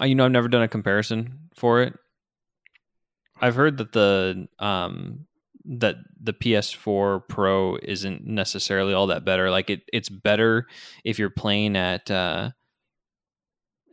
Uh, 0.00 0.06
you 0.06 0.14
know, 0.14 0.24
I've 0.24 0.32
never 0.32 0.48
done 0.48 0.62
a 0.62 0.68
comparison 0.68 1.48
for 1.54 1.82
it. 1.82 1.94
I've 3.40 3.54
heard 3.54 3.78
that 3.78 3.92
the 3.92 4.48
um 4.58 5.26
that 5.66 5.96
the 6.20 6.32
PS4 6.32 7.26
Pro 7.28 7.76
isn't 7.82 8.26
necessarily 8.26 8.92
all 8.92 9.08
that 9.08 9.24
better. 9.24 9.50
Like 9.50 9.70
it 9.70 9.82
it's 9.92 10.08
better 10.08 10.66
if 11.04 11.18
you're 11.18 11.30
playing 11.30 11.76
at 11.76 12.10
uh 12.10 12.50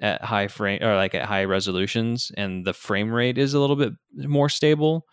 at 0.02 0.24
high 0.24 0.48
frame 0.48 0.82
or 0.82 0.96
like 0.96 1.16
at 1.16 1.26
high 1.26 1.46
resolutions 1.46 2.32
and 2.36 2.66
the 2.66 2.74
frame 2.74 3.12
rate 3.12 3.38
is 3.38 3.54
a 3.54 3.60
little 3.60 3.76
bit 3.76 3.94
more 4.16 4.50
stable. 4.50 5.06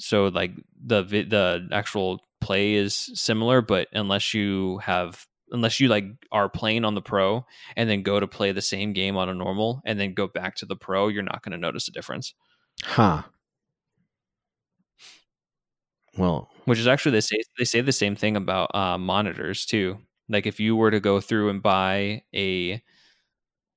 So 0.00 0.26
like 0.28 0.52
the 0.84 1.02
the 1.02 1.68
actual 1.72 2.20
play 2.40 2.74
is 2.74 3.10
similar 3.14 3.60
but 3.60 3.88
unless 3.92 4.32
you 4.34 4.78
have 4.78 5.26
unless 5.52 5.80
you 5.80 5.88
like 5.88 6.04
are 6.32 6.48
playing 6.48 6.84
on 6.84 6.94
the 6.94 7.02
pro 7.02 7.44
and 7.76 7.88
then 7.90 8.02
go 8.02 8.20
to 8.20 8.26
play 8.26 8.52
the 8.52 8.62
same 8.62 8.92
game 8.92 9.16
on 9.16 9.28
a 9.28 9.34
normal 9.34 9.82
and 9.84 9.98
then 10.00 10.14
go 10.14 10.26
back 10.28 10.56
to 10.56 10.66
the 10.66 10.76
pro, 10.76 11.08
you're 11.08 11.22
not 11.22 11.42
going 11.42 11.52
to 11.52 11.58
notice 11.58 11.88
a 11.88 11.92
difference. 11.92 12.34
Huh. 12.84 13.22
Well, 16.16 16.48
Which 16.64 16.78
is 16.78 16.86
actually 16.86 17.12
they 17.12 17.20
say 17.20 17.36
they 17.58 17.64
say 17.64 17.80
the 17.80 17.92
same 17.92 18.16
thing 18.16 18.36
about 18.36 18.74
uh, 18.74 18.98
monitors 18.98 19.64
too. 19.64 19.98
Like 20.28 20.46
if 20.46 20.60
you 20.60 20.76
were 20.76 20.90
to 20.90 21.00
go 21.00 21.20
through 21.20 21.50
and 21.50 21.62
buy 21.62 22.22
a 22.34 22.82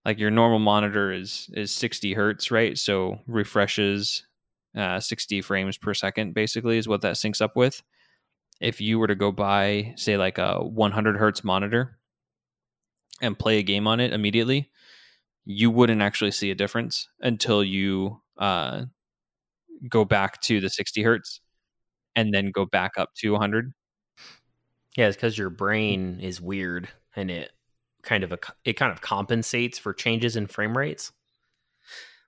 like 0.05 0.19
your 0.19 0.31
normal 0.31 0.59
monitor 0.59 1.11
is 1.11 1.49
is 1.53 1.71
60 1.71 2.13
hertz, 2.13 2.51
right? 2.51 2.77
So 2.77 3.19
refreshes 3.27 4.23
uh, 4.75 4.99
60 4.99 5.41
frames 5.41 5.77
per 5.77 5.93
second 5.93 6.33
basically 6.33 6.77
is 6.77 6.87
what 6.87 7.01
that 7.01 7.15
syncs 7.15 7.41
up 7.41 7.55
with. 7.55 7.81
If 8.59 8.79
you 8.79 8.99
were 8.99 9.07
to 9.07 9.15
go 9.15 9.31
buy 9.31 9.93
say 9.97 10.17
like 10.17 10.37
a 10.37 10.63
100 10.63 11.17
hertz 11.17 11.43
monitor 11.43 11.97
and 13.21 13.37
play 13.37 13.57
a 13.59 13.63
game 13.63 13.87
on 13.87 13.99
it 13.99 14.13
immediately, 14.13 14.71
you 15.45 15.69
wouldn't 15.69 16.01
actually 16.01 16.31
see 16.31 16.51
a 16.51 16.55
difference 16.55 17.09
until 17.19 17.63
you 17.63 18.21
uh, 18.37 18.85
go 19.89 20.05
back 20.05 20.41
to 20.41 20.59
the 20.59 20.69
60 20.69 21.03
hertz 21.03 21.41
and 22.15 22.33
then 22.33 22.51
go 22.51 22.65
back 22.65 22.93
up 22.97 23.13
to 23.15 23.31
100. 23.31 23.73
Yeah, 24.95 25.07
it's 25.07 25.17
because 25.17 25.37
your 25.37 25.49
brain 25.49 26.19
is 26.21 26.39
weird 26.39 26.87
and 27.15 27.31
it 27.31 27.51
kind 28.03 28.23
of 28.23 28.31
a, 28.31 28.39
it 28.63 28.73
kind 28.73 28.91
of 28.91 29.01
compensates 29.01 29.77
for 29.77 29.93
changes 29.93 30.35
in 30.35 30.47
frame 30.47 30.77
rates. 30.77 31.11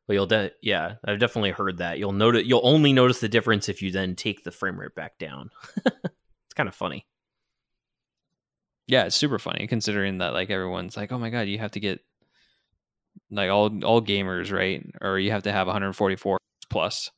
But 0.07 0.13
you'll 0.13 0.27
de- 0.27 0.51
yeah, 0.61 0.95
I've 1.03 1.19
definitely 1.19 1.51
heard 1.51 1.77
that. 1.79 1.97
You'll 1.97 2.11
notice 2.11 2.43
you'll 2.45 2.61
only 2.63 2.93
notice 2.93 3.19
the 3.19 3.29
difference 3.29 3.69
if 3.69 3.81
you 3.81 3.91
then 3.91 4.15
take 4.15 4.43
the 4.43 4.51
frame 4.51 4.79
rate 4.79 4.95
back 4.95 5.17
down. 5.17 5.49
it's 5.85 6.53
kind 6.55 6.69
of 6.69 6.75
funny. 6.75 7.07
Yeah, 8.87 9.05
it's 9.05 9.15
super 9.15 9.39
funny 9.39 9.65
considering 9.67 10.19
that 10.19 10.33
like 10.33 10.51
everyone's 10.51 10.95
like, 10.95 11.11
"Oh 11.11 11.17
my 11.17 11.31
god, 11.31 11.47
you 11.47 11.57
have 11.57 11.71
to 11.71 11.79
get 11.79 12.01
like 13.31 13.49
all 13.49 13.83
all 13.83 14.01
gamers, 14.01 14.51
right? 14.51 14.85
Or 15.01 15.17
you 15.17 15.31
have 15.31 15.43
to 15.43 15.51
have 15.51 15.67
144 15.67 16.37
plus." 16.69 17.09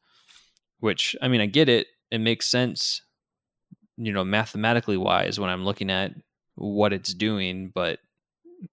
Which 0.79 1.15
I 1.21 1.27
mean, 1.27 1.41
I 1.41 1.47
get 1.47 1.69
it. 1.69 1.87
It 2.11 2.19
makes 2.19 2.47
sense, 2.47 3.01
you 3.97 4.13
know, 4.13 4.23
mathematically 4.23 4.95
wise 4.97 5.39
when 5.39 5.49
I'm 5.49 5.65
looking 5.65 5.89
at 5.91 6.13
what 6.55 6.93
it's 6.93 7.13
doing, 7.13 7.71
but 7.73 7.99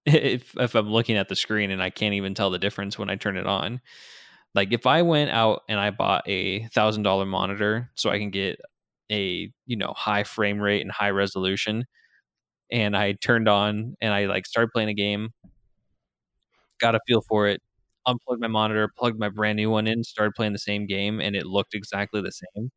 if 0.05 0.55
if 0.57 0.75
I'm 0.75 0.89
looking 0.89 1.17
at 1.17 1.29
the 1.29 1.35
screen 1.35 1.71
and 1.71 1.81
I 1.81 1.89
can't 1.89 2.13
even 2.15 2.33
tell 2.33 2.49
the 2.49 2.59
difference 2.59 2.97
when 2.97 3.09
I 3.09 3.15
turn 3.15 3.37
it 3.37 3.47
on. 3.47 3.81
Like 4.55 4.73
if 4.73 4.85
I 4.87 5.01
went 5.03 5.31
out 5.31 5.63
and 5.69 5.79
I 5.79 5.91
bought 5.91 6.23
a 6.27 6.65
thousand 6.69 7.03
dollar 7.03 7.25
monitor 7.25 7.91
so 7.95 8.09
I 8.09 8.19
can 8.19 8.31
get 8.31 8.59
a 9.11 9.51
you 9.65 9.77
know 9.77 9.93
high 9.95 10.23
frame 10.23 10.59
rate 10.59 10.81
and 10.81 10.91
high 10.91 11.11
resolution, 11.11 11.85
and 12.71 12.97
I 12.97 13.13
turned 13.13 13.49
on 13.49 13.95
and 14.01 14.13
I 14.13 14.25
like 14.27 14.45
started 14.47 14.71
playing 14.73 14.89
a 14.89 14.93
game, 14.95 15.31
got 16.79 16.95
a 16.95 16.99
feel 17.07 17.21
for 17.21 17.47
it, 17.47 17.61
unplugged 18.05 18.41
my 18.41 18.47
monitor, 18.47 18.89
plugged 18.97 19.19
my 19.19 19.29
brand 19.29 19.57
new 19.57 19.69
one 19.69 19.87
in, 19.87 20.03
started 20.03 20.33
playing 20.35 20.53
the 20.53 20.59
same 20.59 20.85
game, 20.87 21.19
and 21.21 21.35
it 21.35 21.45
looked 21.45 21.73
exactly 21.73 22.21
the 22.21 22.31
same, 22.31 22.71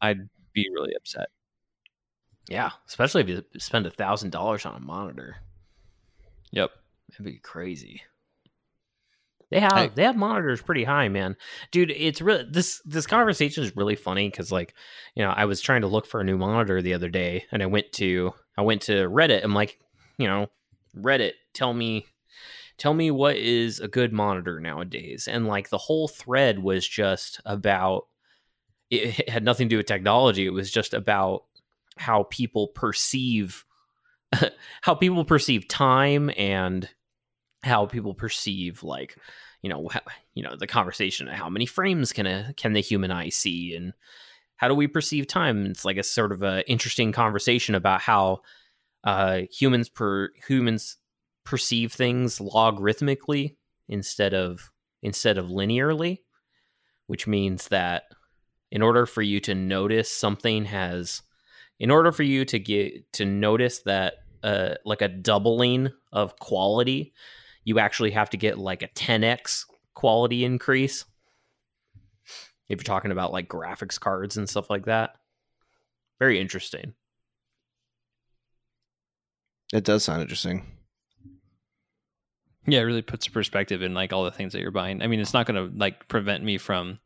I'd 0.00 0.28
be 0.52 0.68
really 0.72 0.94
upset. 0.94 1.28
Yeah, 2.48 2.70
especially 2.88 3.22
if 3.22 3.28
you 3.28 3.44
spend 3.58 3.86
a 3.86 3.90
thousand 3.90 4.30
dollars 4.30 4.66
on 4.66 4.74
a 4.74 4.80
monitor, 4.80 5.36
Yep. 6.54 6.70
that'd 7.10 7.24
be 7.24 7.38
crazy. 7.38 8.02
They 9.50 9.60
have 9.60 9.72
Hey. 9.72 9.90
they 9.94 10.02
have 10.04 10.16
monitors 10.16 10.62
pretty 10.62 10.84
high, 10.84 11.08
man, 11.08 11.36
dude. 11.70 11.90
It's 11.90 12.20
really 12.20 12.44
this 12.50 12.80
this 12.84 13.06
conversation 13.06 13.62
is 13.62 13.76
really 13.76 13.94
funny 13.94 14.28
because 14.28 14.50
like 14.50 14.74
you 15.14 15.22
know 15.22 15.30
I 15.30 15.44
was 15.44 15.60
trying 15.60 15.82
to 15.82 15.86
look 15.86 16.06
for 16.06 16.20
a 16.20 16.24
new 16.24 16.38
monitor 16.38 16.80
the 16.82 16.94
other 16.94 17.08
day 17.08 17.44
and 17.52 17.62
I 17.62 17.66
went 17.66 17.92
to 17.92 18.32
I 18.56 18.62
went 18.62 18.82
to 18.82 19.08
Reddit. 19.08 19.44
I'm 19.44 19.54
like, 19.54 19.78
you 20.18 20.26
know, 20.26 20.48
Reddit, 20.96 21.32
tell 21.52 21.72
me 21.72 22.06
tell 22.78 22.94
me 22.94 23.10
what 23.10 23.36
is 23.36 23.78
a 23.80 23.86
good 23.88 24.12
monitor 24.12 24.58
nowadays 24.58 25.28
and 25.28 25.46
like 25.46 25.68
the 25.68 25.78
whole 25.78 26.08
thread 26.08 26.58
was 26.58 26.88
just 26.88 27.40
about 27.44 28.06
it 28.90 29.28
had 29.28 29.44
nothing 29.44 29.68
to 29.68 29.74
do 29.74 29.76
with 29.76 29.86
technology 29.86 30.44
it 30.46 30.52
was 30.52 30.70
just 30.72 30.92
about 30.92 31.44
how 31.96 32.24
people 32.30 32.68
perceive 32.68 33.64
how 34.82 34.94
people 34.94 35.24
perceive 35.24 35.68
time 35.68 36.30
and 36.36 36.88
how 37.62 37.86
people 37.86 38.14
perceive 38.14 38.82
like 38.82 39.16
you 39.62 39.70
know 39.70 39.88
you 40.34 40.42
know 40.42 40.56
the 40.56 40.66
conversation 40.66 41.28
of 41.28 41.34
how 41.34 41.48
many 41.48 41.66
frames 41.66 42.12
can 42.12 42.26
a 42.26 42.52
can 42.56 42.72
the 42.72 42.80
human 42.80 43.10
eye 43.10 43.30
see 43.30 43.74
and 43.74 43.92
how 44.56 44.68
do 44.68 44.74
we 44.74 44.86
perceive 44.86 45.26
time? 45.26 45.66
It's 45.66 45.84
like 45.84 45.96
a 45.96 46.02
sort 46.02 46.32
of 46.32 46.42
a 46.42 46.68
interesting 46.70 47.12
conversation 47.12 47.74
about 47.74 48.00
how 48.00 48.40
uh 49.02 49.42
humans 49.50 49.88
per 49.88 50.30
humans 50.46 50.96
perceive 51.44 51.92
things 51.92 52.38
logarithmically 52.38 53.56
instead 53.88 54.32
of 54.32 54.70
instead 55.02 55.36
of 55.36 55.46
linearly 55.46 56.20
which 57.06 57.26
means 57.26 57.68
that 57.68 58.04
in 58.70 58.80
order 58.80 59.04
for 59.04 59.20
you 59.20 59.40
to 59.40 59.54
notice 59.54 60.10
something 60.10 60.64
has 60.64 61.20
in 61.78 61.90
order 61.90 62.12
for 62.12 62.22
you 62.22 62.46
to 62.46 62.58
get 62.58 63.12
to 63.12 63.26
notice 63.26 63.80
that 63.80 64.23
uh 64.44 64.74
like 64.84 65.02
a 65.02 65.08
doubling 65.08 65.90
of 66.12 66.38
quality 66.38 67.12
you 67.64 67.78
actually 67.78 68.12
have 68.12 68.30
to 68.30 68.36
get 68.36 68.58
like 68.58 68.82
a 68.82 68.88
10x 68.88 69.64
quality 69.94 70.44
increase 70.44 71.04
if 72.68 72.78
you're 72.78 72.84
talking 72.84 73.10
about 73.10 73.32
like 73.32 73.48
graphics 73.48 73.98
cards 73.98 74.36
and 74.36 74.48
stuff 74.48 74.70
like 74.70 74.84
that 74.84 75.16
very 76.20 76.40
interesting 76.40 76.94
It 79.74 79.82
does 79.82 80.04
sound 80.04 80.22
interesting. 80.22 80.64
Yeah, 82.64 82.78
it 82.78 82.84
really 82.84 83.02
puts 83.02 83.26
perspective 83.26 83.82
in 83.82 83.92
like 83.92 84.12
all 84.12 84.22
the 84.22 84.30
things 84.30 84.52
that 84.52 84.60
you're 84.60 84.70
buying. 84.70 85.02
I 85.02 85.08
mean, 85.08 85.18
it's 85.18 85.34
not 85.34 85.46
going 85.46 85.68
to 85.68 85.76
like 85.76 86.06
prevent 86.06 86.44
me 86.44 86.58
from 86.58 87.00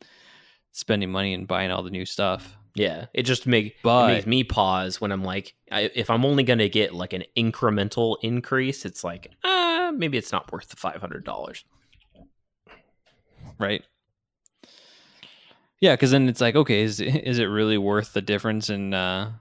spending 0.72 1.10
money 1.10 1.32
and 1.32 1.48
buying 1.48 1.70
all 1.70 1.82
the 1.82 1.90
new 1.90 2.04
stuff. 2.04 2.57
Yeah, 2.78 3.06
it 3.12 3.22
just 3.24 3.46
make 3.46 3.76
But- 3.82 4.10
it 4.10 4.14
makes 4.14 4.26
me 4.26 4.44
pause 4.44 5.00
when 5.00 5.10
I'm 5.12 5.24
like, 5.24 5.54
I, 5.70 5.90
if 5.94 6.10
I'm 6.10 6.24
only 6.24 6.44
gonna 6.44 6.68
get 6.68 6.94
like 6.94 7.12
an 7.12 7.24
incremental 7.36 8.16
increase, 8.22 8.84
it's 8.84 9.02
like, 9.02 9.32
uh, 9.44 9.92
maybe 9.94 10.16
it's 10.18 10.32
not 10.32 10.50
worth 10.52 10.68
the 10.68 10.76
five 10.76 11.00
hundred 11.00 11.24
dollars. 11.24 11.64
right? 13.58 13.82
Yeah, 15.80 15.94
because 15.94 16.10
then 16.10 16.28
it's 16.28 16.40
like, 16.40 16.56
okay, 16.56 16.82
is 16.82 17.00
is 17.00 17.38
it 17.38 17.44
really 17.44 17.78
worth 17.78 18.12
the 18.12 18.22
difference 18.22 18.68
in 18.70 18.94
uh, 18.94 19.32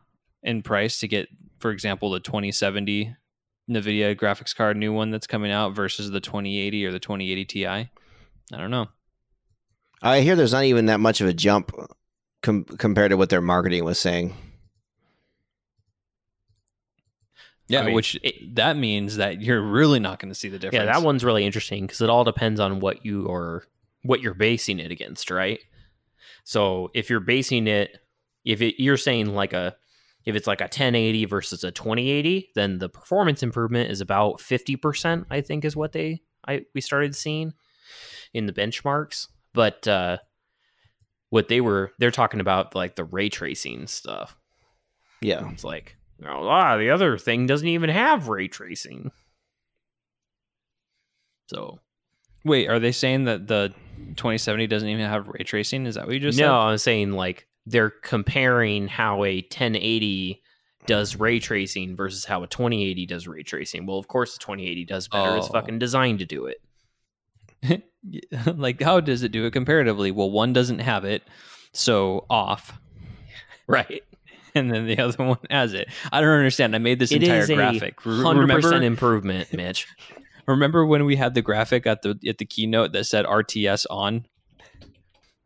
in 0.44 0.62
price 0.62 1.00
to 1.00 1.08
get, 1.08 1.28
for 1.60 1.72
example, 1.72 2.12
the 2.12 2.20
2070 2.20 3.16
NVIDIA 3.70 4.16
graphics 4.16 4.56
card 4.56 4.78
new 4.78 4.94
one 4.94 5.12
that's 5.12 5.28
coming 5.28 5.52
out 5.52 5.76
versus 5.76 6.10
the 6.12 6.20
2080 6.22 6.86
or 6.86 6.92
the 6.92 7.00
2080 7.00 7.46
Ti? 7.46 7.66
I 7.68 7.90
don't 8.52 8.72
know. 8.72 8.88
I 10.02 10.22
hear 10.22 10.36
there's 10.36 10.54
not 10.54 10.64
even 10.66 10.86
that 10.86 11.00
much 11.00 11.22
of 11.22 11.28
a 11.28 11.34
jump 11.34 11.72
com- 12.48 12.64
compared 12.64 13.12
to 13.12 13.18
what 13.18 13.30
their 13.30 13.42
marketing 13.42 13.84
was 13.84 14.00
saying. 14.00 14.34
Yeah, 17.68 17.82
I 17.82 17.86
mean, 17.88 17.96
which 17.96 18.18
it- 18.24 18.56
that 18.56 18.78
means 18.78 19.18
that 19.18 19.42
you're 19.42 19.62
really 19.62 20.00
not 20.00 20.20
going 20.20 20.30
to 20.30 20.36
see 20.36 20.48
the 20.48 20.58
difference. 20.58 20.86
Yeah, 20.86 20.94
that 20.94 21.06
one's 21.06 21.26
really 21.26 21.46
interesting 21.46 21.86
because 21.86 22.00
it 22.00 22.10
all 22.10 22.24
depends 22.24 22.60
on 22.60 22.80
what 22.80 23.06
you 23.06 23.30
are 23.30 23.64
what 24.04 24.22
you're 24.22 24.34
basing 24.34 24.80
it 24.80 24.90
against, 24.90 25.30
right? 25.30 25.60
So 26.46 26.90
if 26.94 27.10
you're 27.10 27.20
basing 27.20 27.68
it, 27.68 27.98
if 28.46 28.62
it, 28.62 28.82
you're 28.82 28.96
saying 28.96 29.28
like 29.36 29.52
a 29.52 29.76
if 30.24 30.36
it's 30.36 30.48
like 30.48 30.62
a 30.62 30.66
1080 30.66 31.26
versus 31.26 31.64
a 31.66 31.72
2080, 31.72 32.50
then 32.56 32.80
the 32.80 32.88
performance 32.90 33.44
improvement 33.44 33.92
is 33.92 34.02
about 34.02 34.40
50%, 34.40 35.26
I 35.30 35.42
think 35.42 35.66
is 35.66 35.76
what 35.76 35.92
they 35.92 36.22
I 36.48 36.66
we 36.74 36.80
started 36.80 37.16
seeing 37.16 37.54
in 38.34 38.46
the 38.46 38.54
benchmarks. 38.54 39.28
But 39.54 39.86
uh 39.90 40.20
what 41.30 41.48
they 41.48 41.62
were 41.62 41.92
they're 42.00 42.12
talking 42.12 42.40
about 42.40 42.76
like 42.76 42.96
the 42.96 43.04
ray 43.04 43.30
tracing 43.30 43.88
stuff. 43.88 44.36
Yeah. 45.22 45.50
It's 45.52 45.64
like, 45.64 45.96
oh, 46.24 46.48
ah, 46.48 46.78
the 46.78 46.92
other 46.92 47.18
thing 47.18 47.48
doesn't 47.48 47.68
even 47.68 47.90
have 47.90 48.28
ray 48.28 48.48
tracing. 48.48 49.12
So 51.48 51.80
Wait, 52.44 52.68
are 52.70 52.80
they 52.80 52.92
saying 52.92 53.26
that 53.26 53.48
the 53.48 53.74
2070 54.16 54.68
doesn't 54.68 54.88
even 54.88 55.06
have 55.06 55.28
ray 55.28 55.44
tracing? 55.44 55.86
Is 55.86 55.96
that 55.96 56.06
what 56.06 56.14
you 56.14 56.20
just 56.20 56.38
no, 56.40 56.46
said? 56.46 56.52
I'm 56.52 56.78
saying 56.78 57.12
like 57.12 57.48
they're 57.66 57.90
comparing 57.90 58.88
how 58.88 59.24
a 59.26 59.42
1080 59.42 60.42
does 60.86 61.18
ray 61.18 61.40
tracing 61.40 61.98
versus 61.98 62.24
how 62.24 62.44
a 62.44 62.48
2080 62.48 63.06
does 63.06 63.28
ray 63.28 63.44
tracing. 63.44 63.86
Well, 63.86 63.98
of 63.98 64.08
course, 64.08 64.34
the 64.34 64.40
2080 64.40 64.86
does 64.86 65.08
better. 65.10 65.36
It's 65.38 65.48
Oh. 65.48 65.52
fucking 65.52 65.80
designed 65.80 66.20
to 66.20 66.26
do 66.26 66.46
it. 66.46 66.62
like 68.56 68.82
how 68.82 69.00
does 69.00 69.24
it 69.24 69.32
do 69.32 69.46
it 69.46 69.52
comparatively? 69.52 70.12
Well, 70.12 70.30
one 70.32 70.54
doesn't 70.54 70.80
have 70.80 71.06
it, 71.06 71.24
so 71.74 72.26
off, 72.30 72.80
Right. 73.68 74.04
and 74.56 74.72
then 74.72 74.88
the 74.88 75.00
other 75.00 75.24
one 75.24 75.38
has 75.50 75.74
it. 75.74 75.90
I 76.12 76.22
don't 76.22 76.30
understand. 76.30 76.76
I 76.76 76.80
made 76.80 77.00
this 77.00 77.12
It 77.12 77.24
entire 77.24 77.42
is 77.42 77.50
graphic. 77.50 78.00
Hundred 78.02 78.48
percent 78.50 78.66
Remember, 78.76 78.86
improvement, 78.86 79.54
Mitch. 79.54 79.88
remember 80.48 80.86
when 80.86 81.06
we 81.06 81.16
had 81.16 81.34
the 81.34 81.42
graphic 81.42 81.86
at 81.86 82.02
the 82.02 82.18
at 82.28 82.38
the 82.38 82.46
keynote 82.46 82.94
that 82.94 83.04
said 83.06 83.26
RTS 83.26 83.86
on 83.90 84.26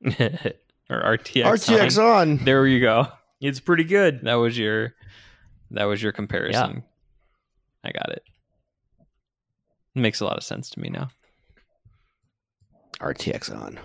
or 0.05 1.17
RTX? 1.17 1.43
RTX 1.43 1.97
on? 1.97 2.29
on. 2.39 2.45
There 2.45 2.65
you 2.67 2.79
go. 2.79 3.07
it's 3.41 3.59
pretty 3.59 3.83
good. 3.83 4.21
That 4.23 4.35
was 4.35 4.57
your 4.57 4.93
that 5.71 5.85
was 5.85 6.01
your 6.03 6.11
comparison. 6.11 6.83
I 7.83 7.91
got 7.91 8.09
it. 8.11 8.23
Makes 9.95 10.21
a 10.21 10.25
lot 10.25 10.37
of 10.37 10.43
sense 10.43 10.69
to 10.71 10.79
me 10.79 10.89
now. 10.89 11.09
RTX 13.01 13.55
on. 13.55 13.79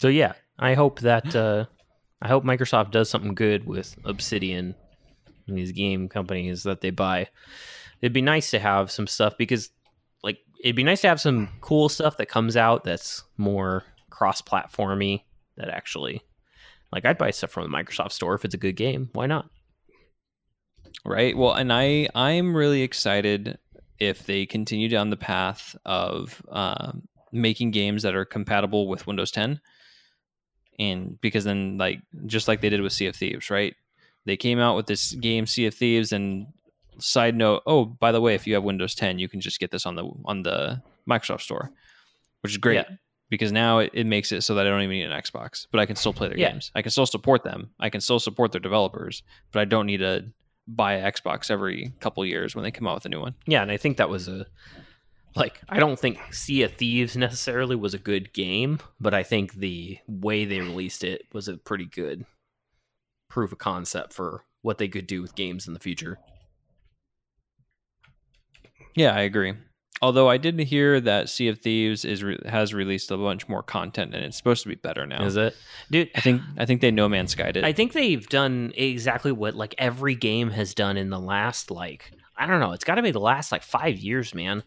So 0.00 0.08
yeah, 0.08 0.34
I 0.58 0.74
hope 0.74 1.00
that 1.00 1.34
uh, 1.34 1.66
I 2.22 2.28
hope 2.28 2.44
Microsoft 2.44 2.92
does 2.92 3.10
something 3.10 3.34
good 3.34 3.66
with 3.66 3.96
Obsidian 4.04 4.74
and 5.46 5.58
these 5.58 5.72
game 5.72 6.08
companies 6.08 6.62
that 6.62 6.80
they 6.80 6.90
buy. 6.90 7.28
It'd 8.00 8.12
be 8.12 8.22
nice 8.22 8.50
to 8.52 8.60
have 8.60 8.90
some 8.90 9.06
stuff 9.06 9.36
because 9.36 9.70
like 10.22 10.38
it'd 10.62 10.76
be 10.76 10.84
nice 10.84 11.00
to 11.00 11.08
have 11.08 11.20
some 11.20 11.48
cool 11.60 11.88
stuff 11.88 12.16
that 12.18 12.28
comes 12.28 12.56
out 12.56 12.84
that's 12.84 13.24
more 13.36 13.84
cross-platformy 14.10 15.22
that 15.56 15.68
actually 15.68 16.22
like 16.92 17.04
I'd 17.04 17.18
buy 17.18 17.32
stuff 17.32 17.50
from 17.50 17.70
the 17.70 17.76
Microsoft 17.76 18.12
store 18.12 18.34
if 18.34 18.44
it's 18.44 18.54
a 18.54 18.58
good 18.58 18.76
game. 18.76 19.10
Why 19.12 19.26
not? 19.26 19.50
right 21.04 21.36
well 21.36 21.52
and 21.52 21.72
i 21.72 22.08
i'm 22.14 22.54
really 22.54 22.82
excited 22.82 23.58
if 23.98 24.24
they 24.26 24.46
continue 24.46 24.88
down 24.88 25.10
the 25.10 25.16
path 25.16 25.74
of 25.84 26.40
uh, 26.50 26.92
making 27.32 27.70
games 27.72 28.02
that 28.02 28.14
are 28.14 28.24
compatible 28.24 28.88
with 28.88 29.06
windows 29.06 29.30
10 29.30 29.60
and 30.78 31.20
because 31.20 31.44
then 31.44 31.76
like 31.78 32.00
just 32.26 32.48
like 32.48 32.60
they 32.60 32.68
did 32.68 32.80
with 32.80 32.92
sea 32.92 33.06
of 33.06 33.16
thieves 33.16 33.50
right 33.50 33.74
they 34.24 34.36
came 34.36 34.58
out 34.58 34.76
with 34.76 34.86
this 34.86 35.12
game 35.14 35.46
sea 35.46 35.66
of 35.66 35.74
thieves 35.74 36.12
and 36.12 36.46
side 36.98 37.34
note 37.36 37.62
oh 37.66 37.84
by 37.84 38.12
the 38.12 38.20
way 38.20 38.34
if 38.34 38.46
you 38.46 38.54
have 38.54 38.62
windows 38.64 38.94
10 38.94 39.18
you 39.18 39.28
can 39.28 39.40
just 39.40 39.60
get 39.60 39.70
this 39.70 39.86
on 39.86 39.94
the 39.96 40.08
on 40.24 40.42
the 40.42 40.80
microsoft 41.08 41.40
store 41.42 41.70
which 42.42 42.52
is 42.52 42.58
great 42.58 42.76
Yeah. 42.88 42.96
because 43.30 43.52
now 43.52 43.78
it, 43.80 43.90
it 43.92 44.06
makes 44.06 44.30
it 44.32 44.42
so 44.42 44.54
that 44.54 44.66
i 44.66 44.70
don't 44.70 44.82
even 44.82 44.90
need 44.96 45.04
an 45.10 45.20
xbox 45.22 45.66
but 45.70 45.80
i 45.80 45.86
can 45.86 45.96
still 45.96 46.12
play 46.12 46.28
their 46.28 46.38
Yeah. 46.38 46.50
games 46.52 46.70
i 46.74 46.82
can 46.82 46.90
still 46.90 47.06
support 47.06 47.44
them 47.44 47.70
i 47.80 47.88
can 47.90 48.00
still 48.00 48.20
support 48.20 48.52
their 48.52 48.60
developers 48.60 49.22
but 49.52 49.60
i 49.60 49.64
don't 49.64 49.86
need 49.86 49.98
to 49.98 50.26
buy 50.68 50.94
an 50.94 51.10
Xbox 51.10 51.50
every 51.50 51.92
couple 51.98 52.24
years 52.24 52.54
when 52.54 52.62
they 52.62 52.70
come 52.70 52.86
out 52.86 52.94
with 52.94 53.06
a 53.06 53.08
new 53.08 53.20
one. 53.20 53.34
Yeah, 53.46 53.62
and 53.62 53.70
I 53.70 53.78
think 53.78 53.96
that 53.96 54.10
was 54.10 54.28
a 54.28 54.46
like 55.34 55.60
I 55.68 55.78
don't 55.78 55.98
think 55.98 56.18
Sea 56.32 56.62
of 56.64 56.74
Thieves 56.74 57.16
necessarily 57.16 57.76
was 57.76 57.94
a 57.94 57.98
good 57.98 58.32
game, 58.32 58.78
but 59.00 59.14
I 59.14 59.22
think 59.22 59.54
the 59.54 59.98
way 60.06 60.44
they 60.44 60.60
released 60.60 61.04
it 61.04 61.22
was 61.32 61.48
a 61.48 61.56
pretty 61.56 61.86
good 61.86 62.24
proof 63.28 63.52
of 63.52 63.58
concept 63.58 64.12
for 64.12 64.44
what 64.62 64.78
they 64.78 64.88
could 64.88 65.06
do 65.06 65.22
with 65.22 65.34
games 65.34 65.66
in 65.66 65.74
the 65.74 65.80
future. 65.80 66.18
Yeah, 68.94 69.14
I 69.14 69.20
agree. 69.20 69.54
Although 70.00 70.28
I 70.28 70.36
did 70.36 70.58
hear 70.60 71.00
that 71.00 71.28
Sea 71.28 71.48
of 71.48 71.58
Thieves 71.58 72.04
is 72.04 72.22
re- 72.22 72.38
has 72.46 72.72
released 72.72 73.10
a 73.10 73.16
bunch 73.16 73.48
more 73.48 73.62
content 73.62 74.14
and 74.14 74.24
it's 74.24 74.36
supposed 74.36 74.62
to 74.62 74.68
be 74.68 74.76
better 74.76 75.06
now. 75.06 75.24
Is 75.24 75.36
it? 75.36 75.56
Dude, 75.90 76.10
I 76.14 76.20
think 76.20 76.42
I 76.56 76.66
think 76.66 76.80
they 76.80 76.90
No 76.90 77.08
Man's 77.08 77.32
Sky 77.32 77.50
did. 77.50 77.64
I 77.64 77.72
think 77.72 77.92
they've 77.92 78.26
done 78.28 78.72
exactly 78.76 79.32
what 79.32 79.54
like 79.54 79.74
every 79.78 80.14
game 80.14 80.50
has 80.50 80.74
done 80.74 80.96
in 80.96 81.10
the 81.10 81.18
last 81.18 81.70
like 81.70 82.12
I 82.36 82.46
don't 82.46 82.60
know, 82.60 82.72
it's 82.72 82.84
got 82.84 82.94
to 82.94 83.02
be 83.02 83.10
the 83.10 83.18
last 83.18 83.50
like 83.50 83.64
5 83.64 83.98
years, 83.98 84.34
man. 84.34 84.62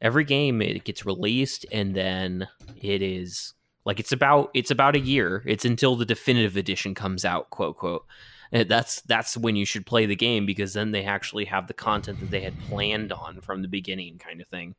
Every 0.00 0.24
game 0.24 0.62
it 0.62 0.84
gets 0.84 1.04
released 1.04 1.66
and 1.72 1.94
then 1.94 2.46
it 2.80 3.02
is 3.02 3.54
like 3.84 3.98
it's 3.98 4.12
about 4.12 4.50
it's 4.54 4.70
about 4.70 4.94
a 4.94 5.00
year. 5.00 5.42
It's 5.46 5.64
until 5.64 5.96
the 5.96 6.04
definitive 6.04 6.56
edition 6.56 6.94
comes 6.94 7.24
out, 7.24 7.50
quote 7.50 7.76
quote. 7.76 8.04
And 8.52 8.68
that's 8.68 9.02
that's 9.02 9.36
when 9.36 9.56
you 9.56 9.64
should 9.64 9.86
play 9.86 10.06
the 10.06 10.16
game 10.16 10.46
because 10.46 10.72
then 10.72 10.92
they 10.92 11.04
actually 11.04 11.44
have 11.46 11.66
the 11.66 11.74
content 11.74 12.20
that 12.20 12.30
they 12.30 12.40
had 12.40 12.58
planned 12.60 13.12
on 13.12 13.40
from 13.40 13.62
the 13.62 13.68
beginning 13.68 14.18
kind 14.18 14.40
of 14.40 14.48
thing. 14.48 14.74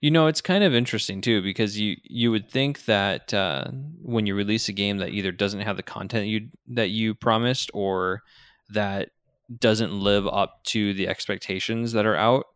You 0.00 0.10
know, 0.10 0.26
it's 0.26 0.40
kind 0.40 0.62
of 0.62 0.74
interesting 0.74 1.20
too 1.20 1.42
because 1.42 1.78
you 1.78 1.96
you 2.04 2.30
would 2.30 2.48
think 2.48 2.84
that 2.84 3.32
uh, 3.34 3.64
when 4.02 4.26
you 4.26 4.34
release 4.34 4.68
a 4.68 4.72
game 4.72 4.98
that 4.98 5.10
either 5.10 5.32
doesn't 5.32 5.60
have 5.60 5.76
the 5.76 5.82
content 5.82 6.26
you 6.26 6.48
that 6.68 6.90
you 6.90 7.14
promised 7.14 7.70
or 7.74 8.22
that 8.70 9.10
doesn't 9.58 9.92
live 9.92 10.26
up 10.26 10.62
to 10.64 10.92
the 10.94 11.08
expectations 11.08 11.92
that 11.92 12.06
are 12.06 12.16
out, 12.16 12.46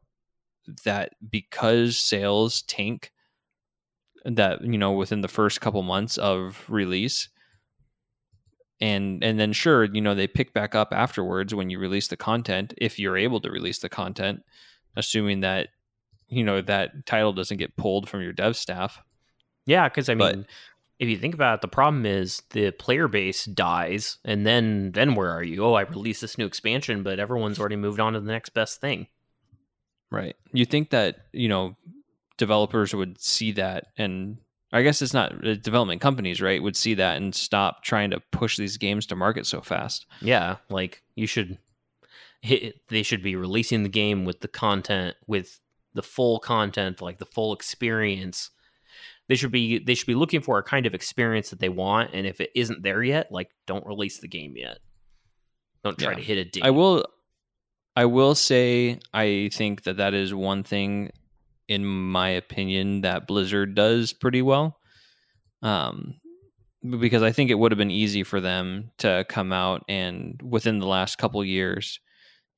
that 0.85 1.13
because 1.31 1.99
sales 1.99 2.63
tank, 2.63 3.13
that 4.25 4.63
you 4.63 4.79
know 4.79 4.93
within 4.93 5.21
the 5.21 5.29
first 5.29 5.61
couple 5.61 5.83
months 5.83 6.19
of 6.19 6.65
release, 6.69 7.29
and 8.81 9.23
and 9.23 9.39
then 9.39 9.53
sure 9.53 9.85
you 9.85 10.01
know 10.01 10.15
they 10.15 10.27
pick 10.27 10.53
back 10.53 10.75
up 10.75 10.93
afterwards 10.93 11.55
when 11.55 11.71
you 11.71 11.79
release 11.79 12.09
the 12.09 12.17
content 12.17 12.75
if 12.79 12.99
you're 12.99 13.17
able 13.19 13.41
to 13.41 13.51
release 13.51 13.79
the 13.79 13.89
content, 13.89 14.43
assuming 14.97 15.41
that 15.41 15.69
you 16.29 16.45
know 16.45 16.61
that 16.63 17.07
title 17.07 17.33
doesn't 17.33 17.57
get 17.59 17.77
pulled 17.77 18.09
from 18.09 18.23
your 18.23 18.33
dev 18.33 18.57
staff. 18.57 19.03
Yeah, 19.67 19.89
because 19.89 20.09
I 20.09 20.15
But- 20.15 20.37
mean, 20.37 20.47
if 20.99 21.09
you 21.09 21.17
think 21.17 21.35
about 21.35 21.55
it, 21.57 21.61
the 21.63 21.69
problem 21.69 22.05
is 22.05 22.43
the 22.51 22.71
player 22.73 23.09
base 23.09 23.45
dies, 23.47 24.19
and 24.25 24.47
then 24.47 24.93
then 24.93 25.15
where 25.15 25.31
are 25.31 25.43
you? 25.45 25.65
Oh, 25.65 25.75
I 25.75 25.83
released 25.83 26.21
this 26.21 26.37
new 26.39 26.47
expansion, 26.47 27.03
but 27.03 27.19
everyone's 27.19 27.59
already 27.59 27.77
moved 27.77 28.01
on 28.01 28.13
to 28.15 28.21
the 28.21 28.33
next 28.33 28.51
best 28.51 28.81
thing. 28.81 29.07
Right. 30.11 30.37
You 30.53 30.65
think 30.65 30.91
that, 30.91 31.27
you 31.33 31.49
know, 31.49 31.77
developers 32.37 32.95
would 32.95 33.21
see 33.21 33.53
that 33.53 33.87
and 33.97 34.39
I 34.73 34.83
guess 34.83 35.03
it's 35.03 35.15
not 35.15 35.45
uh, 35.47 35.55
development 35.57 36.01
companies, 36.01 36.41
right? 36.41 36.63
Would 36.63 36.77
see 36.77 36.95
that 36.95 37.17
and 37.17 37.35
stop 37.35 37.83
trying 37.83 38.11
to 38.11 38.21
push 38.31 38.57
these 38.57 38.77
games 38.77 39.07
to 39.07 39.17
market 39.17 39.47
so 39.47 39.61
fast. 39.61 40.07
Yeah, 40.21 40.57
like 40.69 41.03
you 41.17 41.27
should 41.27 41.59
hit, 42.41 42.77
they 42.89 43.03
should 43.03 43.23
be 43.23 43.35
releasing 43.37 43.83
the 43.83 43.89
game 43.89 44.25
with 44.25 44.41
the 44.41 44.49
content 44.49 45.17
with 45.27 45.61
the 45.95 46.03
full 46.03 46.39
content, 46.39 47.03
like 47.03 47.19
the 47.19 47.27
full 47.27 47.53
experience. 47.53 48.51
They 49.29 49.35
should 49.37 49.53
be 49.53 49.79
they 49.79 49.95
should 49.95 50.07
be 50.07 50.15
looking 50.15 50.41
for 50.41 50.59
a 50.59 50.63
kind 50.63 50.87
of 50.87 50.95
experience 50.95 51.51
that 51.51 51.59
they 51.61 51.69
want 51.69 52.11
and 52.15 52.27
if 52.27 52.41
it 52.41 52.51
isn't 52.55 52.83
there 52.83 53.03
yet, 53.03 53.31
like 53.33 53.51
don't 53.67 53.87
release 53.87 54.19
the 54.19 54.29
game 54.29 54.57
yet. 54.57 54.79
Don't 55.85 55.99
try 55.99 56.11
Yeah. 56.13 56.17
to 56.19 56.23
hit 56.23 56.39
a 56.39 56.45
date. 56.45 56.65
I 56.65 56.71
will 56.71 57.05
I 57.97 58.05
will 58.05 58.35
say 58.37 58.99
I 59.15 59.51
think 59.53 59.83
that 59.85 59.97
that 59.99 60.15
is 60.15 60.33
one 60.35 60.63
thing 60.63 61.11
in 61.71 61.87
my 61.87 62.29
opinion 62.31 63.01
that 63.03 63.27
Blizzard 63.27 63.75
does 63.75 64.13
pretty 64.13 64.43
well. 64.43 64.79
Um 65.63 66.17
because 66.99 67.23
I 67.23 67.31
think 67.31 67.51
it 67.51 67.55
would 67.59 67.73
have 67.73 67.79
been 67.79 67.91
easy 67.91 68.23
for 68.23 68.41
them 68.41 68.91
to 68.99 69.25
come 69.29 69.53
out 69.53 69.85
and 69.87 70.41
within 70.43 70.79
the 70.79 70.87
last 70.87 71.19
couple 71.19 71.45
years 71.45 72.01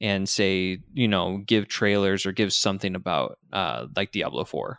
and 0.01 0.29
say, 0.29 0.79
you 0.95 1.09
know, 1.09 1.39
give 1.45 1.67
trailers 1.67 2.25
or 2.25 2.33
give 2.33 2.53
something 2.53 2.95
about 2.95 3.39
uh 3.53 3.87
like 3.97 4.13
Diablo 4.13 4.45
4. 4.45 4.79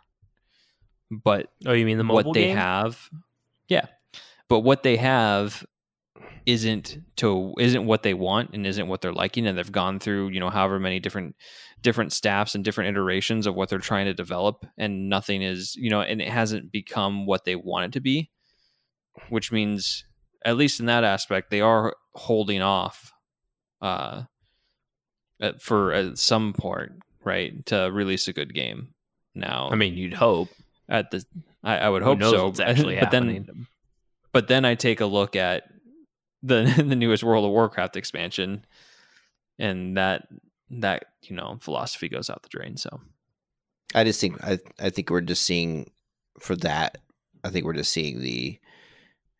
But 1.10 1.48
Oh, 1.66 1.72
you 1.72 1.84
mean 1.86 1.98
the 1.98 2.04
mobile 2.04 2.30
what 2.30 2.34
they 2.34 2.44
game? 2.46 2.56
have 2.56 3.08
yeah 3.68 3.86
but 4.48 4.60
what 4.60 4.82
they 4.82 4.96
have 4.96 5.64
isn't 6.46 6.98
to 7.16 7.54
isn't 7.58 7.86
what 7.86 8.02
they 8.02 8.14
want 8.14 8.50
and 8.52 8.66
isn't 8.66 8.88
what 8.88 9.00
they're 9.00 9.12
liking 9.12 9.46
and 9.46 9.56
they've 9.56 9.72
gone 9.72 9.98
through 9.98 10.28
you 10.28 10.40
know 10.40 10.50
however 10.50 10.78
many 10.78 11.00
different 11.00 11.34
different 11.82 12.12
staffs 12.12 12.54
and 12.54 12.64
different 12.64 12.90
iterations 12.90 13.46
of 13.46 13.54
what 13.54 13.68
they're 13.68 13.78
trying 13.78 14.04
to 14.06 14.14
develop 14.14 14.66
and 14.76 15.08
nothing 15.08 15.42
is 15.42 15.74
you 15.76 15.88
know 15.90 16.00
and 16.02 16.20
it 16.20 16.28
hasn't 16.28 16.70
become 16.70 17.26
what 17.26 17.44
they 17.44 17.56
want 17.56 17.86
it 17.86 17.92
to 17.92 18.00
be 18.00 18.30
which 19.30 19.52
means 19.52 20.04
at 20.44 20.56
least 20.56 20.80
in 20.80 20.86
that 20.86 21.04
aspect 21.04 21.50
they 21.50 21.60
are 21.60 21.94
holding 22.14 22.60
off 22.60 23.12
uh 23.80 24.22
for 25.60 25.92
at 25.92 26.18
some 26.18 26.52
part 26.52 26.92
right 27.24 27.64
to 27.66 27.90
release 27.92 28.28
a 28.28 28.32
good 28.32 28.54
game 28.54 28.88
now 29.34 29.68
I 29.70 29.74
mean, 29.74 29.94
you'd 29.94 30.14
hope. 30.14 30.48
at 30.88 31.10
the 31.10 31.24
I, 31.62 31.78
I 31.78 31.88
would 31.88 32.02
Who 32.02 32.16
hope 32.16 32.22
so 32.22 32.62
actually 32.62 32.94
but 32.96 33.04
happening. 33.04 33.44
then 33.46 33.66
but 34.32 34.48
then 34.48 34.64
I 34.64 34.74
take 34.74 35.00
a 35.00 35.06
look 35.06 35.36
at 35.36 35.64
the 36.44 36.62
the 36.86 36.96
newest 36.96 37.24
World 37.24 37.44
of 37.44 37.50
Warcraft 37.50 37.96
expansion 37.96 38.64
and 39.58 39.96
that 39.96 40.28
that 40.70 41.06
you 41.22 41.34
know 41.34 41.58
philosophy 41.60 42.08
goes 42.08 42.30
out 42.30 42.42
the 42.42 42.48
drain 42.48 42.76
so 42.76 43.00
I 43.94 44.04
just 44.04 44.20
think 44.20 44.42
I 44.42 44.58
I 44.78 44.90
think 44.90 45.10
we're 45.10 45.20
just 45.20 45.42
seeing 45.42 45.90
for 46.40 46.56
that. 46.56 46.98
I 47.44 47.50
think 47.50 47.64
we're 47.64 47.74
just 47.74 47.92
seeing 47.92 48.20
the 48.20 48.58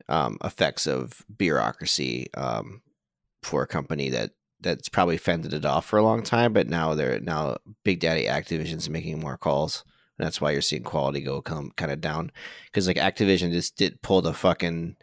um, 0.09 0.39
effects 0.45 0.87
of 0.87 1.25
bureaucracy 1.37 2.33
um, 2.35 2.83
for 3.43 3.63
a 3.63 3.67
company 3.67 4.11
that 4.11 4.31
that's 4.61 4.89
probably 4.89 5.19
fended 5.19 5.53
it 5.53 5.65
off 5.65 5.87
for 5.87 5.99
a 5.99 6.03
long 6.03 6.23
time, 6.23 6.53
but 6.53 6.69
now 6.69 6.95
they're 6.95 7.21
now 7.21 7.57
Big 7.83 8.01
Daddy 8.01 8.25
Activision's 8.25 8.89
making 8.89 9.21
more 9.21 9.37
calls. 9.37 9.85
And 10.17 10.25
that's 10.25 10.41
why 10.41 10.53
you're 10.53 10.61
seeing 10.61 10.85
quality 10.85 11.21
go 11.21 11.43
come 11.43 11.73
kind 11.77 11.91
of 11.91 12.01
down 12.01 12.31
because 12.67 12.87
like 12.87 12.97
Activision 12.97 13.51
just 13.51 13.77
did 13.77 14.01
pull 14.01 14.23
the 14.23 14.33
fucking 14.33 14.97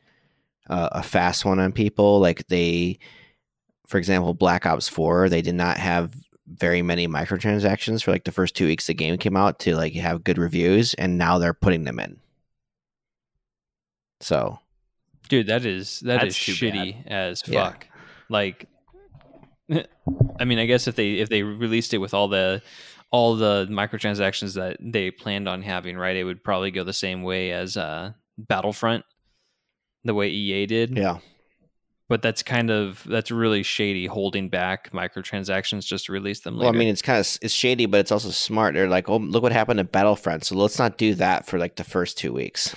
uh, 0.72 0.90
a 0.94 1.04
fast 1.04 1.46
one 1.46 1.60
on 1.60 1.72
people. 1.72 2.20
Like 2.20 2.48
they, 2.48 2.98
for 3.86 3.98
example, 4.00 4.34
Black 4.34 4.66
Ops 4.66 4.88
Four, 4.88 5.30
they 5.30 5.44
did 5.44 5.56
not 5.56 5.78
have 5.78 6.16
very 6.48 6.82
many 6.82 7.08
microtransactions 7.08 8.04
for 8.04 8.12
like 8.12 8.24
the 8.24 8.32
first 8.32 8.56
two 8.56 8.66
weeks 8.66 8.88
the 8.88 8.94
game 8.94 9.18
came 9.18 9.38
out 9.38 9.60
to 9.60 9.76
like 9.76 9.94
have 9.94 10.24
good 10.24 10.38
reviews, 10.40 10.96
and 10.96 11.18
now 11.18 11.38
they're 11.38 11.54
putting 11.54 11.84
them 11.84 12.00
in. 12.00 12.20
So 14.22 14.60
dude 15.30 15.48
that 15.48 15.66
is 15.66 16.02
that 16.02 16.24
is 16.26 16.36
That's 16.36 16.46
too 16.46 16.52
shitty 16.52 17.08
as 17.08 17.42
Yeah. 17.48 17.70
fuck 17.70 17.88
like 18.30 18.68
I 19.72 20.46
mean 20.46 20.60
I 20.60 20.66
guess 20.66 20.88
if 20.88 20.96
they 20.96 21.14
if 21.14 21.30
they 21.30 21.42
released 21.42 21.94
it 21.94 22.00
with 22.00 22.14
all 22.14 22.28
the 22.28 22.62
all 23.12 23.36
the 23.36 23.66
microtransactions 23.70 24.56
that 24.56 24.78
they 24.82 25.10
planned 25.10 25.48
on 25.48 25.62
having 25.62 25.98
right 25.98 26.16
it 26.18 26.24
would 26.26 26.44
probably 26.44 26.70
go 26.70 26.84
the 26.84 26.94
same 26.94 27.24
way 27.24 27.52
as 27.52 27.78
uh 27.78 28.12
Battlefront 28.38 29.06
the 30.04 30.14
way 30.14 30.28
EA 30.30 30.66
did 30.66 30.98
yeah, 30.98 31.18
but 32.10 32.22
that's 32.22 32.44
kind 32.44 32.70
of 32.72 33.04
that's 33.08 33.32
really 33.32 33.64
shady 33.64 34.06
holding 34.06 34.50
back 34.50 34.92
microtransactions 34.92 35.86
just 35.86 36.06
to 36.08 36.12
release 36.12 36.42
them 36.42 36.56
later. 36.56 36.66
well, 36.66 36.76
I 36.76 36.78
mean 36.78 36.88
it's 36.90 37.02
kind 37.02 37.20
of 37.20 37.38
it's 37.42 37.54
shady, 37.54 37.86
but 37.86 38.00
it's 38.02 38.12
also 38.12 38.30
smart. 38.32 38.74
They're 38.74 38.90
like, 38.90 39.08
oh, 39.10 39.18
look 39.18 39.44
what 39.44 39.52
happened 39.52 39.80
at 39.80 39.92
Battlefront, 39.92 40.44
so 40.44 40.56
let's 40.56 40.78
not 40.80 40.98
do 40.98 41.14
that 41.16 41.46
for 41.46 41.58
like 41.60 41.76
the 41.78 41.84
first 41.84 42.18
two 42.18 42.34
weeks. 42.34 42.76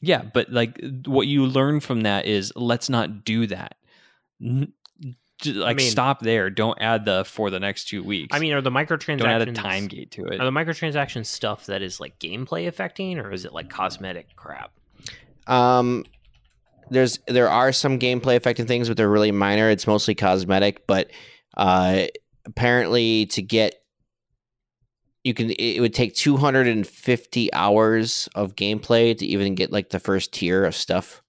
yeah, 0.00 0.22
but 0.22 0.50
like 0.52 0.78
what 1.06 1.26
you 1.26 1.46
learn 1.46 1.80
from 1.80 2.02
that 2.02 2.26
is 2.26 2.52
let's 2.54 2.88
not 2.88 3.24
do 3.24 3.46
that. 3.48 3.74
N- 4.40 4.72
j- 5.40 5.52
Like 5.54 5.78
mean- 5.78 5.90
stop 5.90 6.20
there. 6.20 6.50
Don't 6.50 6.78
add 6.80 7.04
the 7.04 7.24
for 7.24 7.50
the 7.50 7.58
next 7.58 7.88
two 7.88 8.04
weeks. 8.04 8.36
I 8.36 8.38
mean, 8.38 8.52
are 8.52 8.60
the 8.60 8.70
microtransactions 8.70 9.18
don't 9.18 9.28
add 9.28 9.48
a 9.48 9.52
time 9.52 9.88
gate 9.88 10.10
to 10.12 10.26
it. 10.26 10.40
Are 10.40 10.44
the 10.44 10.50
microtransactions 10.52 11.26
stuff 11.26 11.66
that 11.66 11.82
is 11.82 11.98
like 11.98 12.18
gameplay 12.20 12.68
affecting, 12.68 13.18
or 13.18 13.32
is 13.32 13.44
it 13.44 13.52
like 13.52 13.70
cosmetic 13.70 14.36
crap? 14.36 14.70
Um, 15.48 16.04
there's 16.90 17.18
there 17.26 17.50
are 17.50 17.72
some 17.72 17.98
gameplay 17.98 18.36
affecting 18.36 18.66
things, 18.66 18.88
but 18.88 18.96
they're 18.96 19.08
really 19.08 19.32
minor. 19.32 19.70
It's 19.70 19.86
mostly 19.86 20.14
cosmetic, 20.14 20.86
but 20.86 21.10
uh, 21.56 22.06
apparently 22.44 23.26
to 23.26 23.42
get 23.42 23.74
you 25.24 25.34
can 25.34 25.50
it 25.50 25.80
would 25.80 25.94
take 25.94 26.14
250 26.14 27.52
hours 27.52 28.28
of 28.34 28.56
gameplay 28.56 29.16
to 29.16 29.26
even 29.26 29.54
get 29.54 29.72
like 29.72 29.90
the 29.90 30.00
first 30.00 30.32
tier 30.32 30.64
of 30.64 30.74
stuff. 30.74 31.22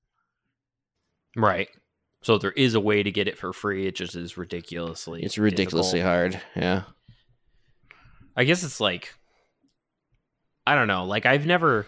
Right. 1.36 1.70
So 2.22 2.38
there 2.38 2.52
is 2.52 2.76
a 2.76 2.80
way 2.80 3.02
to 3.02 3.12
get 3.12 3.28
it 3.28 3.38
for 3.38 3.54
free. 3.54 3.88
It 3.88 3.96
just 3.96 4.16
is 4.16 4.38
ridiculously. 4.38 5.24
It's 5.24 5.38
ridiculously 5.38 6.00
difficult. 6.00 6.34
hard. 6.34 6.42
Yeah. 6.56 6.84
I 8.36 8.44
guess 8.44 8.64
it's 8.64 8.80
like 8.80 9.14
I 10.66 10.76
don't 10.76 10.88
know. 10.88 11.06
Like 11.06 11.26
I've 11.26 11.46
never 11.46 11.88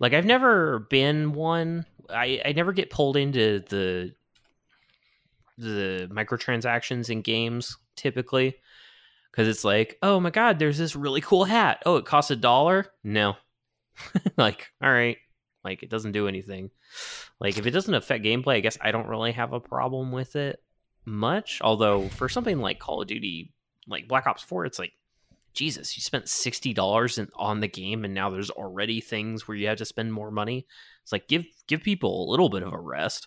like 0.00 0.12
I've 0.12 0.24
never 0.24 0.80
been 0.90 1.32
one 1.32 1.86
I 2.10 2.40
I 2.44 2.52
never 2.52 2.72
get 2.72 2.90
pulled 2.90 3.16
into 3.16 3.60
the 3.68 4.14
the 5.56 6.08
microtransactions 6.12 7.10
in 7.10 7.22
games 7.22 7.76
typically 7.96 8.56
cuz 9.32 9.48
it's 9.48 9.64
like, 9.64 9.98
"Oh 10.02 10.20
my 10.20 10.30
god, 10.30 10.58
there's 10.58 10.78
this 10.78 10.96
really 10.96 11.20
cool 11.20 11.44
hat. 11.44 11.82
Oh, 11.84 11.96
it 11.96 12.06
costs 12.06 12.30
a 12.30 12.36
dollar?" 12.36 12.86
No. 13.04 13.36
like, 14.36 14.72
all 14.82 14.92
right. 14.92 15.18
Like 15.64 15.82
it 15.82 15.90
doesn't 15.90 16.12
do 16.12 16.28
anything. 16.28 16.70
Like 17.40 17.58
if 17.58 17.66
it 17.66 17.72
doesn't 17.72 17.94
affect 17.94 18.24
gameplay, 18.24 18.54
I 18.54 18.60
guess 18.60 18.78
I 18.80 18.90
don't 18.90 19.08
really 19.08 19.32
have 19.32 19.52
a 19.52 19.60
problem 19.60 20.12
with 20.12 20.36
it 20.36 20.62
much. 21.04 21.60
Although 21.62 22.08
for 22.08 22.28
something 22.28 22.58
like 22.60 22.78
Call 22.78 23.02
of 23.02 23.08
Duty, 23.08 23.52
like 23.86 24.08
Black 24.08 24.26
Ops 24.26 24.42
4, 24.42 24.66
it's 24.66 24.78
like 24.78 24.92
Jesus, 25.58 25.96
you 25.96 26.02
spent 26.02 26.28
sixty 26.28 26.72
dollars 26.72 27.18
on 27.34 27.58
the 27.58 27.66
game, 27.66 28.04
and 28.04 28.14
now 28.14 28.30
there's 28.30 28.50
already 28.50 29.00
things 29.00 29.48
where 29.48 29.56
you 29.56 29.66
have 29.66 29.78
to 29.78 29.84
spend 29.84 30.12
more 30.12 30.30
money. 30.30 30.64
It's 31.02 31.10
like 31.10 31.26
give 31.26 31.46
give 31.66 31.82
people 31.82 32.24
a 32.24 32.30
little 32.30 32.48
bit 32.48 32.62
of 32.62 32.72
a 32.72 32.78
rest. 32.78 33.26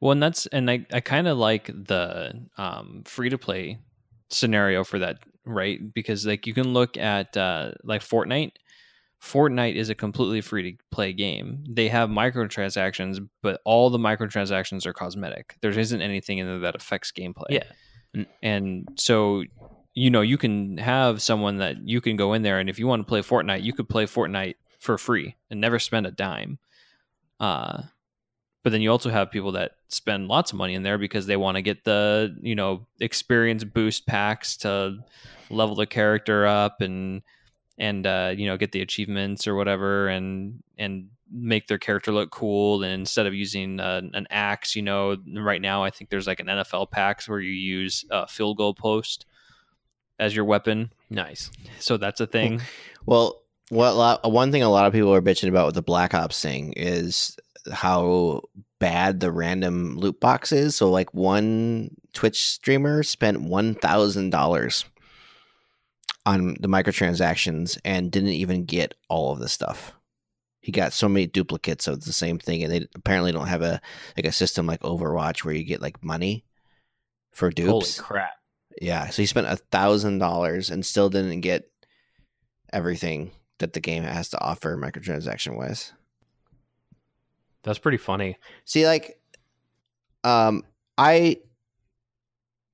Well, 0.00 0.12
and 0.12 0.22
that's 0.22 0.44
and 0.48 0.70
I, 0.70 0.84
I 0.92 1.00
kind 1.00 1.28
of 1.28 1.38
like 1.38 1.68
the 1.68 2.46
um, 2.58 3.04
free 3.06 3.30
to 3.30 3.38
play 3.38 3.78
scenario 4.28 4.84
for 4.84 4.98
that, 4.98 5.16
right? 5.46 5.80
Because 5.94 6.26
like 6.26 6.46
you 6.46 6.52
can 6.52 6.74
look 6.74 6.98
at 6.98 7.34
uh, 7.38 7.72
like 7.82 8.02
Fortnite. 8.02 8.52
Fortnite 9.22 9.76
is 9.76 9.88
a 9.88 9.94
completely 9.94 10.42
free 10.42 10.72
to 10.72 10.78
play 10.90 11.14
game. 11.14 11.64
They 11.70 11.88
have 11.88 12.10
microtransactions, 12.10 13.18
but 13.42 13.62
all 13.64 13.88
the 13.88 13.98
microtransactions 13.98 14.84
are 14.84 14.92
cosmetic. 14.92 15.56
There 15.62 15.70
isn't 15.70 16.02
anything 16.02 16.36
in 16.36 16.46
there 16.46 16.58
that 16.58 16.76
affects 16.76 17.12
gameplay. 17.12 17.46
Yeah. 17.48 18.24
and 18.42 18.86
so 18.96 19.44
you 19.96 20.10
know 20.10 20.20
you 20.20 20.36
can 20.36 20.76
have 20.76 21.22
someone 21.22 21.56
that 21.56 21.88
you 21.88 22.00
can 22.00 22.16
go 22.16 22.34
in 22.34 22.42
there 22.42 22.60
and 22.60 22.68
if 22.68 22.78
you 22.78 22.86
want 22.86 23.00
to 23.00 23.08
play 23.08 23.22
Fortnite, 23.22 23.64
you 23.64 23.72
could 23.72 23.88
play 23.88 24.04
Fortnite 24.04 24.54
for 24.78 24.98
free 24.98 25.34
and 25.50 25.60
never 25.60 25.78
spend 25.78 26.06
a 26.06 26.10
dime. 26.10 26.58
Uh, 27.40 27.82
but 28.62 28.70
then 28.70 28.82
you 28.82 28.90
also 28.90 29.10
have 29.10 29.30
people 29.30 29.52
that 29.52 29.72
spend 29.88 30.28
lots 30.28 30.52
of 30.52 30.58
money 30.58 30.74
in 30.74 30.82
there 30.82 30.98
because 30.98 31.26
they 31.26 31.36
want 31.36 31.56
to 31.56 31.62
get 31.62 31.84
the 31.84 32.36
you 32.42 32.54
know 32.54 32.86
experience 33.00 33.64
boost 33.64 34.06
packs 34.06 34.58
to 34.58 34.98
level 35.48 35.74
the 35.74 35.86
character 35.86 36.46
up 36.46 36.82
and 36.82 37.22
and 37.78 38.06
uh, 38.06 38.34
you 38.36 38.46
know 38.46 38.56
get 38.58 38.72
the 38.72 38.82
achievements 38.82 39.46
or 39.46 39.54
whatever 39.54 40.08
and 40.08 40.62
and 40.76 41.08
make 41.32 41.68
their 41.68 41.78
character 41.78 42.12
look 42.12 42.30
cool 42.30 42.82
and 42.82 42.92
instead 42.92 43.26
of 43.26 43.34
using 43.34 43.80
uh, 43.80 44.02
an 44.12 44.26
axe 44.30 44.76
you 44.76 44.82
know 44.82 45.16
right 45.34 45.60
now 45.60 45.82
i 45.82 45.90
think 45.90 46.08
there's 46.08 46.26
like 46.26 46.38
an 46.38 46.46
nfl 46.46 46.88
packs 46.88 47.28
where 47.28 47.40
you 47.40 47.50
use 47.50 48.04
a 48.10 48.28
field 48.28 48.56
goal 48.56 48.74
post 48.74 49.26
as 50.18 50.34
your 50.34 50.44
weapon 50.44 50.92
Nice. 51.10 51.50
so 51.78 51.96
that's 51.96 52.20
a 52.20 52.26
thing 52.26 52.60
Well, 53.06 53.42
what 53.68 53.94
lot, 53.96 54.30
one 54.30 54.50
thing 54.52 54.62
a 54.62 54.68
lot 54.70 54.86
of 54.86 54.92
people 54.92 55.12
are 55.14 55.22
bitching 55.22 55.48
about 55.48 55.66
with 55.66 55.74
the 55.74 55.82
Black 55.82 56.14
Ops 56.14 56.40
thing 56.40 56.72
is 56.74 57.36
how 57.72 58.42
bad 58.78 59.20
the 59.20 59.32
random 59.32 59.96
loot 59.96 60.20
box 60.20 60.52
is. 60.52 60.76
So, 60.76 60.88
like, 60.90 61.12
one 61.14 61.90
Twitch 62.12 62.44
streamer 62.44 63.02
spent 63.02 63.40
one 63.42 63.74
thousand 63.74 64.30
dollars 64.30 64.84
on 66.24 66.56
the 66.60 66.68
microtransactions 66.68 67.78
and 67.84 68.10
didn't 68.10 68.30
even 68.30 68.64
get 68.64 68.94
all 69.08 69.32
of 69.32 69.38
the 69.40 69.48
stuff. 69.48 69.92
he 70.60 70.72
got 70.72 70.92
so 70.92 71.08
many 71.08 71.26
duplicates 71.26 71.86
of 71.86 72.04
the 72.04 72.12
same 72.12 72.38
thing, 72.38 72.62
and 72.64 72.72
they 72.72 72.86
apparently 72.94 73.32
don't 73.32 73.46
have 73.48 73.62
a 73.62 73.80
like 74.16 74.26
a 74.26 74.32
system 74.32 74.66
like 74.66 74.80
Overwatch 74.80 75.44
where 75.44 75.54
you 75.54 75.64
get 75.64 75.82
like 75.82 76.02
money 76.02 76.44
for 77.32 77.50
dupes. 77.50 77.98
Holy 77.98 78.06
crap! 78.06 78.30
Yeah, 78.80 79.08
so 79.08 79.22
he 79.22 79.26
spent 79.26 79.46
a 79.46 79.56
thousand 79.56 80.18
dollars 80.18 80.70
and 80.70 80.84
still 80.84 81.08
didn't 81.08 81.40
get 81.40 81.70
everything 82.72 83.30
that 83.58 83.72
the 83.72 83.80
game 83.80 84.02
has 84.02 84.28
to 84.30 84.40
offer 84.40 84.76
microtransaction 84.76 85.56
wise. 85.56 85.92
That's 87.62 87.78
pretty 87.78 87.98
funny. 87.98 88.36
See, 88.64 88.86
like, 88.86 89.18
um, 90.24 90.62
I 90.98 91.38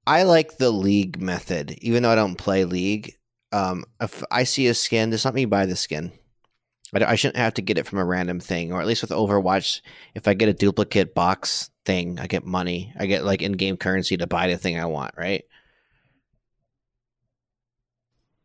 I 0.07 0.25
like 0.25 0.59
the 0.59 0.71
league 0.71 1.21
method, 1.21 1.79
even 1.81 2.03
though 2.03 2.11
I 2.11 2.17
don't 2.17 2.37
play 2.37 2.65
league. 2.65 3.15
Um, 3.53 3.85
if 4.01 4.25
I 4.31 4.45
see 4.45 4.67
a 4.67 4.75
skin, 4.75 5.11
just 5.11 5.25
let 5.25 5.35
me 5.35 5.45
buy 5.45 5.67
the 5.67 5.77
skin. 5.77 6.13
I, 6.95 7.05
I 7.05 7.15
shouldn't 7.15 7.37
have 7.37 7.55
to 7.55 7.63
get 7.63 7.79
it 7.79 7.87
from 7.87 7.99
a 7.99 8.05
random 8.05 8.41
thing, 8.41 8.73
or 8.73 8.81
at 8.81 8.87
least 8.87 9.03
with 9.03 9.11
Overwatch, 9.11 9.81
if 10.15 10.27
I 10.27 10.35
get 10.35 10.49
a 10.49 10.55
duplicate 10.55 11.15
box 11.15 11.71
thing, 11.85 12.19
I 12.19 12.27
get 12.27 12.45
money. 12.45 12.93
I 12.99 13.07
get 13.07 13.25
like 13.25 13.43
in-game 13.43 13.77
currency 13.77 14.17
to 14.17 14.27
buy 14.27 14.49
the 14.49 14.57
thing 14.57 14.79
I 14.79 14.87
want, 14.87 15.15
right? 15.17 15.45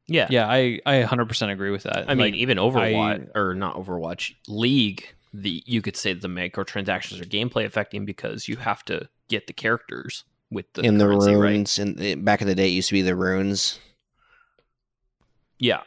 Yeah. 0.07 0.27
Yeah, 0.29 0.47
I 0.47 0.79
I 0.85 1.03
100% 1.03 1.51
agree 1.51 1.71
with 1.71 1.83
that. 1.83 2.09
I 2.09 2.15
mean, 2.15 2.35
even 2.35 2.57
Overwatch 2.57 3.29
or 3.35 3.53
not 3.53 3.75
Overwatch 3.75 4.33
League, 4.47 5.13
the 5.33 5.61
you 5.65 5.81
could 5.81 5.97
say 5.97 6.13
the 6.13 6.27
microtransactions 6.27 7.21
are 7.21 7.25
gameplay 7.25 7.65
affecting 7.65 8.05
because 8.05 8.47
you 8.47 8.55
have 8.57 8.83
to 8.85 9.09
get 9.27 9.47
the 9.47 9.53
characters 9.53 10.23
with 10.49 10.71
the 10.73 10.81
in 10.81 10.97
the 10.97 11.05
currency, 11.05 11.35
right? 11.35 11.49
runes, 11.49 11.79
and 11.79 12.23
back 12.23 12.41
in 12.41 12.47
the 12.47 12.55
day, 12.55 12.67
it 12.67 12.71
used 12.71 12.89
to 12.89 12.93
be 12.93 13.01
the 13.01 13.15
runes. 13.15 13.79
Yeah. 15.59 15.81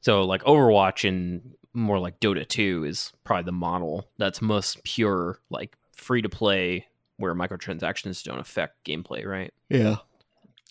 So 0.00 0.22
like 0.24 0.42
Overwatch 0.44 1.08
and 1.08 1.54
more 1.74 1.98
like 1.98 2.20
Dota 2.20 2.46
2 2.46 2.84
is 2.84 3.12
probably 3.24 3.44
the 3.44 3.52
model 3.52 4.08
that's 4.18 4.42
most 4.42 4.84
pure, 4.84 5.40
like 5.50 5.76
free 5.92 6.22
to 6.22 6.28
play, 6.28 6.86
where 7.16 7.34
microtransactions 7.34 8.22
don't 8.22 8.38
affect 8.38 8.84
gameplay, 8.84 9.24
right? 9.24 9.52
Yeah. 9.68 9.96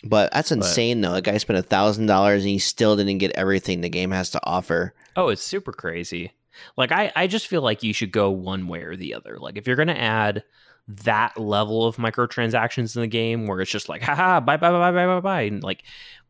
But 0.04 0.32
that's 0.34 0.50
But- 0.50 0.60
insane, 0.60 1.02
though. 1.02 1.14
A 1.14 1.22
guy 1.22 1.38
spent 1.38 1.60
a 1.60 1.64
thousand 1.64 2.08
dollars 2.08 2.42
and 2.44 2.50
he 2.50 2.60
still 2.60 2.96
didn't 2.96 3.20
get 3.20 3.32
everything 3.36 3.82
the 3.82 3.90
game 3.90 4.12
has 4.12 4.30
to 4.32 4.40
offer. 4.44 4.94
Oh, 5.16 5.28
it's 5.30 5.44
super 5.44 5.72
crazy. 5.72 6.32
Like 6.76 6.92
I, 6.92 7.12
I 7.16 7.28
just 7.28 7.48
feel 7.48 7.62
like 7.62 7.84
you 7.84 7.94
should 7.94 8.12
go 8.12 8.30
one 8.32 8.68
way 8.68 8.82
or 8.82 8.96
the 8.96 9.14
other. 9.14 9.38
Like 9.40 9.58
if 9.58 9.68
you're 9.68 9.76
gonna 9.76 9.94
add 9.94 10.44
that 10.88 11.38
level 11.38 11.86
of 11.86 11.98
microtransactions 11.98 12.96
in 12.96 13.02
the 13.02 13.08
game 13.08 13.46
where 13.48 13.62
it's 13.62 13.72
just 13.72 13.88
like, 13.90 14.02
haha, 14.02 14.40
buy 14.40 14.58
bye 14.58 14.72
bye 14.72 14.80
bye 14.80 14.92
bye 14.92 15.06
bye 15.06 15.20
bye, 15.22 15.42
and 15.44 15.64
like, 15.64 15.84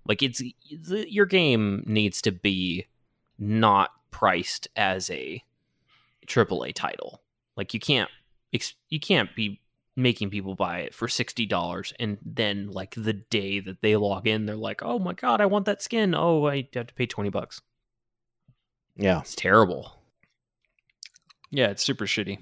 like 0.06 0.22
it's 0.22 0.42
uh, 0.42 0.96
your 1.08 1.26
game 1.26 1.84
needs 1.88 2.22
to 2.24 2.32
be 2.32 2.86
not 3.40 3.92
priced 4.12 4.68
as 4.76 5.10
a 5.10 5.42
AAA 6.28 6.74
title. 6.76 7.22
Like 7.56 7.74
you 7.74 7.80
can't, 7.80 8.10
you 8.90 9.00
can't 9.00 9.34
be 9.36 9.61
making 9.96 10.30
people 10.30 10.56
buy 10.56 10.80
it 10.80 10.94
for 10.94 11.08
sixty 11.08 11.46
dollars 11.46 11.94
and 12.00 12.18
then 12.26 12.72
like 12.72 12.96
the 12.96 13.14
day 13.14 13.60
that 13.60 13.82
they 13.82 13.96
log 13.96 14.28
in, 14.28 14.46
they're 14.46 14.56
like, 14.56 14.82
oh 14.84 15.00
my 15.00 15.14
god, 15.14 15.42
I 15.42 15.46
want 15.46 15.66
that 15.66 15.82
skin. 15.82 16.16
Oh, 16.16 16.46
I 16.46 16.68
have 16.74 16.88
to 16.88 16.94
pay 16.94 17.06
twenty 17.06 17.30
bucks. 17.30 17.62
Yeah. 18.96 19.20
It's 19.22 19.36
terrible. 19.36 19.94
Yeah, 21.50 21.68
it's 21.68 21.84
super 21.84 22.06
shitty. 22.06 22.40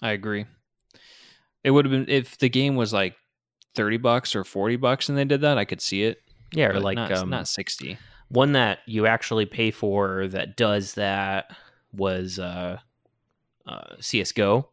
I 0.00 0.12
agree. 0.12 0.46
It 1.64 1.70
would 1.70 1.84
have 1.84 1.92
been 1.92 2.08
if 2.08 2.38
the 2.38 2.48
game 2.48 2.76
was 2.76 2.92
like 2.92 3.14
30 3.74 3.96
bucks 3.98 4.34
or 4.36 4.44
40 4.44 4.76
bucks 4.76 5.08
and 5.08 5.16
they 5.16 5.24
did 5.24 5.40
that, 5.42 5.58
I 5.58 5.64
could 5.64 5.80
see 5.80 6.02
it. 6.04 6.18
Yeah, 6.52 6.66
or 6.66 6.72
but 6.74 6.82
like 6.82 6.96
not, 6.96 7.12
um, 7.12 7.30
not 7.30 7.48
60. 7.48 7.96
one 8.28 8.52
that 8.52 8.80
you 8.86 9.06
actually 9.06 9.46
pay 9.46 9.70
for 9.70 10.26
that 10.28 10.56
does 10.56 10.94
that 10.94 11.56
was 11.92 12.38
uh, 12.38 12.78
uh, 13.66 13.94
CS:GO. 14.00 14.68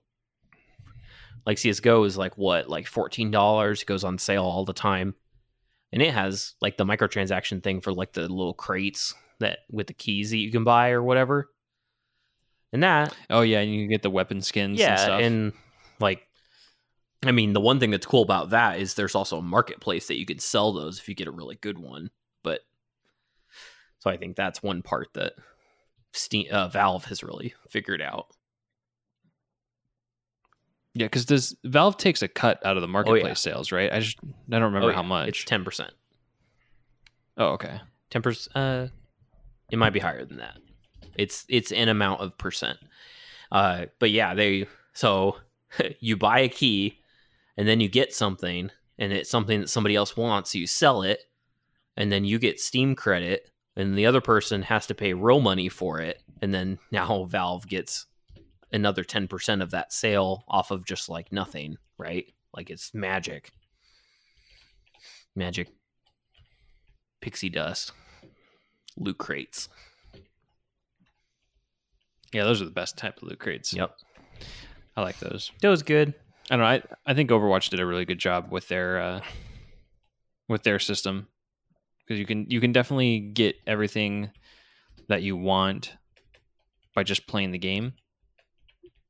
Like 1.45 1.57
CS:GO 1.57 2.03
is 2.03 2.17
like 2.17 2.37
what, 2.37 2.69
like 2.69 2.87
fourteen 2.87 3.31
dollars? 3.31 3.83
Goes 3.83 4.03
on 4.03 4.17
sale 4.17 4.43
all 4.43 4.65
the 4.65 4.73
time, 4.73 5.15
and 5.91 6.01
it 6.01 6.13
has 6.13 6.55
like 6.61 6.77
the 6.77 6.85
microtransaction 6.85 7.63
thing 7.63 7.81
for 7.81 7.93
like 7.93 8.13
the 8.13 8.21
little 8.21 8.53
crates 8.53 9.13
that 9.39 9.59
with 9.71 9.87
the 9.87 9.93
keys 9.93 10.31
that 10.31 10.37
you 10.37 10.51
can 10.51 10.63
buy 10.63 10.91
or 10.91 11.01
whatever. 11.01 11.49
And 12.71 12.83
that 12.83 13.15
Oh 13.29 13.41
yeah, 13.41 13.59
and 13.59 13.73
you 13.73 13.81
can 13.81 13.89
get 13.89 14.03
the 14.03 14.09
weapon 14.09 14.41
skins 14.41 14.71
and 14.71 14.79
yeah, 14.79 14.95
stuff. 14.95 15.21
and 15.21 15.53
like, 15.99 16.21
I 17.25 17.31
mean, 17.31 17.53
the 17.53 17.61
one 17.61 17.79
thing 17.79 17.91
that's 17.91 18.05
cool 18.05 18.21
about 18.21 18.51
that 18.51 18.79
is 18.79 18.93
there's 18.93 19.15
also 19.15 19.39
a 19.39 19.41
marketplace 19.41 20.07
that 20.07 20.19
you 20.19 20.25
can 20.25 20.39
sell 20.39 20.71
those 20.71 20.99
if 20.99 21.09
you 21.09 21.15
get 21.15 21.27
a 21.27 21.31
really 21.31 21.55
good 21.55 21.79
one. 21.79 22.11
But 22.43 22.61
so 23.99 24.09
I 24.09 24.17
think 24.17 24.35
that's 24.35 24.61
one 24.61 24.81
part 24.81 25.07
that 25.15 25.33
Steam, 26.13 26.47
uh, 26.51 26.67
Valve 26.67 27.05
has 27.05 27.23
really 27.23 27.53
figured 27.69 28.01
out. 28.01 28.27
Yeah, 30.93 31.05
because 31.05 31.25
does 31.25 31.55
Valve 31.63 31.97
takes 31.97 32.21
a 32.21 32.27
cut 32.27 32.65
out 32.65 32.77
of 32.77 32.81
the 32.81 32.87
marketplace 32.87 33.23
Oh, 33.23 33.27
yeah. 33.27 33.33
sales, 33.33 33.71
right? 33.71 33.91
I 33.91 33.99
just 33.99 34.17
I 34.23 34.53
don't 34.59 34.63
remember 34.63 34.91
Oh, 34.91 34.95
how 34.95 35.03
much. 35.03 35.29
It's 35.29 35.43
ten 35.45 35.63
percent. 35.63 35.91
oh, 37.37 37.49
okay. 37.53 37.79
Ten 38.09 38.21
percent. 38.21 38.55
Uh, 38.55 38.87
it 39.71 39.77
might 39.77 39.93
be 39.93 39.99
higher 39.99 40.25
than 40.25 40.37
that. 40.37 40.57
It's 41.15 41.45
it's 41.49 41.71
an 41.71 41.89
amount 41.89 42.21
of 42.21 42.37
percent. 42.37 42.79
Uh, 43.51 43.85
but 43.99 44.11
yeah, 44.11 44.33
they 44.33 44.67
so 44.93 45.37
you 45.99 46.17
buy 46.17 46.39
a 46.39 46.49
key, 46.49 46.99
and 47.57 47.67
then 47.67 47.79
you 47.79 47.89
get 47.89 48.13
something, 48.13 48.71
and 48.97 49.13
it's 49.13 49.29
something 49.29 49.61
that 49.61 49.69
somebody 49.69 49.95
else 49.95 50.17
wants. 50.17 50.51
So 50.51 50.57
you 50.57 50.67
sell 50.67 51.01
it, 51.03 51.19
and 51.97 52.11
then 52.11 52.25
you 52.25 52.39
get 52.39 52.59
Steam 52.59 52.95
credit, 52.95 53.49
and 53.75 53.97
the 53.97 54.05
other 54.05 54.21
person 54.21 54.63
has 54.63 54.87
to 54.87 54.95
pay 54.95 55.13
real 55.13 55.39
money 55.41 55.69
for 55.69 55.99
it, 55.99 56.21
and 56.41 56.53
then 56.53 56.79
now 56.91 57.25
Valve 57.25 57.67
gets 57.67 58.05
another 58.71 59.03
ten 59.03 59.27
percent 59.27 59.61
of 59.61 59.71
that 59.71 59.93
sale 59.93 60.43
off 60.47 60.71
of 60.71 60.85
just 60.85 61.09
like 61.09 61.31
nothing, 61.31 61.77
right? 61.97 62.25
Like 62.55 62.69
it's 62.69 62.93
magic, 62.93 63.51
magic, 65.35 65.69
pixie 67.21 67.49
dust, 67.49 67.91
loot 68.97 69.17
crates. 69.17 69.69
Yeah, 72.33 72.43
those 72.43 72.61
are 72.61 72.65
the 72.65 72.71
best 72.71 72.97
type 72.97 73.17
of 73.17 73.23
loot 73.23 73.39
crates. 73.39 73.73
Yep, 73.73 73.95
I 74.95 75.01
like 75.01 75.19
those. 75.19 75.51
that 75.61 75.69
was 75.69 75.83
good. 75.83 76.13
I 76.51 76.55
don't 76.55 76.59
know. 76.59 76.65
I, 76.65 77.11
I 77.11 77.13
think 77.13 77.29
Overwatch 77.29 77.69
did 77.69 77.79
a 77.79 77.85
really 77.85 78.05
good 78.05 78.19
job 78.19 78.51
with 78.51 78.67
their 78.67 78.99
uh, 78.99 79.21
with 80.47 80.63
their 80.63 80.79
system 80.79 81.27
because 81.99 82.19
you 82.19 82.25
can 82.25 82.49
you 82.49 82.59
can 82.59 82.71
definitely 82.71 83.19
get 83.19 83.55
everything 83.67 84.31
that 85.07 85.21
you 85.21 85.37
want 85.37 85.93
by 86.95 87.03
just 87.03 87.27
playing 87.27 87.51
the 87.51 87.59
game, 87.59 87.93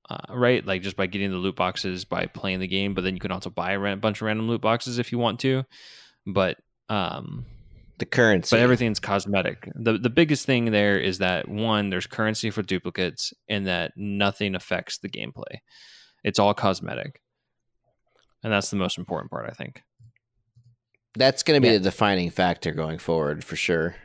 uh, 0.09 0.33
right? 0.33 0.65
Like 0.65 0.81
just 0.81 0.95
by 0.97 1.05
getting 1.07 1.29
the 1.31 1.37
loot 1.37 1.55
boxes 1.55 2.05
by 2.05 2.25
playing 2.25 2.59
the 2.59 2.67
game, 2.67 2.93
but 2.93 3.03
then 3.03 3.13
you 3.13 3.19
can 3.19 3.31
also 3.31 3.49
buy 3.49 3.73
a 3.73 3.95
bunch 3.95 4.21
of 4.21 4.25
random 4.25 4.47
loot 4.47 4.61
boxes 4.61 4.97
if 4.99 5.11
you 5.11 5.17
want 5.19 5.39
to. 5.41 5.63
But 6.25 6.57
um, 6.89 7.45
The 7.99 8.05
currency. 8.05 8.55
but 8.55 8.61
everything's 8.61 8.99
cosmetic. 8.99 9.69
the 9.75 9.97
The 9.97 10.09
biggest 10.09 10.45
thing 10.45 10.71
there 10.71 10.97
is 10.99 11.19
that 11.19 11.47
one, 11.47 11.89
there's 11.89 12.07
currency 12.07 12.49
for 12.49 12.61
duplicates, 12.63 13.33
and 13.47 13.67
that 13.67 13.91
nothing 13.95 14.55
affects 14.55 14.97
the 14.97 15.09
gameplay. 15.09 15.59
It's 16.23 16.39
all 16.39 16.53
cosmetic, 16.53 17.21
and 18.43 18.51
that's 18.51 18.69
the 18.69 18.75
most 18.77 18.97
important 18.97 19.29
part, 19.31 19.49
I 19.49 19.53
think. 19.53 19.83
that's 21.15 21.43
going 21.43 21.57
to 21.59 21.61
be 21.61 21.71
Yeah. 21.71 21.77
the 21.79 21.83
defining 21.91 22.29
factor 22.29 22.71
going 22.71 22.97
forward 22.99 23.43
for 23.43 23.55
sure. 23.55 23.95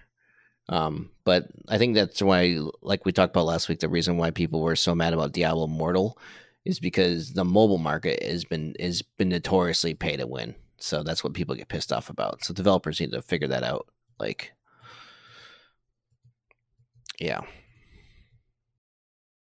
Um, 0.68 1.10
but 1.24 1.48
I 1.68 1.78
think 1.78 1.94
that's 1.94 2.22
why, 2.22 2.58
like 2.82 3.04
we 3.04 3.12
talked 3.12 3.34
about 3.34 3.46
last 3.46 3.68
week, 3.68 3.80
the 3.80 3.88
reason 3.88 4.16
why 4.16 4.30
people 4.30 4.60
were 4.62 4.76
so 4.76 4.94
mad 4.94 5.12
about 5.12 5.32
Diablo 5.32 5.64
Immortal 5.64 6.18
is 6.64 6.80
because 6.80 7.32
the 7.34 7.44
mobile 7.44 7.78
market 7.78 8.22
has 8.22 8.44
been 8.44 8.74
has 8.80 9.02
been 9.02 9.28
notoriously 9.28 9.94
pay 9.94 10.16
to 10.16 10.26
win. 10.26 10.54
So 10.78 11.02
that's 11.02 11.22
what 11.22 11.34
people 11.34 11.54
get 11.54 11.68
pissed 11.68 11.92
off 11.92 12.10
about. 12.10 12.44
So 12.44 12.54
developers 12.54 13.00
need 13.00 13.12
to 13.12 13.22
figure 13.22 13.48
that 13.48 13.62
out. 13.62 13.88
Like, 14.18 14.52
yeah, 17.20 17.40